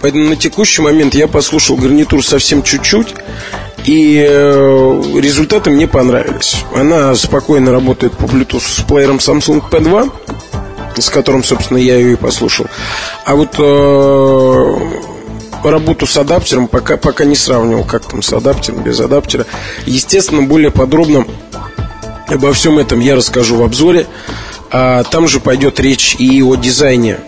[0.00, 3.08] Поэтому на текущий момент я послушал гарнитур совсем чуть-чуть.
[3.86, 6.58] И э, результаты мне понравились.
[6.76, 10.12] Она спокойно работает по Bluetooth с плеером Samsung P2,
[11.00, 12.66] с которым, собственно, я ее и послушал.
[13.24, 19.00] А вот э, работу с адаптером пока, пока не сравнивал, как там с адаптером, без
[19.00, 19.44] адаптера.
[19.86, 21.26] Естественно, более подробно
[22.28, 24.06] обо всем этом я расскажу в обзоре.
[24.70, 27.18] А там же пойдет речь и о дизайне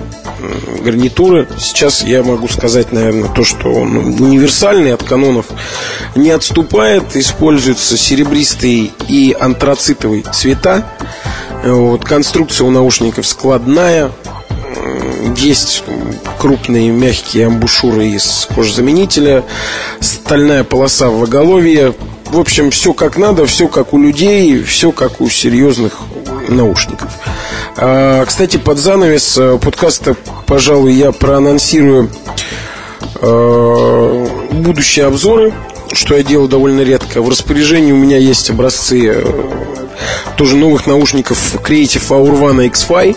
[0.82, 1.48] гарнитуры.
[1.58, 5.46] Сейчас я могу сказать, наверное, то, что он универсальный от канонов
[6.16, 7.16] не отступает.
[7.16, 10.86] Используются серебристый и антрацитовый цвета.
[11.64, 14.10] Вот, конструкция у наушников складная.
[15.36, 15.84] Есть
[16.38, 19.44] крупные мягкие амбушюры из кожзаменителя,
[20.00, 21.94] стальная полоса в оголовье.
[22.30, 25.98] В общем, все как надо, все как у людей, все как у серьезных
[26.48, 27.08] наушников.
[27.76, 30.14] А, кстати, под занавес э, подкаста,
[30.46, 32.10] пожалуй, я проанонсирую
[33.20, 35.54] э, будущие обзоры,
[35.92, 37.22] что я делаю довольно редко.
[37.22, 39.24] В распоряжении у меня есть образцы э,
[40.36, 43.16] тоже новых наушников Creative Aurvana X-Fi.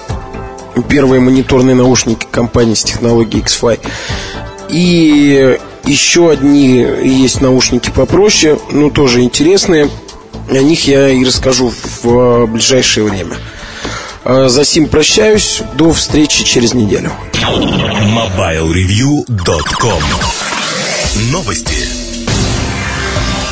[0.88, 3.80] Первые мониторные наушники компании с технологией X-Fi.
[4.70, 9.90] И еще одни есть наушники попроще, но тоже интересные.
[10.50, 11.72] О них я и расскажу
[12.04, 13.38] в ближайшее время.
[14.24, 15.62] А, за сим прощаюсь.
[15.76, 17.12] До встречи через неделю.
[17.34, 20.04] MobileReview.com
[21.32, 22.01] Новости.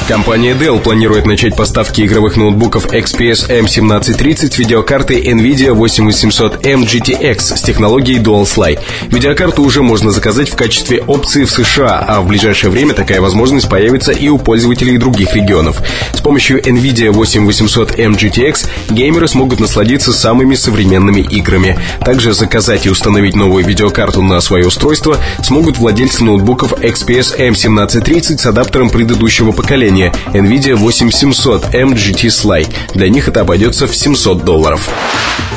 [0.10, 7.62] Компания Dell планирует начать поставки игровых ноутбуков XPS M1730 с видеокартой NVIDIA 8800M GTX с
[7.62, 8.80] технологией Dual Slide.
[9.12, 13.70] Видеокарту уже можно заказать в качестве опции в США, а в ближайшее время такая возможность
[13.70, 15.80] появится и у пользователей других регионов.
[16.12, 21.78] С помощью NVIDIA 8800M GTX геймеры смогут насладиться самыми современными играми.
[22.04, 28.46] Также заказать и установить новую видеокарту на свое устройство смогут владельцы ноутбуков XPS M1730 с
[28.48, 32.68] адаптером предыдущего поколения оборудование NVIDIA 8700M GT Sly.
[32.94, 34.90] Для них это обойдется в 700 долларов.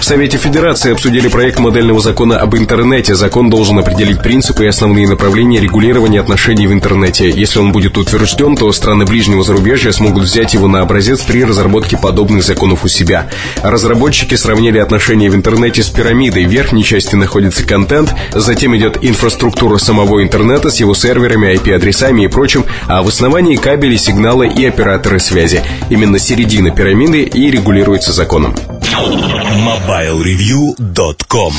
[0.01, 3.15] В Совете Федерации обсудили проект модельного закона об интернете.
[3.15, 7.31] Закон должен определить принципы и основные направления регулирования отношений в интернете.
[7.31, 11.97] Если он будет утвержден, то страны ближнего зарубежья смогут взять его на образец при разработке
[11.97, 13.31] подобных законов у себя.
[13.63, 16.47] Разработчики сравнили отношения в интернете с пирамидой.
[16.47, 22.29] В верхней части находится контент, затем идет инфраструктура самого интернета с его серверами, IP-адресами и
[22.29, 25.63] прочим, а в основании кабели, сигналы терминалы и операторы связи.
[25.91, 28.55] Именно середина пирамиды и регулируется законом.
[28.55, 31.53] MobileReview.com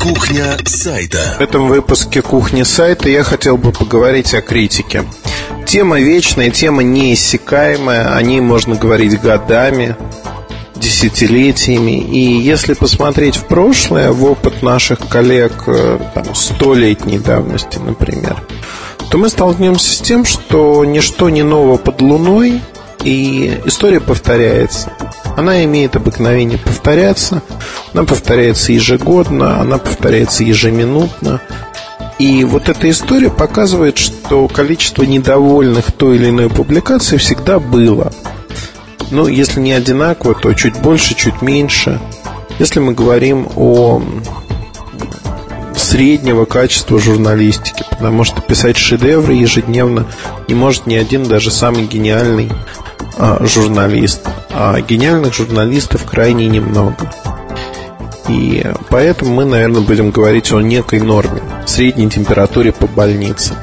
[0.00, 1.36] Кухня сайта.
[1.38, 5.04] В этом выпуске кухни сайта я хотел бы поговорить о критике.
[5.66, 9.94] Тема вечная, тема неиссякаемая, о ней можно говорить годами,
[10.74, 12.00] десятилетиями.
[12.00, 18.42] И если посмотреть в прошлое, в опыт наших коллег э, там, столетней давности, например,
[19.10, 22.60] то мы столкнемся с тем, что ничто не ново под луной,
[23.04, 24.92] и история повторяется.
[25.36, 27.42] Она имеет обыкновение повторяться,
[27.92, 31.40] она повторяется ежегодно, она повторяется ежеминутно.
[32.18, 38.12] И вот эта история показывает, что количество недовольных той или иной публикацией всегда было.
[39.10, 42.00] Ну, если не одинаково, то чуть больше, чуть меньше.
[42.58, 44.02] Если мы говорим о
[45.78, 50.06] среднего качества журналистики, потому что писать шедевры ежедневно
[50.48, 52.50] не может ни один даже самый гениальный
[53.16, 54.20] а, журналист.
[54.50, 57.12] А гениальных журналистов крайне немного.
[58.28, 63.54] И поэтому мы, наверное, будем говорить о некой норме, средней температуре по больнице.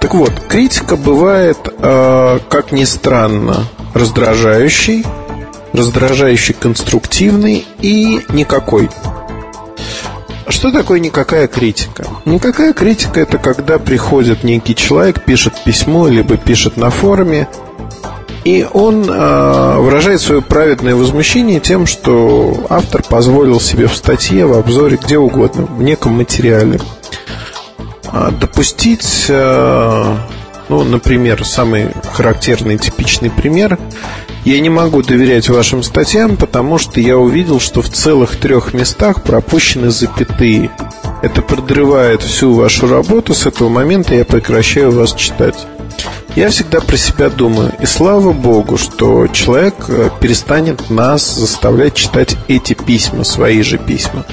[0.00, 3.64] Так вот, критика бывает, э, как ни странно,
[3.94, 5.04] раздражающей,
[5.72, 8.88] раздражающей конструктивной и никакой.
[10.48, 12.06] Что такое никакая критика?
[12.24, 17.48] Никакая критика это когда приходит некий человек, пишет письмо, либо пишет на форуме,
[18.44, 24.56] и он э, выражает свое праведное возмущение тем, что автор позволил себе в статье, в
[24.56, 26.78] обзоре, где угодно, в неком материале
[28.06, 30.16] а, допустить, э,
[30.68, 33.78] ну, например, самый характерный, типичный пример,
[34.44, 39.22] я не могу доверять вашим статьям, потому что я увидел, что в целых трех местах
[39.22, 40.70] пропущены запятые.
[41.22, 45.66] Это подрывает всю вашу работу, с этого момента я прекращаю вас читать.
[46.36, 52.36] Я всегда про себя думаю, и слава богу, что человек э, перестанет нас заставлять читать
[52.46, 54.26] эти письма, свои же письма.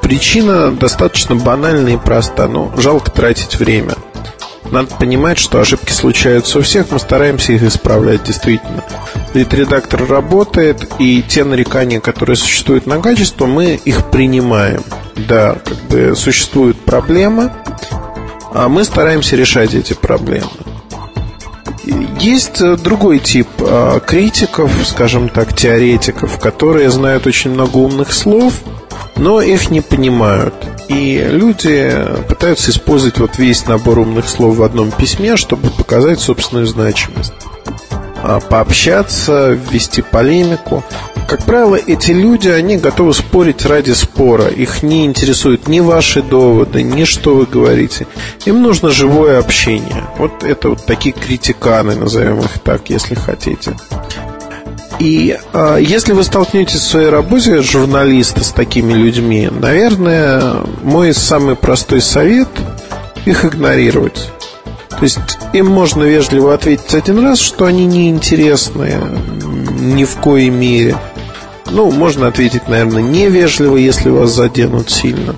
[0.00, 3.94] Причина достаточно банальная и проста, но жалко тратить время.
[4.72, 8.82] Надо понимать, что ошибки случаются у всех, мы стараемся их исправлять действительно.
[9.34, 14.82] Ведь редактор работает, и те нарекания, которые существуют на качество, мы их принимаем.
[15.28, 17.52] Да, как бы существует проблема,
[18.54, 20.48] а мы стараемся решать эти проблемы.
[22.18, 28.54] Есть э, другой тип э, критиков, скажем так, теоретиков, которые знают очень много умных слов,
[29.16, 30.54] но их не понимают.
[30.88, 31.94] И люди
[32.28, 37.32] пытаются использовать вот весь набор умных слов в одном письме, чтобы показать собственную значимость.
[38.24, 40.84] А, пообщаться, ввести полемику.
[41.26, 44.48] Как правило, эти люди, они готовы спорить ради спора.
[44.48, 48.06] Их не интересуют ни ваши доводы, ни что вы говорите.
[48.44, 50.04] Им нужно живое общение.
[50.18, 53.76] Вот это вот такие критиканы, назовем их так, если хотите.
[55.02, 61.56] И э, если вы столкнетесь в своей работе журналиста с такими людьми, наверное, мой самый
[61.56, 62.48] простой совет
[63.24, 64.30] их игнорировать.
[64.90, 65.18] То есть
[65.54, 69.00] им можно вежливо ответить один раз, что они неинтересные
[69.80, 70.96] ни в коей мере.
[71.72, 75.34] Ну, можно ответить, наверное, невежливо, если вас заденут сильно.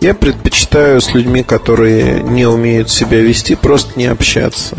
[0.00, 4.78] Я предпочитаю с людьми, которые не умеют себя вести, просто не общаться.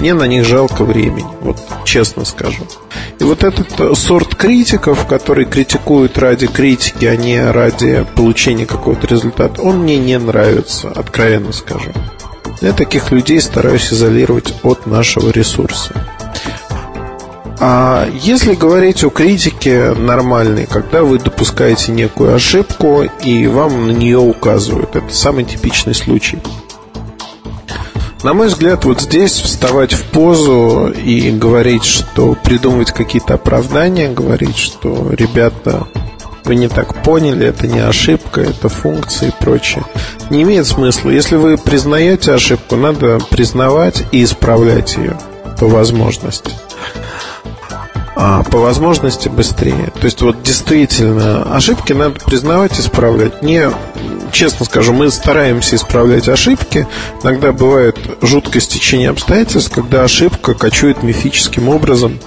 [0.00, 2.66] Мне на них жалко времени, вот честно скажу.
[3.18, 9.60] И вот этот сорт критиков, которые критикуют ради критики, а не ради получения какого-то результата,
[9.60, 11.90] он мне не нравится, откровенно скажу.
[12.62, 15.92] Я таких людей стараюсь изолировать от нашего ресурса.
[17.58, 24.18] А если говорить о критике нормальной, когда вы допускаете некую ошибку и вам на нее
[24.18, 26.38] указывают, это самый типичный случай.
[28.22, 34.58] На мой взгляд, вот здесь вставать в позу и говорить, что придумывать какие-то оправдания, говорить,
[34.58, 35.86] что ребята,
[36.44, 39.84] вы не так поняли, это не ошибка, это функция и прочее,
[40.28, 41.08] не имеет смысла.
[41.08, 45.16] Если вы признаете ошибку, надо признавать и исправлять ее
[45.58, 46.52] по возможности
[48.22, 49.90] а по возможности быстрее.
[49.98, 53.40] То есть вот действительно ошибки надо признавать и исправлять.
[53.42, 53.70] Не,
[54.30, 56.86] честно скажу, мы стараемся исправлять ошибки.
[57.22, 62.18] Иногда бывает жуткое стечение обстоятельств, когда ошибка кочует мифическим образом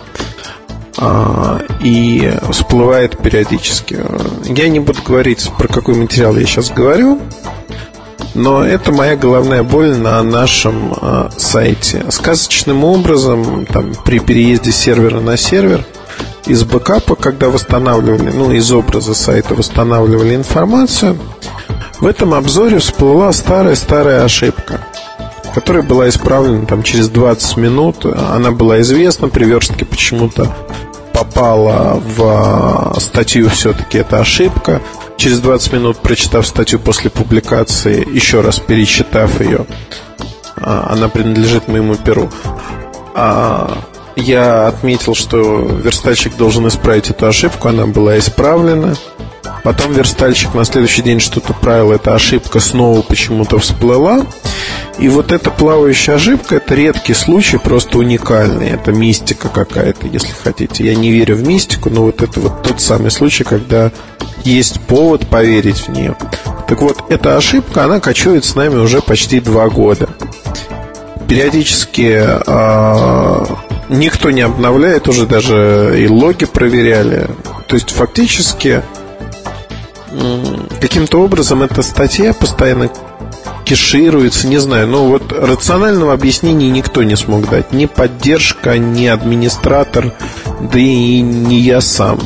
[0.97, 3.99] а, и всплывает периодически.
[4.45, 7.21] Я не буду говорить, про какой материал я сейчас говорю,
[8.33, 12.05] но это моя головная боль на нашем э, сайте.
[12.09, 15.85] Сказочным образом, там, при переезде сервера на сервер,
[16.45, 21.17] из бэкапа, когда восстанавливали, ну, из образа сайта восстанавливали информацию,
[21.99, 24.81] в этом обзоре всплыла старая-старая ошибка,
[25.53, 28.05] которая была исправлена там через 20 минут.
[28.05, 30.53] Она была известна, при верстке почему-то
[31.13, 34.81] попала в статью все-таки эта ошибка.
[35.17, 39.65] Через 20 минут, прочитав статью после публикации, еще раз перечитав ее,
[40.57, 42.29] а, она принадлежит моему перу.
[43.15, 43.77] А,
[44.15, 48.95] я отметил, что верстальщик должен исправить эту ошибку, она была исправлена.
[49.63, 54.25] Потом верстальщик на следующий день что-то правил, эта ошибка снова почему-то всплыла.
[54.99, 58.69] И вот эта плавающая ошибка Это редкий случай, просто уникальный.
[58.69, 60.85] Это мистика какая-то, если хотите.
[60.85, 63.91] Я не верю в мистику, но вот это вот тот самый случай Когда
[64.43, 66.15] есть повод поверить в нее
[66.67, 70.09] Так вот, эта ошибка, она кочует с нами уже почти два года.
[71.27, 73.45] Периодически э,
[73.89, 77.27] никто не обновляет Уже даже и логи проверяли.
[77.67, 78.83] То есть фактически
[80.79, 82.89] каким-то образом эта статья постоянно
[83.73, 84.87] кешируется, не знаю.
[84.87, 87.73] Но вот рационального объяснения никто не смог дать.
[87.73, 90.13] Ни поддержка, ни администратор,
[90.71, 92.19] да и не я сам.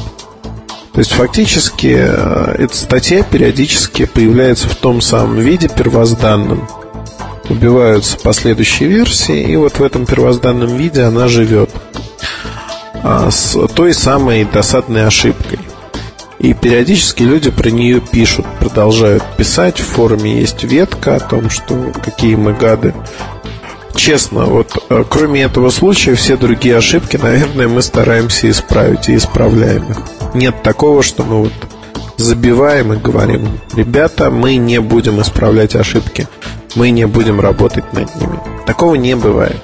[0.91, 6.67] То есть фактически э, эта статья периодически появляется в том самом виде первозданном.
[7.47, 11.69] Убиваются последующие версии, и вот в этом первозданном виде она живет.
[13.03, 15.59] А с той самой досадной ошибкой–
[16.39, 19.79] и периодически люди про нее пишут, продолжают писать.
[19.79, 22.93] В форуме есть ветка о том, что какие мы гады.
[23.95, 29.89] Честно, вот э, кроме этого случая, все другие ошибки, наверное, мы стараемся исправить и исправляем
[29.89, 29.97] их.
[30.35, 31.53] Нет такого, что мы вот
[32.17, 36.27] забиваем и говорим, ребята, мы не будем исправлять ошибки.
[36.75, 38.39] мы не будем работать над ними.
[38.67, 39.61] Такого не бывает.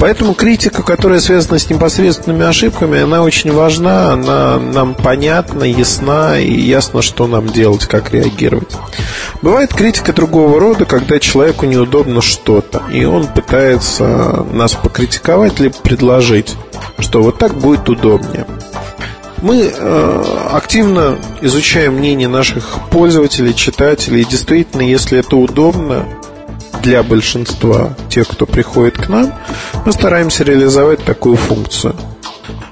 [0.00, 6.58] Поэтому критика, которая связана с непосредственными ошибками, она очень важна, она нам понятна, ясна и
[6.58, 8.74] ясно, что нам делать, как реагировать.
[9.42, 16.54] Бывает критика другого рода, когда человеку неудобно что-то, и он пытается нас покритиковать или предложить,
[16.98, 18.46] что вот так будет удобнее.
[19.42, 26.06] Мы э, активно изучаем мнение наших пользователей, читателей, и действительно, если это удобно,
[26.82, 29.32] для большинства тех, кто приходит к нам,
[29.84, 31.94] мы стараемся реализовать такую функцию.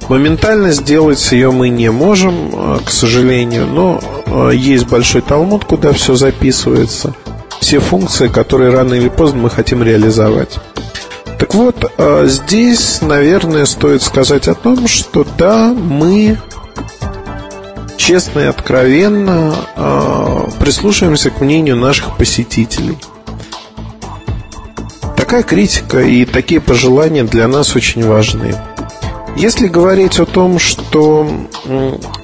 [0.09, 5.93] Моментально сделать ее мы не можем, э, к сожалению, но э, есть большой талмуд, куда
[5.93, 7.15] все записывается.
[7.61, 10.59] Все функции, которые рано или поздно мы хотим реализовать.
[11.39, 16.39] Так вот, э, здесь, наверное, стоит сказать о том, что да, мы
[17.99, 19.55] честно и откровенно
[20.59, 22.97] прислушиваемся к мнению наших посетителей–
[25.19, 28.55] Такая критика и такие пожелания для нас очень важны.
[29.37, 31.29] Если говорить о том, что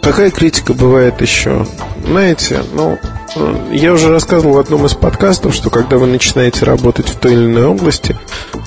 [0.00, 1.66] какая критика бывает еще,
[2.06, 2.98] знаете, ну,
[3.72, 7.46] я уже рассказывал в одном из подкастов, что когда вы начинаете работать в той или
[7.46, 8.16] иной области,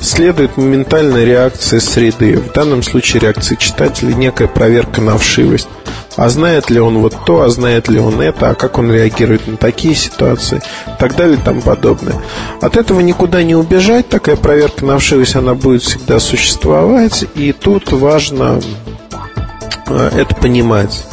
[0.02, 2.38] следует моментальная реакция среды.
[2.38, 5.70] В данном случае реакции читателя, некая проверка на вшивость
[6.18, 9.48] а знает ли он вот то, а знает ли он это, а как он реагирует
[9.48, 10.58] на такие ситуации,
[10.88, 12.16] и так далее и тому подобное.
[12.60, 17.92] От этого никуда не убежать, такая проверка на вшивость, она будет всегда существовать, и тут
[17.92, 18.60] важно
[19.86, 21.06] э, это понимать.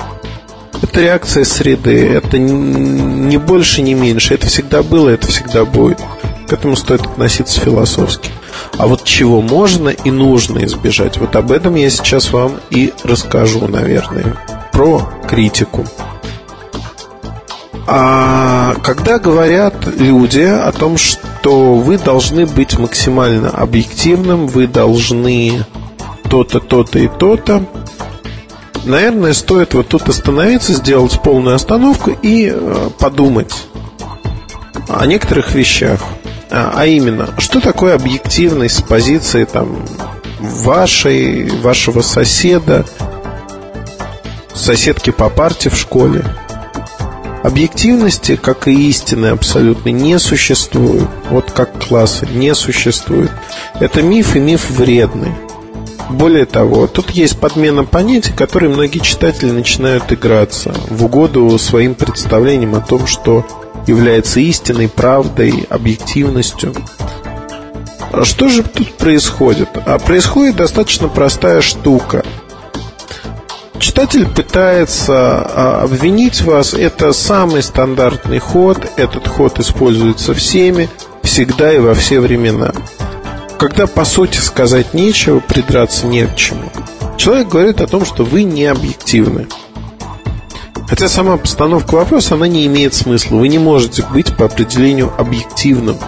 [0.83, 5.99] Это реакция среды, это не больше, не меньше, это всегда было, это всегда будет.
[6.49, 8.31] К этому стоит относиться философски.
[8.79, 13.67] А вот чего можно и нужно избежать, вот об этом я сейчас вам и расскажу,
[13.69, 14.35] наверное
[14.75, 15.87] про критику.
[17.87, 25.65] А когда говорят люди о том, что вы должны быть максимально объективным, вы должны
[26.29, 27.65] то-то, то-то и то-то,
[28.85, 33.55] наверное, стоит вот тут остановиться, сделать полную остановку и э, подумать
[34.89, 36.01] о некоторых вещах.
[36.51, 39.85] А, а именно, что такое объективность с позиции там
[40.41, 42.85] вашей, вашего соседа,
[44.55, 46.25] соседки по парте в школе.
[47.43, 51.09] Объективности, как и истины абсолютно, не существует.
[51.29, 53.31] Вот как классы, не существует.
[53.81, 55.33] Это миф и миф вредный.
[56.09, 62.75] Более того, тут есть подмена понятий, которые многие читатели начинают играться в угоду своим представлениям
[62.75, 63.47] о том, что
[63.87, 66.75] является истиной, правдой, объективностью.
[68.23, 69.69] Что же тут происходит?
[69.87, 72.25] А происходит достаточно простая штука–
[73.85, 76.73] Читатель пытается а, обвинить вас.
[76.73, 78.79] Это самый стандартный ход.
[78.97, 80.89] Этот ход используется всеми,
[81.23, 82.73] всегда и во все времена.
[83.59, 86.73] Когда по сути сказать нечего, придраться не к чему.
[87.19, 89.49] Человек говорит о том, что вы не объективны.
[90.89, 93.37] Хотя сама постановка вопроса, она не имеет смысла.
[93.37, 95.99] Вы не можете быть по определению объективным.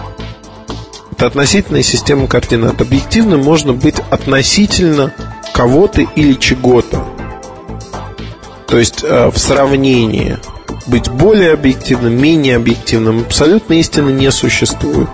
[1.11, 2.81] Это относительная система координат.
[2.81, 5.13] Объективным можно быть относительно
[5.53, 7.16] кого-то или чего-то.
[8.67, 10.37] То есть э, в сравнении
[10.87, 15.07] быть более объективным, менее объективным абсолютно истины не существует.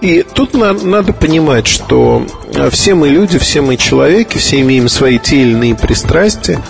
[0.00, 4.88] И тут на, надо понимать, что э, все мы люди, все мы человеки, все имеем
[4.88, 6.60] свои те или иные пристрастия.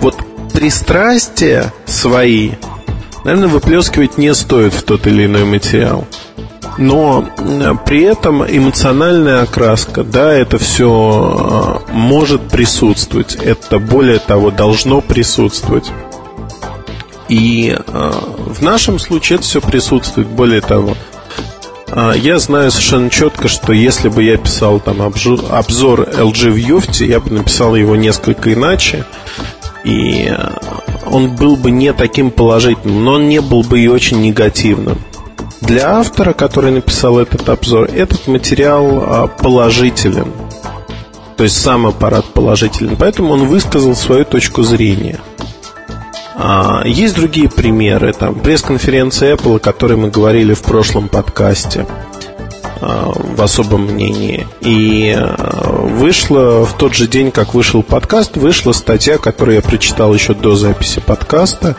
[0.00, 0.16] Вот
[0.52, 2.52] пристрастия свои,
[3.24, 6.06] наверное, выплескивать не стоит в тот или иной материал
[6.78, 7.26] но
[7.86, 15.90] при этом эмоциональная окраска, да, это все э, может присутствовать, это более того должно присутствовать.
[17.28, 18.12] И э,
[18.46, 20.96] в нашем случае это все присутствует, более того.
[21.88, 27.06] Э, я знаю совершенно четко, что если бы я писал там обзор LG в Юфте,
[27.06, 29.06] я бы написал его несколько иначе.
[29.84, 30.30] И
[31.06, 34.98] он был бы не таким положительным, но он не был бы и очень негативным.
[35.60, 40.32] Для автора, который написал этот обзор, этот материал а, положителен.
[41.36, 42.96] То есть сам аппарат положителен.
[42.96, 45.20] Поэтому он высказал свою точку зрения.
[46.36, 48.12] А, есть другие примеры.
[48.12, 51.86] Там пресс-конференция Apple, о которой мы говорили в прошлом подкасте
[52.80, 54.46] а, в особом мнении.
[54.60, 55.18] И
[55.96, 60.54] вышла в тот же день, как вышел подкаст, вышла статья, которую я прочитал еще до
[60.54, 61.76] записи подкаста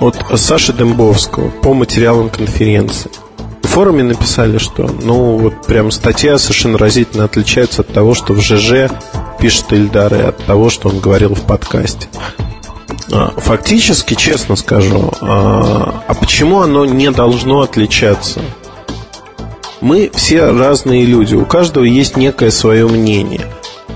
[0.00, 3.10] от Саши Дембовского по материалам конференции.
[3.62, 8.40] В форуме написали, что ну вот прям статья совершенно разительно отличается от того, что в
[8.40, 8.90] ЖЖ
[9.38, 12.08] пишет Ильдар, и от того, что он говорил в подкасте.
[13.12, 18.40] А, фактически, честно скажу, а, а почему оно не должно отличаться?
[19.80, 23.46] мы все разные люди, у каждого есть некое свое мнение.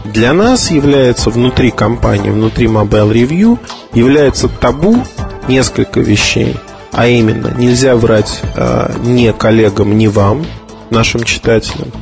[0.04, 3.58] Для нас является внутри компании, внутри Mobile Review,
[3.92, 5.02] является табу
[5.50, 6.56] несколько вещей.
[6.92, 10.46] А именно, нельзя врать э, ни коллегам, ни вам,
[10.90, 11.92] нашим читателям.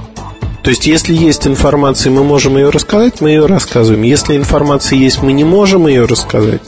[0.63, 4.03] То есть, если есть информация, мы можем ее рассказать, мы ее рассказываем.
[4.03, 6.63] Если информации есть, мы не можем ее рассказать,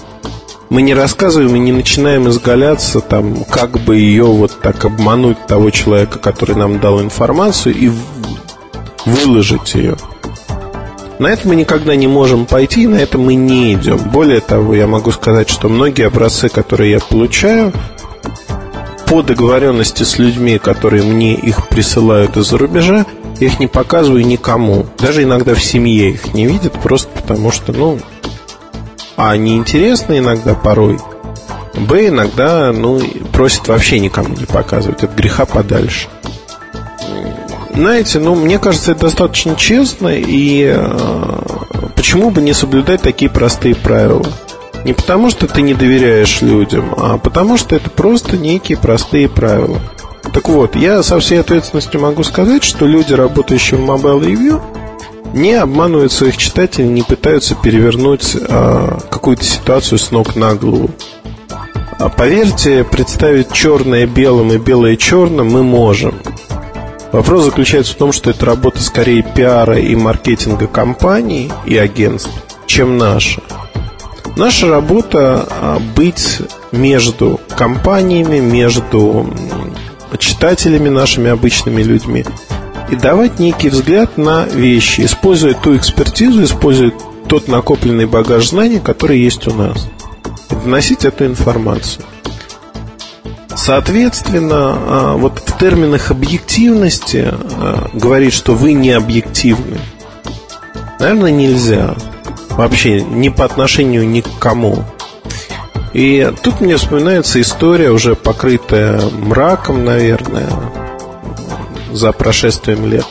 [0.70, 5.70] мы не рассказываем и не начинаем изгаляться, там, как бы ее вот так обмануть того
[5.70, 7.90] человека, который нам дал информацию, и
[9.04, 9.96] выложить ее.
[11.20, 13.98] На это мы никогда не можем пойти, на это мы не идем.
[14.10, 17.74] Более того, я могу сказать, что многие образцы, которые я получаю,
[19.04, 23.04] по договоренности с людьми, которые мне их присылают из-за рубежа,
[23.38, 24.86] я их не показываю никому.
[24.96, 27.98] Даже иногда в семье их не видят, просто потому что, ну,
[29.18, 30.98] а неинтересно иногда порой.
[31.74, 32.98] Б иногда, ну,
[33.30, 35.04] просит вообще никому не показывать.
[35.04, 36.08] От греха подальше.
[37.74, 41.38] Знаете, ну, мне кажется, это достаточно честно, и э,
[41.94, 44.26] почему бы не соблюдать такие простые правила?
[44.84, 49.78] Не потому, что ты не доверяешь людям, а потому, что это просто некие простые правила.
[50.32, 54.60] Так вот, я со всей ответственностью могу сказать, что люди, работающие в Mobile Review,
[55.32, 60.90] не обманывают своих читателей, не пытаются перевернуть а, какую-то ситуацию с ног на голову.
[61.98, 66.14] А поверьте, представить черное белым и белое черным мы можем.
[67.12, 72.30] Вопрос заключается в том, что это работа скорее пиара и маркетинга компаний и агентств,
[72.66, 73.42] чем наша.
[74.36, 76.38] Наша работа а, быть
[76.70, 79.28] между компаниями, между
[80.18, 82.24] читателями, нашими обычными людьми
[82.90, 86.92] и давать некий взгляд на вещи, используя ту экспертизу, используя
[87.28, 89.88] тот накопленный багаж знаний, который есть у нас.
[90.50, 92.04] И доносить эту информацию.
[93.60, 99.78] Соответственно, а, вот в терминах объективности а, говорить, что вы не объективны,
[100.98, 101.94] наверное, нельзя.
[102.48, 104.82] Вообще, ни по отношению ни к кому.
[105.92, 110.48] И тут мне вспоминается история, уже покрытая мраком, наверное,
[111.92, 113.06] за прошествием лет.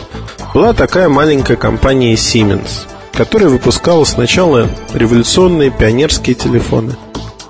[0.55, 6.95] Была такая маленькая компания Siemens, которая выпускала сначала революционные пионерские телефоны,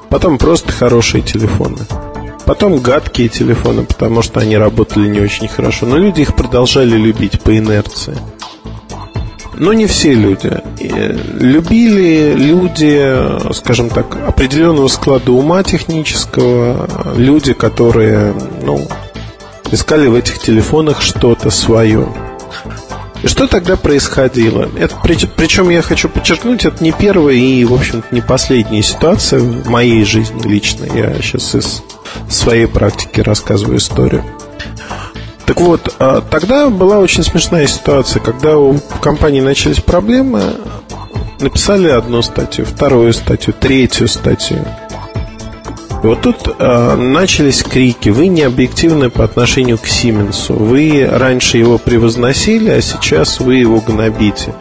[0.09, 1.77] потом просто хорошие телефоны,
[2.49, 7.39] потом гадкие телефоны, потому что они работали не очень хорошо, но люди их продолжали любить
[7.41, 8.17] по инерции.
[9.53, 10.51] Но не все люди.
[10.79, 18.87] Любили люди, скажем так, определенного склада ума технического, люди, которые, ну,
[19.69, 22.07] искали в этих телефонах что-то свое.
[23.25, 24.69] Что тогда происходило?
[24.77, 29.67] Это, причем я хочу подчеркнуть, это не первая и, в общем-то, не последняя ситуация в
[29.67, 30.85] моей жизни лично.
[30.85, 31.83] Я сейчас из
[32.29, 34.23] своей практики рассказываю историю.
[35.45, 40.55] Так вот, а, тогда была очень смешная ситуация, когда у компании начались проблемы,
[41.39, 44.65] написали одну статью, вторую статью, третью статью.
[46.01, 48.09] И вот тут э, начались крики.
[48.09, 50.53] Вы не объективны по отношению к Сименсу.
[50.53, 54.55] Вы раньше его превозносили, а сейчас вы его гнобите.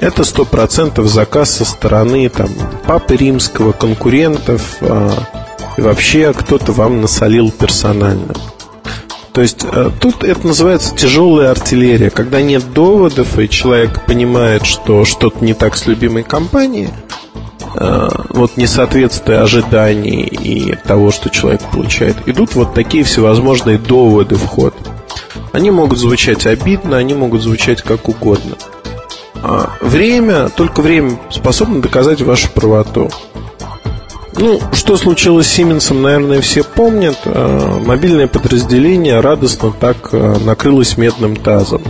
[0.00, 2.50] Это сто процентов заказ со стороны там,
[2.86, 5.10] папы римского, конкурентов э,
[5.78, 8.34] и вообще кто-то вам насолил персонально.
[9.32, 15.06] То есть э, тут это называется тяжелая артиллерия, когда нет доводов и человек понимает, что
[15.06, 16.90] что-то не так с любимой компанией–
[17.74, 24.46] Э, вот несоответствие ожиданий и того, что человек получает, идут вот такие всевозможные доводы в
[24.46, 24.74] ход.
[25.52, 28.56] Они могут звучать обидно, они могут звучать как угодно.
[29.42, 33.10] А время, только время способно доказать вашу правоту.
[34.34, 37.18] Ну, что случилось с Сименсом, наверное, все помнят.
[37.24, 41.82] Э, мобильное подразделение радостно так э, накрылось медным тазом.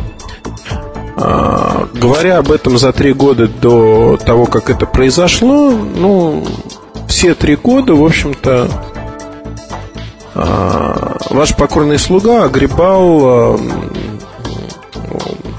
[1.20, 6.46] А, говоря об этом за три года до того, как это произошло, ну,
[7.08, 8.68] все три года, в общем-то,
[10.34, 13.60] а, ваш покорный слуга огребал а,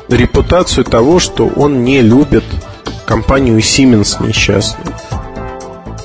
[0.08, 2.46] репутацию того, что он не любит
[3.06, 4.96] компанию Siemens несчастную.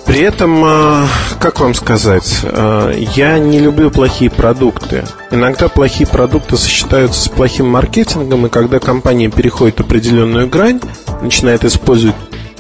[0.06, 1.06] При этом, а,
[1.40, 5.04] как вам сказать, а, я не люблю плохие продукты.
[5.30, 10.80] Иногда плохие продукты сочетаются с плохим маркетингом, и когда компания переходит определенную грань,
[11.22, 12.16] начинает использовать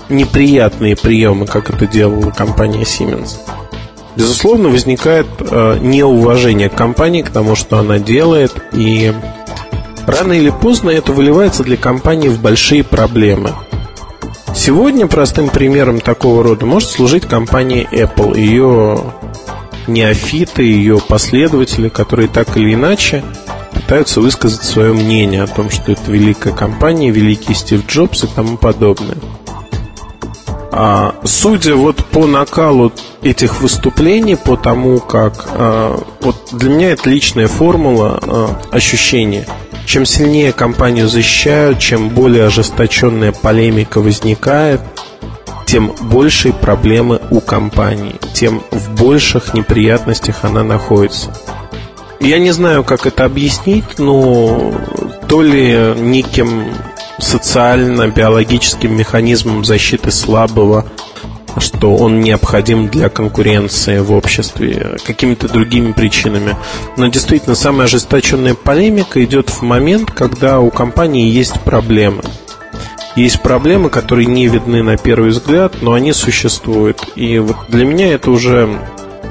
[0.08, 3.36] неприятные приемы, как это делала компания Siemens,
[4.16, 9.12] безусловно, возникает а, неуважение к компании, к тому, что она делает, и
[10.06, 13.52] рано или поздно это выливается для компании в большие проблемы–
[14.54, 19.04] Сегодня простым примером такого рода может служить компания Apple, ее
[19.86, 23.24] неофиты, ее последователи, которые так или иначе
[23.72, 28.56] пытаются высказать свое мнение о том, что это великая компания, великий Стив Джобс и тому
[28.56, 29.16] подобное.
[30.76, 35.46] А, судя вот по накалу этих выступлений, по тому, как...
[35.50, 39.46] А, вот для меня это личная формула а, ощущения.
[39.86, 44.80] Чем сильнее компанию защищают, чем более ожесточенная полемика возникает,
[45.66, 51.34] тем большие проблемы у компании, тем в больших неприятностях она находится.
[52.20, 54.72] Я не знаю, как это объяснить, но
[55.28, 56.68] то ли неким
[57.18, 60.86] социально-биологическим механизмом защиты слабого,
[61.58, 66.56] что он необходим для конкуренции в обществе, какими-то другими причинами.
[66.96, 72.22] Но действительно, самая ожесточенная полемика идет в момент, когда у компании есть проблемы.
[73.16, 77.04] Есть проблемы, которые не видны на первый взгляд, но они существуют.
[77.14, 78.68] И вот для меня это уже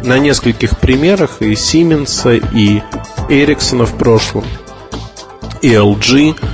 [0.04, 2.82] на нескольких примерах и Siemens, и
[3.30, 4.46] Ericsson в прошлом,
[5.62, 6.36] и LG–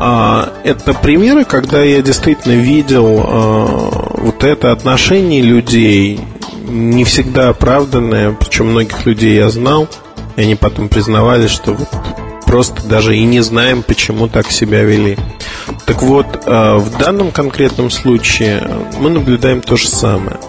[0.00, 6.20] а, это примеры, когда я действительно видел а, вот это отношение людей,
[6.66, 9.88] не всегда оправданное, причем многих людей я знал,
[10.36, 11.88] и они потом признавали, что вот
[12.44, 15.16] просто даже и не знаем, почему так себя вели.
[15.86, 18.68] Так вот, а, в данном конкретном случае
[18.98, 20.38] мы наблюдаем то же самое–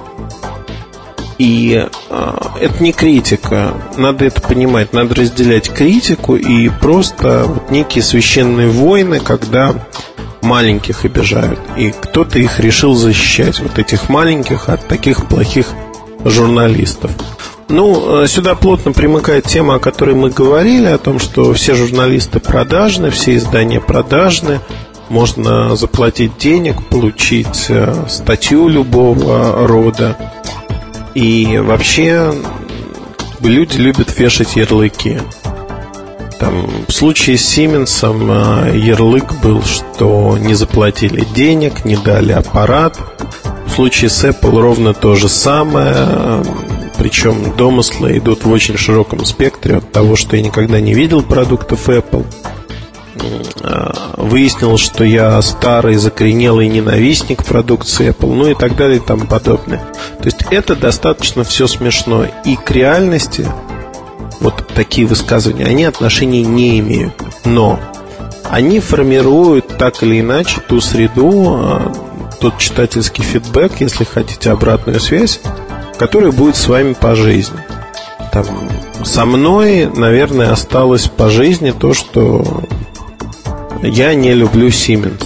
[1.39, 3.73] и э, это не критика.
[3.97, 4.91] Надо это понимать.
[4.91, 9.73] Надо разделять критику и просто вот некие священные войны, когда
[10.41, 11.59] маленьких обижают.
[11.77, 15.67] И кто-то их решил защищать, вот этих маленьких, от таких плохих
[16.23, 17.11] журналистов.
[17.69, 22.39] Ну, э, сюда плотно примыкает тема, о которой мы говорили, о том, что все журналисты
[22.39, 24.59] продажны, все издания продажны,
[25.07, 30.17] можно заплатить денег, получить э, статью любого рода.
[31.13, 32.33] И вообще
[33.41, 35.19] люди любят вешать ярлыки.
[36.39, 42.97] Там, в случае с Сименсом а, ярлык был, что не заплатили денег, не дали аппарат.
[43.65, 46.43] В случае с Apple ровно то же самое.
[46.97, 51.89] Причем домыслы идут в очень широком спектре от того, что я никогда не видел продуктов
[51.89, 52.25] Apple
[53.61, 59.25] а, выяснилось, что я старый, закоренелый ненавистник продукции Apple, ну и так далее и тому
[59.25, 59.79] подобное.
[60.19, 62.25] То есть это достаточно все смешно.
[62.45, 63.47] И к реальности
[64.39, 67.13] вот такие высказывания, они отношения не имеют.
[67.45, 67.79] Но
[68.49, 71.91] они формируют так или иначе ту среду, а,
[72.39, 75.39] тот читательский фидбэк, если хотите, обратную связь,
[75.97, 77.59] которая будет с вами по жизни.
[78.31, 78.45] Там,
[79.03, 82.63] со мной, наверное, осталось по жизни то, что
[83.81, 85.25] я не люблю Siemens.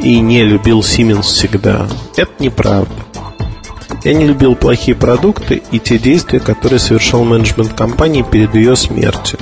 [0.00, 1.86] И не любил Siemens всегда.
[2.16, 3.07] Это неправда.
[4.04, 9.38] Я не любил плохие продукты и те действия, которые совершал менеджмент компании перед ее смертью.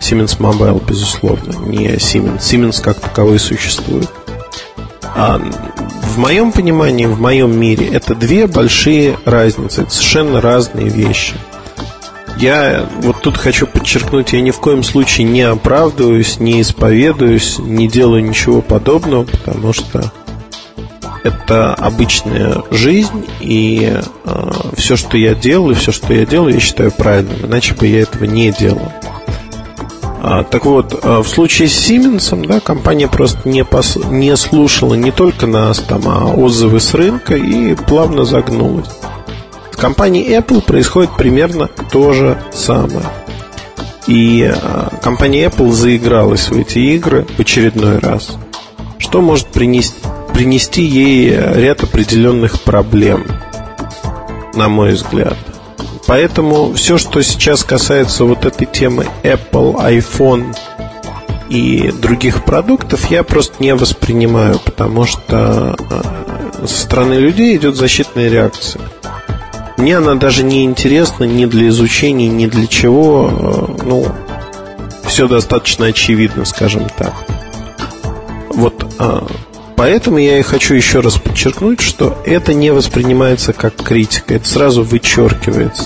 [0.00, 2.38] Siemens Mobile, безусловно, не Siemens.
[2.38, 4.08] Siemens как таковой существует.
[5.14, 11.34] А в моем понимании, в моем мире, это две большие разницы, это совершенно разные вещи–
[12.38, 17.88] я вот тут хочу подчеркнуть, я ни в коем случае не оправдываюсь, не исповедуюсь, не
[17.88, 20.12] делаю ничего подобного, потому что
[21.26, 26.92] это обычная жизнь, и э, все, что я делаю, все, что я делаю, я считаю
[26.92, 28.92] правильным, иначе бы я этого не делал.
[30.28, 33.96] А, так вот, а, в случае с Siemens, да, компания просто не, пос...
[34.10, 38.88] не слушала не только нас, там, а отзывы с рынка и плавно загнулась.
[39.70, 43.06] В компании Apple происходит примерно то же самое.
[44.08, 48.36] И а, компания Apple заигралась в эти игры в очередной раз.
[48.98, 49.94] Что может принести,
[50.36, 53.24] принести ей ряд определенных проблем,
[54.52, 55.34] на мой взгляд.
[56.06, 60.54] Поэтому все, что сейчас касается вот этой темы Apple, iPhone
[61.48, 68.28] и других продуктов, я просто не воспринимаю, потому что а, со стороны людей идет защитная
[68.28, 68.82] реакция.
[69.78, 73.30] Мне она даже не интересна ни для изучения, ни для чего.
[73.32, 74.06] Э, ну,
[75.06, 77.14] все достаточно очевидно, скажем так.
[78.50, 79.26] Вот а,
[79.76, 84.82] поэтому я и хочу еще раз подчеркнуть, что это не воспринимается как критика, это сразу
[84.82, 85.84] вычеркивается.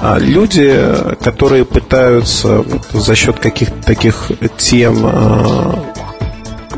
[0.00, 0.78] А люди,
[1.22, 5.92] которые пытаются вот, за счет каких-то таких тем а,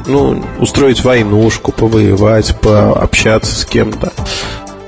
[0.06, 4.12] ну, устроить войнушку, повоевать, пообщаться с кем-то,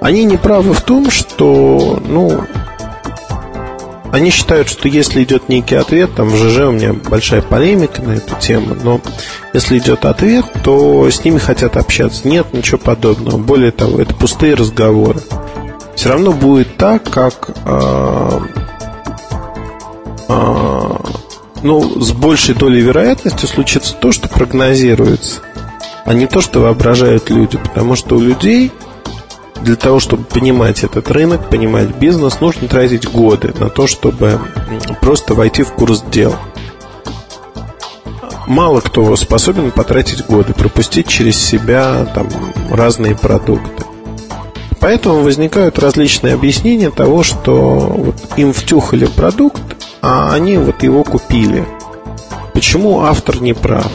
[0.00, 2.44] они не правы в том, что, ну,
[4.12, 8.12] они считают, что если идет некий ответ, там в ЖЖ у меня большая полемика на
[8.12, 9.00] эту тему, но
[9.54, 12.28] если идет ответ, то с ними хотят общаться.
[12.28, 13.38] Нет, ничего подобного.
[13.38, 15.18] Более того, это пустые разговоры.
[15.96, 18.40] Все равно будет так, как э,
[20.28, 21.00] а,
[21.62, 25.40] ну, с большей долей вероятности случится то, что прогнозируется,
[26.04, 27.56] а не то, что воображают люди.
[27.56, 28.72] Потому что у людей
[29.62, 34.38] для того, чтобы понимать этот рынок, понимать бизнес, нужно тратить годы на то, чтобы
[35.00, 36.34] просто войти в курс дел.
[38.46, 42.28] Мало кто способен потратить годы, пропустить через себя там,
[42.70, 43.84] разные продукты.
[44.80, 49.62] Поэтому возникают различные объяснения того, что вот им втюхали продукт,
[50.02, 51.64] а они вот его купили.
[52.52, 53.86] Почему автор не прав?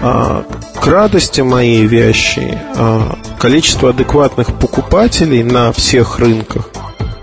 [0.00, 0.44] А,
[0.80, 6.68] к радости моей вящей а, количество адекватных покупателей на всех рынках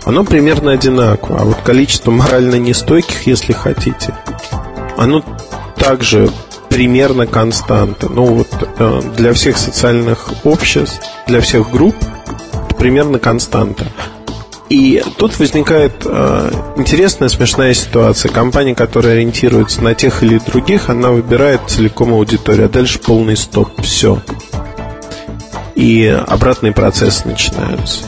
[0.06, 1.42] оно примерно одинаково.
[1.42, 4.16] А вот количество морально нестойких, если хотите,
[4.96, 5.22] оно
[5.76, 6.30] также
[6.70, 8.08] примерно константа.
[8.08, 8.48] Ну вот
[8.80, 11.96] э, для всех социальных обществ, для всех групп
[12.80, 13.86] примерно константа.
[14.70, 18.32] И тут возникает э, интересная, смешная ситуация.
[18.32, 23.70] Компания, которая ориентируется на тех или других, она выбирает целиком аудиторию, а дальше полный стоп.
[23.82, 24.22] Все.
[25.76, 28.06] И обратные процессы начинаются.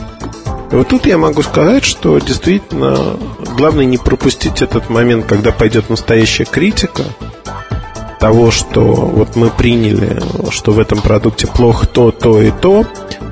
[0.70, 3.16] И вот тут я могу сказать, что действительно
[3.56, 7.04] главное не пропустить этот момент, когда пойдет настоящая критика
[8.18, 10.20] того, что вот мы приняли,
[10.50, 12.84] что в этом продукте плохо то, то и то,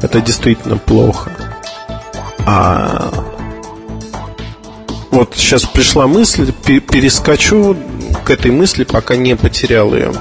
[0.03, 1.31] это действительно плохо.
[2.47, 3.11] А
[5.11, 7.77] вот сейчас пришла мысль, перескочу
[8.25, 10.13] к этой мысли, пока не потерял ее.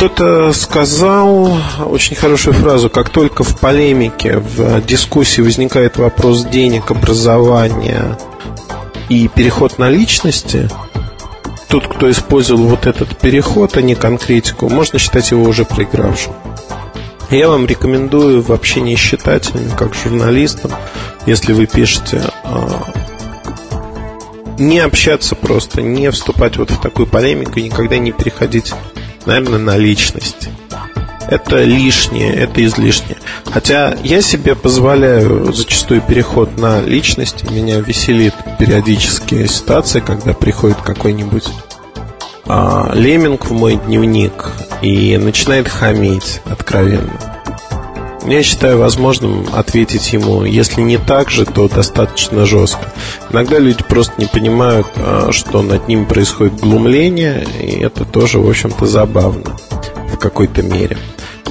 [0.00, 8.16] Кто-то сказал очень хорошую фразу, как только в полемике, в дискуссии возникает вопрос денег, образования
[9.10, 10.70] и переход на личности,
[11.68, 16.32] тот, кто использовал вот этот переход, а не конкретику, можно считать его уже проигравшим.
[17.28, 20.72] Я вам рекомендую в общении с читателями, как журналистам,
[21.26, 22.84] если вы пишете, а,
[24.56, 28.72] не общаться просто, не вступать вот в такую полемику никогда не переходить,
[29.26, 30.48] наверное, на личность.
[31.28, 33.18] Это лишнее, это излишнее.
[33.44, 37.48] Хотя я себе позволяю зачастую переход на личность.
[37.50, 41.46] Меня веселит периодически ситуация, когда приходит какой-нибудь
[42.46, 44.50] а, леминг в мой дневник
[44.82, 47.29] и начинает хамить откровенно.
[48.26, 52.92] Я считаю возможным ответить ему, если не так же, то достаточно жестко.
[53.30, 58.48] Иногда люди просто не понимают, а, что над ним происходит глумление, и это тоже, в
[58.48, 59.56] общем-то, забавно
[60.12, 60.98] в какой-то мере.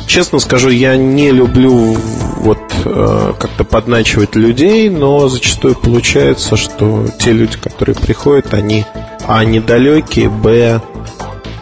[0.05, 1.95] Честно скажу, я не люблю
[2.37, 8.85] вот э, как-то подначивать людей, но зачастую получается, что те люди, которые приходят, они
[9.27, 10.81] а недалекие, б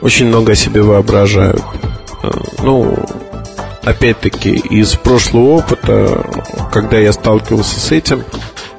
[0.02, 1.62] очень много о себе воображают.
[2.24, 2.32] Э,
[2.64, 2.98] ну,
[3.84, 6.26] опять-таки, из прошлого опыта,
[6.72, 8.24] когда я сталкивался с этим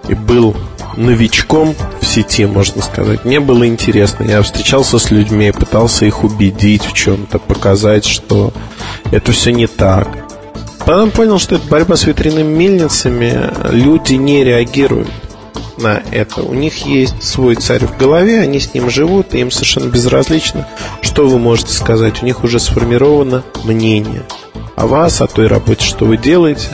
[0.08, 0.56] и был
[0.96, 3.24] новичком в сети, можно сказать.
[3.24, 4.24] Мне было интересно.
[4.24, 8.52] Я встречался с людьми, пытался их убедить в чем-то, показать, что
[9.12, 10.08] это все не так.
[10.80, 13.50] Потом понял, что это борьба с ветряными мельницами.
[13.70, 15.08] Люди не реагируют
[15.78, 16.42] на это.
[16.42, 20.68] У них есть свой царь в голове, они с ним живут, и им совершенно безразлично,
[21.00, 22.22] что вы можете сказать.
[22.22, 24.22] У них уже сформировано мнение
[24.76, 26.68] о вас, о той работе, что вы делаете.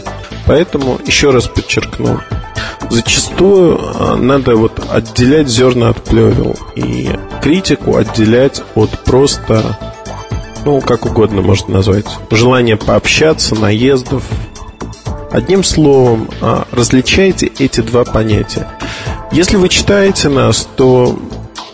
[0.47, 2.20] Поэтому, еще раз подчеркну,
[2.90, 7.09] зачастую а, надо вот отделять зерна от плевел и
[7.43, 9.78] критику отделять от просто,
[10.64, 14.22] ну, как угодно можно назвать, желания пообщаться, наездов.
[15.31, 18.68] Одним словом, а, различайте эти два понятия.
[19.35, 21.19] Если вы читаете нас, то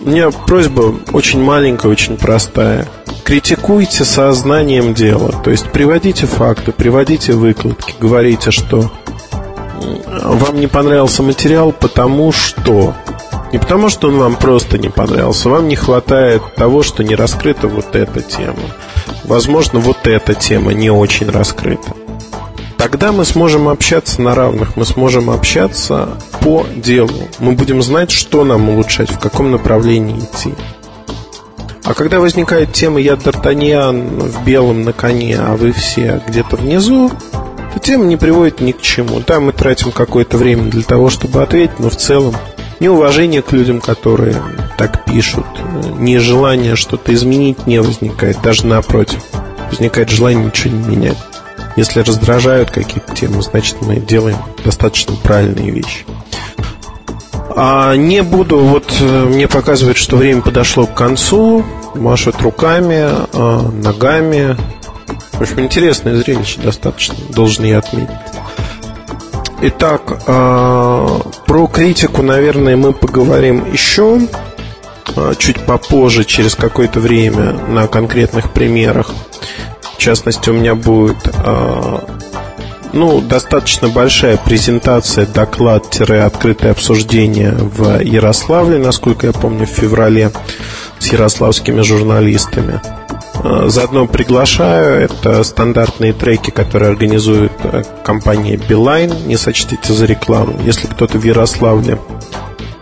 [0.01, 2.89] у меня просьба очень маленькая, очень простая.
[3.23, 8.91] Критикуйте сознанием дела, то есть приводите факты, приводите выкладки, говорите, что
[9.79, 12.95] вам не понравился материал, потому что...
[13.53, 17.69] Не потому, что он вам просто не понравился, вам не хватает того, что не раскрыта
[17.69, 18.57] вот эта тема.
[19.25, 21.93] Возможно, вот эта тема не очень раскрыта.
[22.81, 27.29] Тогда мы сможем общаться на равных, мы сможем общаться по делу.
[27.39, 30.55] Мы будем знать, что нам улучшать, в каком направлении идти.
[31.85, 37.13] А когда возникает тема «Я Д'Артаньян в белом на коне, а вы все где-то внизу»,
[37.71, 39.23] эта тема не приводит ни к чему.
[39.27, 42.35] Да, мы тратим какое-то время для того, чтобы ответить, но в целом
[42.81, 44.37] неуважение к людям, которые
[44.79, 45.45] так пишут,
[45.99, 49.23] нежелание что-то изменить не возникает, даже напротив.
[49.71, 51.19] Возникает желание ничего не менять.
[51.77, 56.05] Если раздражают какие-то темы, значит мы делаем достаточно правильные вещи.
[57.57, 61.65] А не буду, вот э, мне показывает, что время подошло к концу,
[61.95, 64.57] машут руками, э, ногами,
[65.33, 68.11] в общем, интересное зрелище достаточно, должен я отметить.
[69.63, 74.21] Итак, э, про критику, наверное, мы поговорим еще
[75.17, 79.13] э, чуть попозже, через какое-то время, на конкретных примерах.
[80.01, 81.99] Частности, у меня будет э,
[82.95, 90.33] ну, достаточно большая презентация, доклад-открытое обсуждение в Ярославле, насколько я помню, в феврале
[90.99, 92.81] с ярославскими журналистами.
[93.45, 95.03] Э, заодно приглашаю.
[95.03, 99.27] Это стандартные треки, которые организует э, компания Beeline.
[99.27, 100.59] Не сочтите за рекламу.
[100.65, 101.99] Если кто-то в Ярославле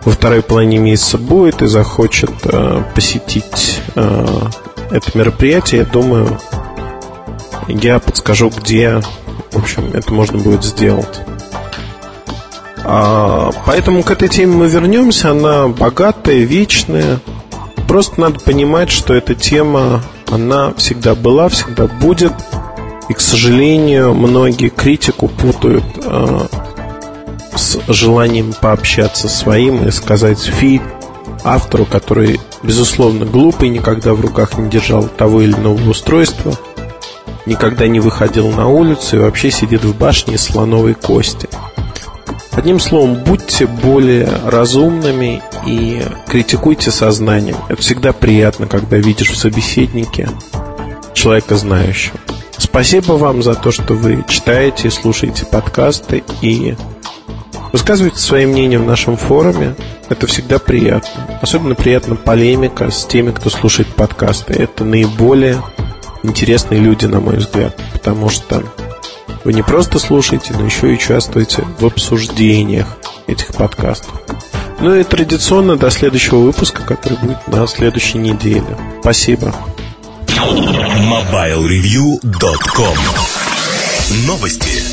[0.05, 3.81] во второй половине месяца будет и захочет э, посетить
[4.90, 6.39] это мероприятие, я думаю,
[7.69, 9.01] я подскажу, где,
[9.53, 11.20] в общем, это можно будет сделать.
[12.85, 15.32] А, поэтому к этой теме мы вернемся.
[15.32, 17.20] Она богатая, вечная.
[17.86, 22.32] Просто надо понимать, что эта тема она всегда была, всегда будет.
[23.09, 26.47] И, к сожалению, многие критику путают э,
[27.55, 30.81] с желанием пообщаться своим и сказать фи
[31.45, 36.55] автору, который, безусловно, глупый, никогда в руках не держал того или иного устройства,
[37.48, 41.48] никогда не выходил на улицу и вообще сидит в башне из слоновой кости.
[42.52, 47.56] Одним словом, будьте более разумными и критикуйте сознанием.
[47.68, 50.28] Это всегда приятно, когда видишь в собеседнике
[51.14, 52.18] человека знающего.
[52.56, 56.76] Спасибо вам за то, что вы читаете и слушаете подкасты и
[57.72, 59.74] высказываете свои мнения в нашем форуме.
[60.08, 61.38] Это всегда приятно.
[61.40, 64.54] Особенно приятна полемика с теми, кто слушает подкасты.
[64.54, 65.62] Это наиболее
[66.23, 68.62] интересные люди, на мой взгляд, потому что
[69.45, 72.86] вы не просто слушаете, но еще и участвуете в обсуждениях
[73.27, 74.12] этих подкастов.
[74.81, 78.77] Ну и традиционно до следующего выпуска, который будет на следующей неделе.
[79.01, 79.53] Спасибо.
[80.28, 82.97] MobileReview.com
[84.27, 84.88] Новости.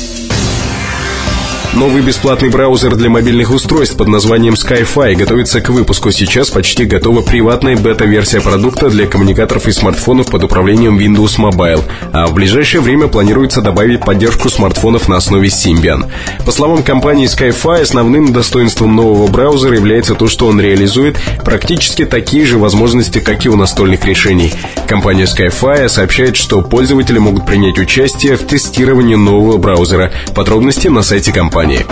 [1.76, 6.10] Новый бесплатный браузер для мобильных устройств под названием Skyfi готовится к выпуску.
[6.10, 11.82] Сейчас почти готова приватная бета-версия продукта для коммуникаторов и смартфонов под управлением Windows Mobile,
[12.14, 16.10] а в ближайшее время планируется добавить поддержку смартфонов на основе Symbian.
[16.46, 22.46] По словам компании Skyfi, основным достоинством нового браузера является то, что он реализует практически такие
[22.46, 24.50] же возможности, как и у настольных решений.
[24.88, 30.10] Компания Skyfi сообщает, что пользователи могут принять участие в тестировании нового браузера.
[30.34, 31.86] Подробности на сайте компании компании.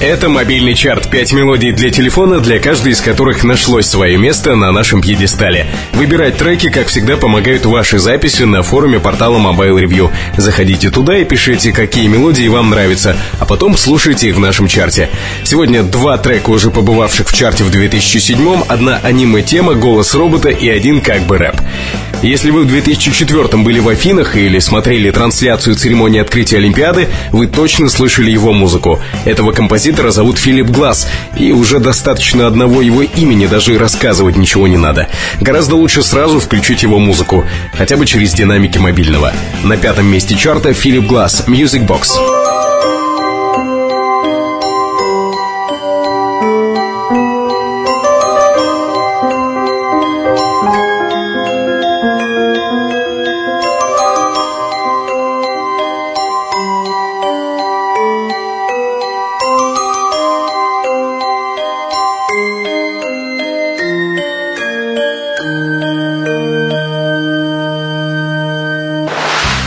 [0.00, 1.08] Это мобильный чарт.
[1.08, 5.66] Пять мелодий для телефона, для каждой из которых нашлось свое место на нашем пьедестале.
[5.94, 10.10] Выбирать треки, как всегда, помогают ваши записи на форуме портала Mobile Review.
[10.36, 15.08] Заходите туда и пишите, какие мелодии вам нравятся, а потом слушайте их в нашем чарте.
[15.44, 21.00] Сегодня два трека, уже побывавших в чарте в 2007 одна аниме-тема, голос робота и один
[21.00, 21.56] как бы рэп.
[22.22, 27.88] Если вы в 2004 были в Афинах или смотрели трансляцию церемонии открытия Олимпиады, вы точно
[27.88, 29.00] слышали его музыку.
[29.24, 31.06] Этого композитора зовут Филипп Глаз,
[31.38, 35.08] и уже достаточно одного его имени, даже и рассказывать ничего не надо.
[35.40, 39.32] Гораздо лучше сразу включить его музыку, хотя бы через динамики мобильного.
[39.64, 42.55] На пятом месте чарта Филипп Глаз, Music Box.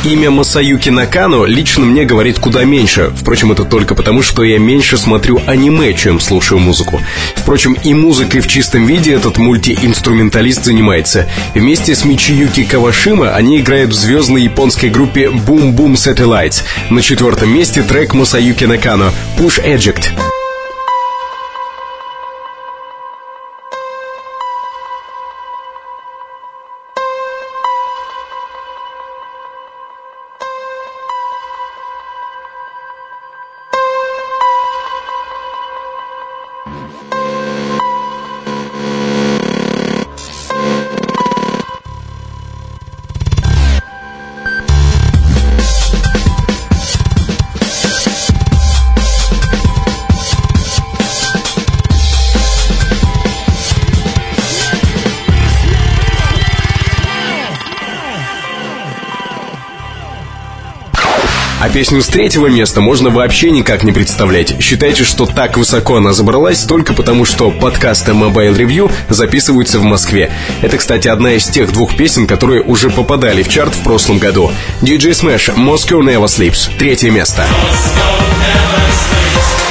[0.10, 3.14] Имя Масаюки Накану лично мне говорит куда меньше.
[3.16, 7.00] Впрочем, это только потому, что я меньше смотрю аниме, чем слушаю музыку.
[7.36, 11.30] Впрочем, и музыкой в чистом виде этот мультиинструменталист занимается.
[11.54, 16.64] Вместе с Мичиюки Кавашима они играют в звездной японской группе Boom Boom Satellites.
[16.90, 20.10] На четвертом месте трек Масаюки Накану «Push Eject».
[61.80, 64.62] Песню с третьего места можно вообще никак не представлять.
[64.62, 70.30] Считайте, что так высоко она забралась только потому, что подкасты Mobile Review записываются в Москве.
[70.62, 74.52] Это, кстати, одна из тех двух песен, которые уже попадали в чарт в прошлом году.
[74.82, 77.44] DJ Smash «Moscow Never Sleeps» третье место.
[77.44, 79.69] Moscow never sleeps.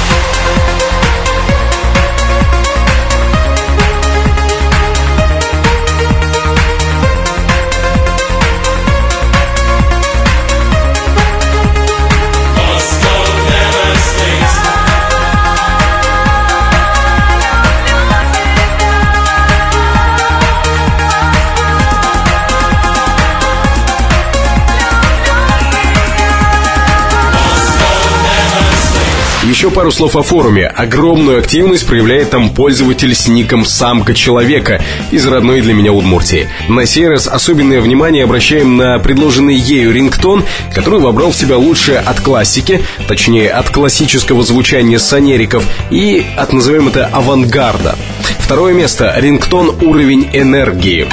[29.59, 30.69] Еще пару слов о форуме.
[30.69, 34.81] Огромную активность проявляет там пользователь с ником «Самка человека»
[35.11, 36.49] из родной для меня Удмуртии.
[36.69, 41.99] На сей раз особенное внимание обращаем на предложенный ею рингтон, который вобрал в себя лучшее
[41.99, 47.97] от классики, точнее от классического звучания санериков и от, назовем это, авангарда.
[48.39, 49.13] Второе место.
[49.17, 51.09] Рингтон «Уровень энергии».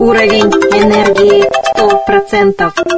[0.00, 1.44] Уровень энергии
[1.76, 2.97] 100%.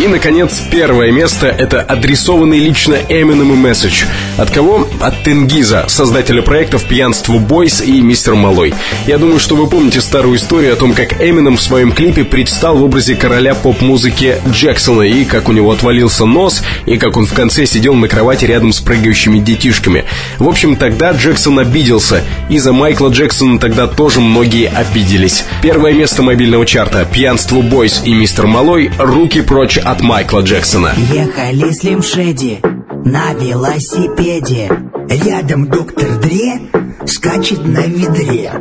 [0.00, 4.04] И, наконец, первое место— это адресованный лично Эминему месседж.
[4.38, 4.88] От кого?
[4.98, 8.72] От Тенгиза, создателя проектов «Пьянство Бойс» и «Мистер Малой».
[9.06, 12.78] Я думаю, что вы помните старую историю о том, как Эминем в своем клипе предстал
[12.78, 17.34] в образе короля поп-музыки Джексона, и как у него отвалился нос, и как он в
[17.34, 20.06] конце сидел на кровати рядом с прыгающими детишками.
[20.38, 25.44] В общем, тогда Джексон обиделся, и за Майкла Джексона тогда тоже многие обиделись.
[25.60, 30.94] Первое место мобильного чарта «Пьянство Бойс» и «Мистер Малой» «Руки прочь от Майкла Джексона.
[30.96, 32.60] Ехали Слим Шеди
[33.04, 34.70] на велосипеде.
[35.08, 36.60] Рядом доктор Дре
[37.06, 38.52] скачет на ведре.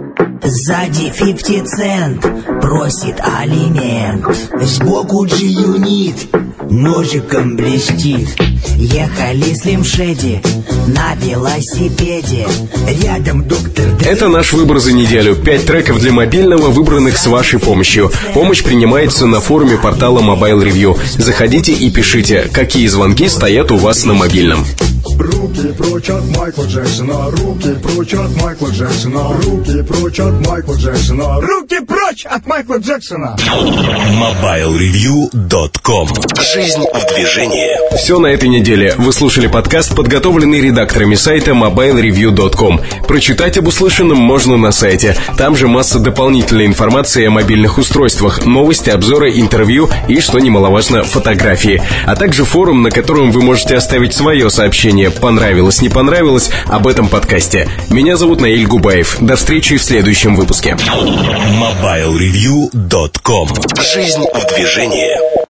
[0.43, 2.21] Сзади 50 цент
[2.61, 4.25] просит алимент.
[4.61, 6.29] Сбоку G-юнит
[6.69, 8.29] ножиком блестит.
[8.77, 10.41] Ехали Слим Шеди
[10.87, 12.47] на велосипеде.
[13.03, 13.85] Рядом доктор.
[14.05, 15.35] Это наш выбор за неделю.
[15.35, 18.11] Пять треков для мобильного, выбранных с вашей помощью.
[18.33, 20.97] Помощь принимается на форуме портала Mobile Review.
[21.17, 24.65] Заходите и пишите, какие звонки стоят у вас на мобильном.
[25.19, 31.41] Руки прочь от Майкла Джексона, руки прочь от Майкла Джексона, руки прочь от Майкла Джексона,
[31.41, 33.35] руки прочь от Майкла Джексона.
[34.19, 36.07] MobileReview.com
[36.53, 37.95] Жизнь в движении.
[37.95, 38.93] Все на этой неделе.
[38.97, 42.81] Вы слушали подкаст, подготовленный редакторами сайта MobileReview.com.
[43.07, 45.15] Прочитать об услышанном можно на сайте.
[45.37, 51.81] Там же масса дополнительной информации о мобильных устройствах, новости, обзоры, интервью и, что немаловажно, фотографии.
[52.05, 57.07] А также форум, на котором вы можете оставить свое сообщение «Понравилось, не понравилось» об этом
[57.07, 57.69] подкасте.
[57.89, 59.17] Меня зовут Наиль Губаев.
[59.19, 59.83] До встречи в
[60.19, 60.75] следующем выпуске.
[61.61, 63.47] MobileReview.com
[63.81, 65.48] Жизнь в движении.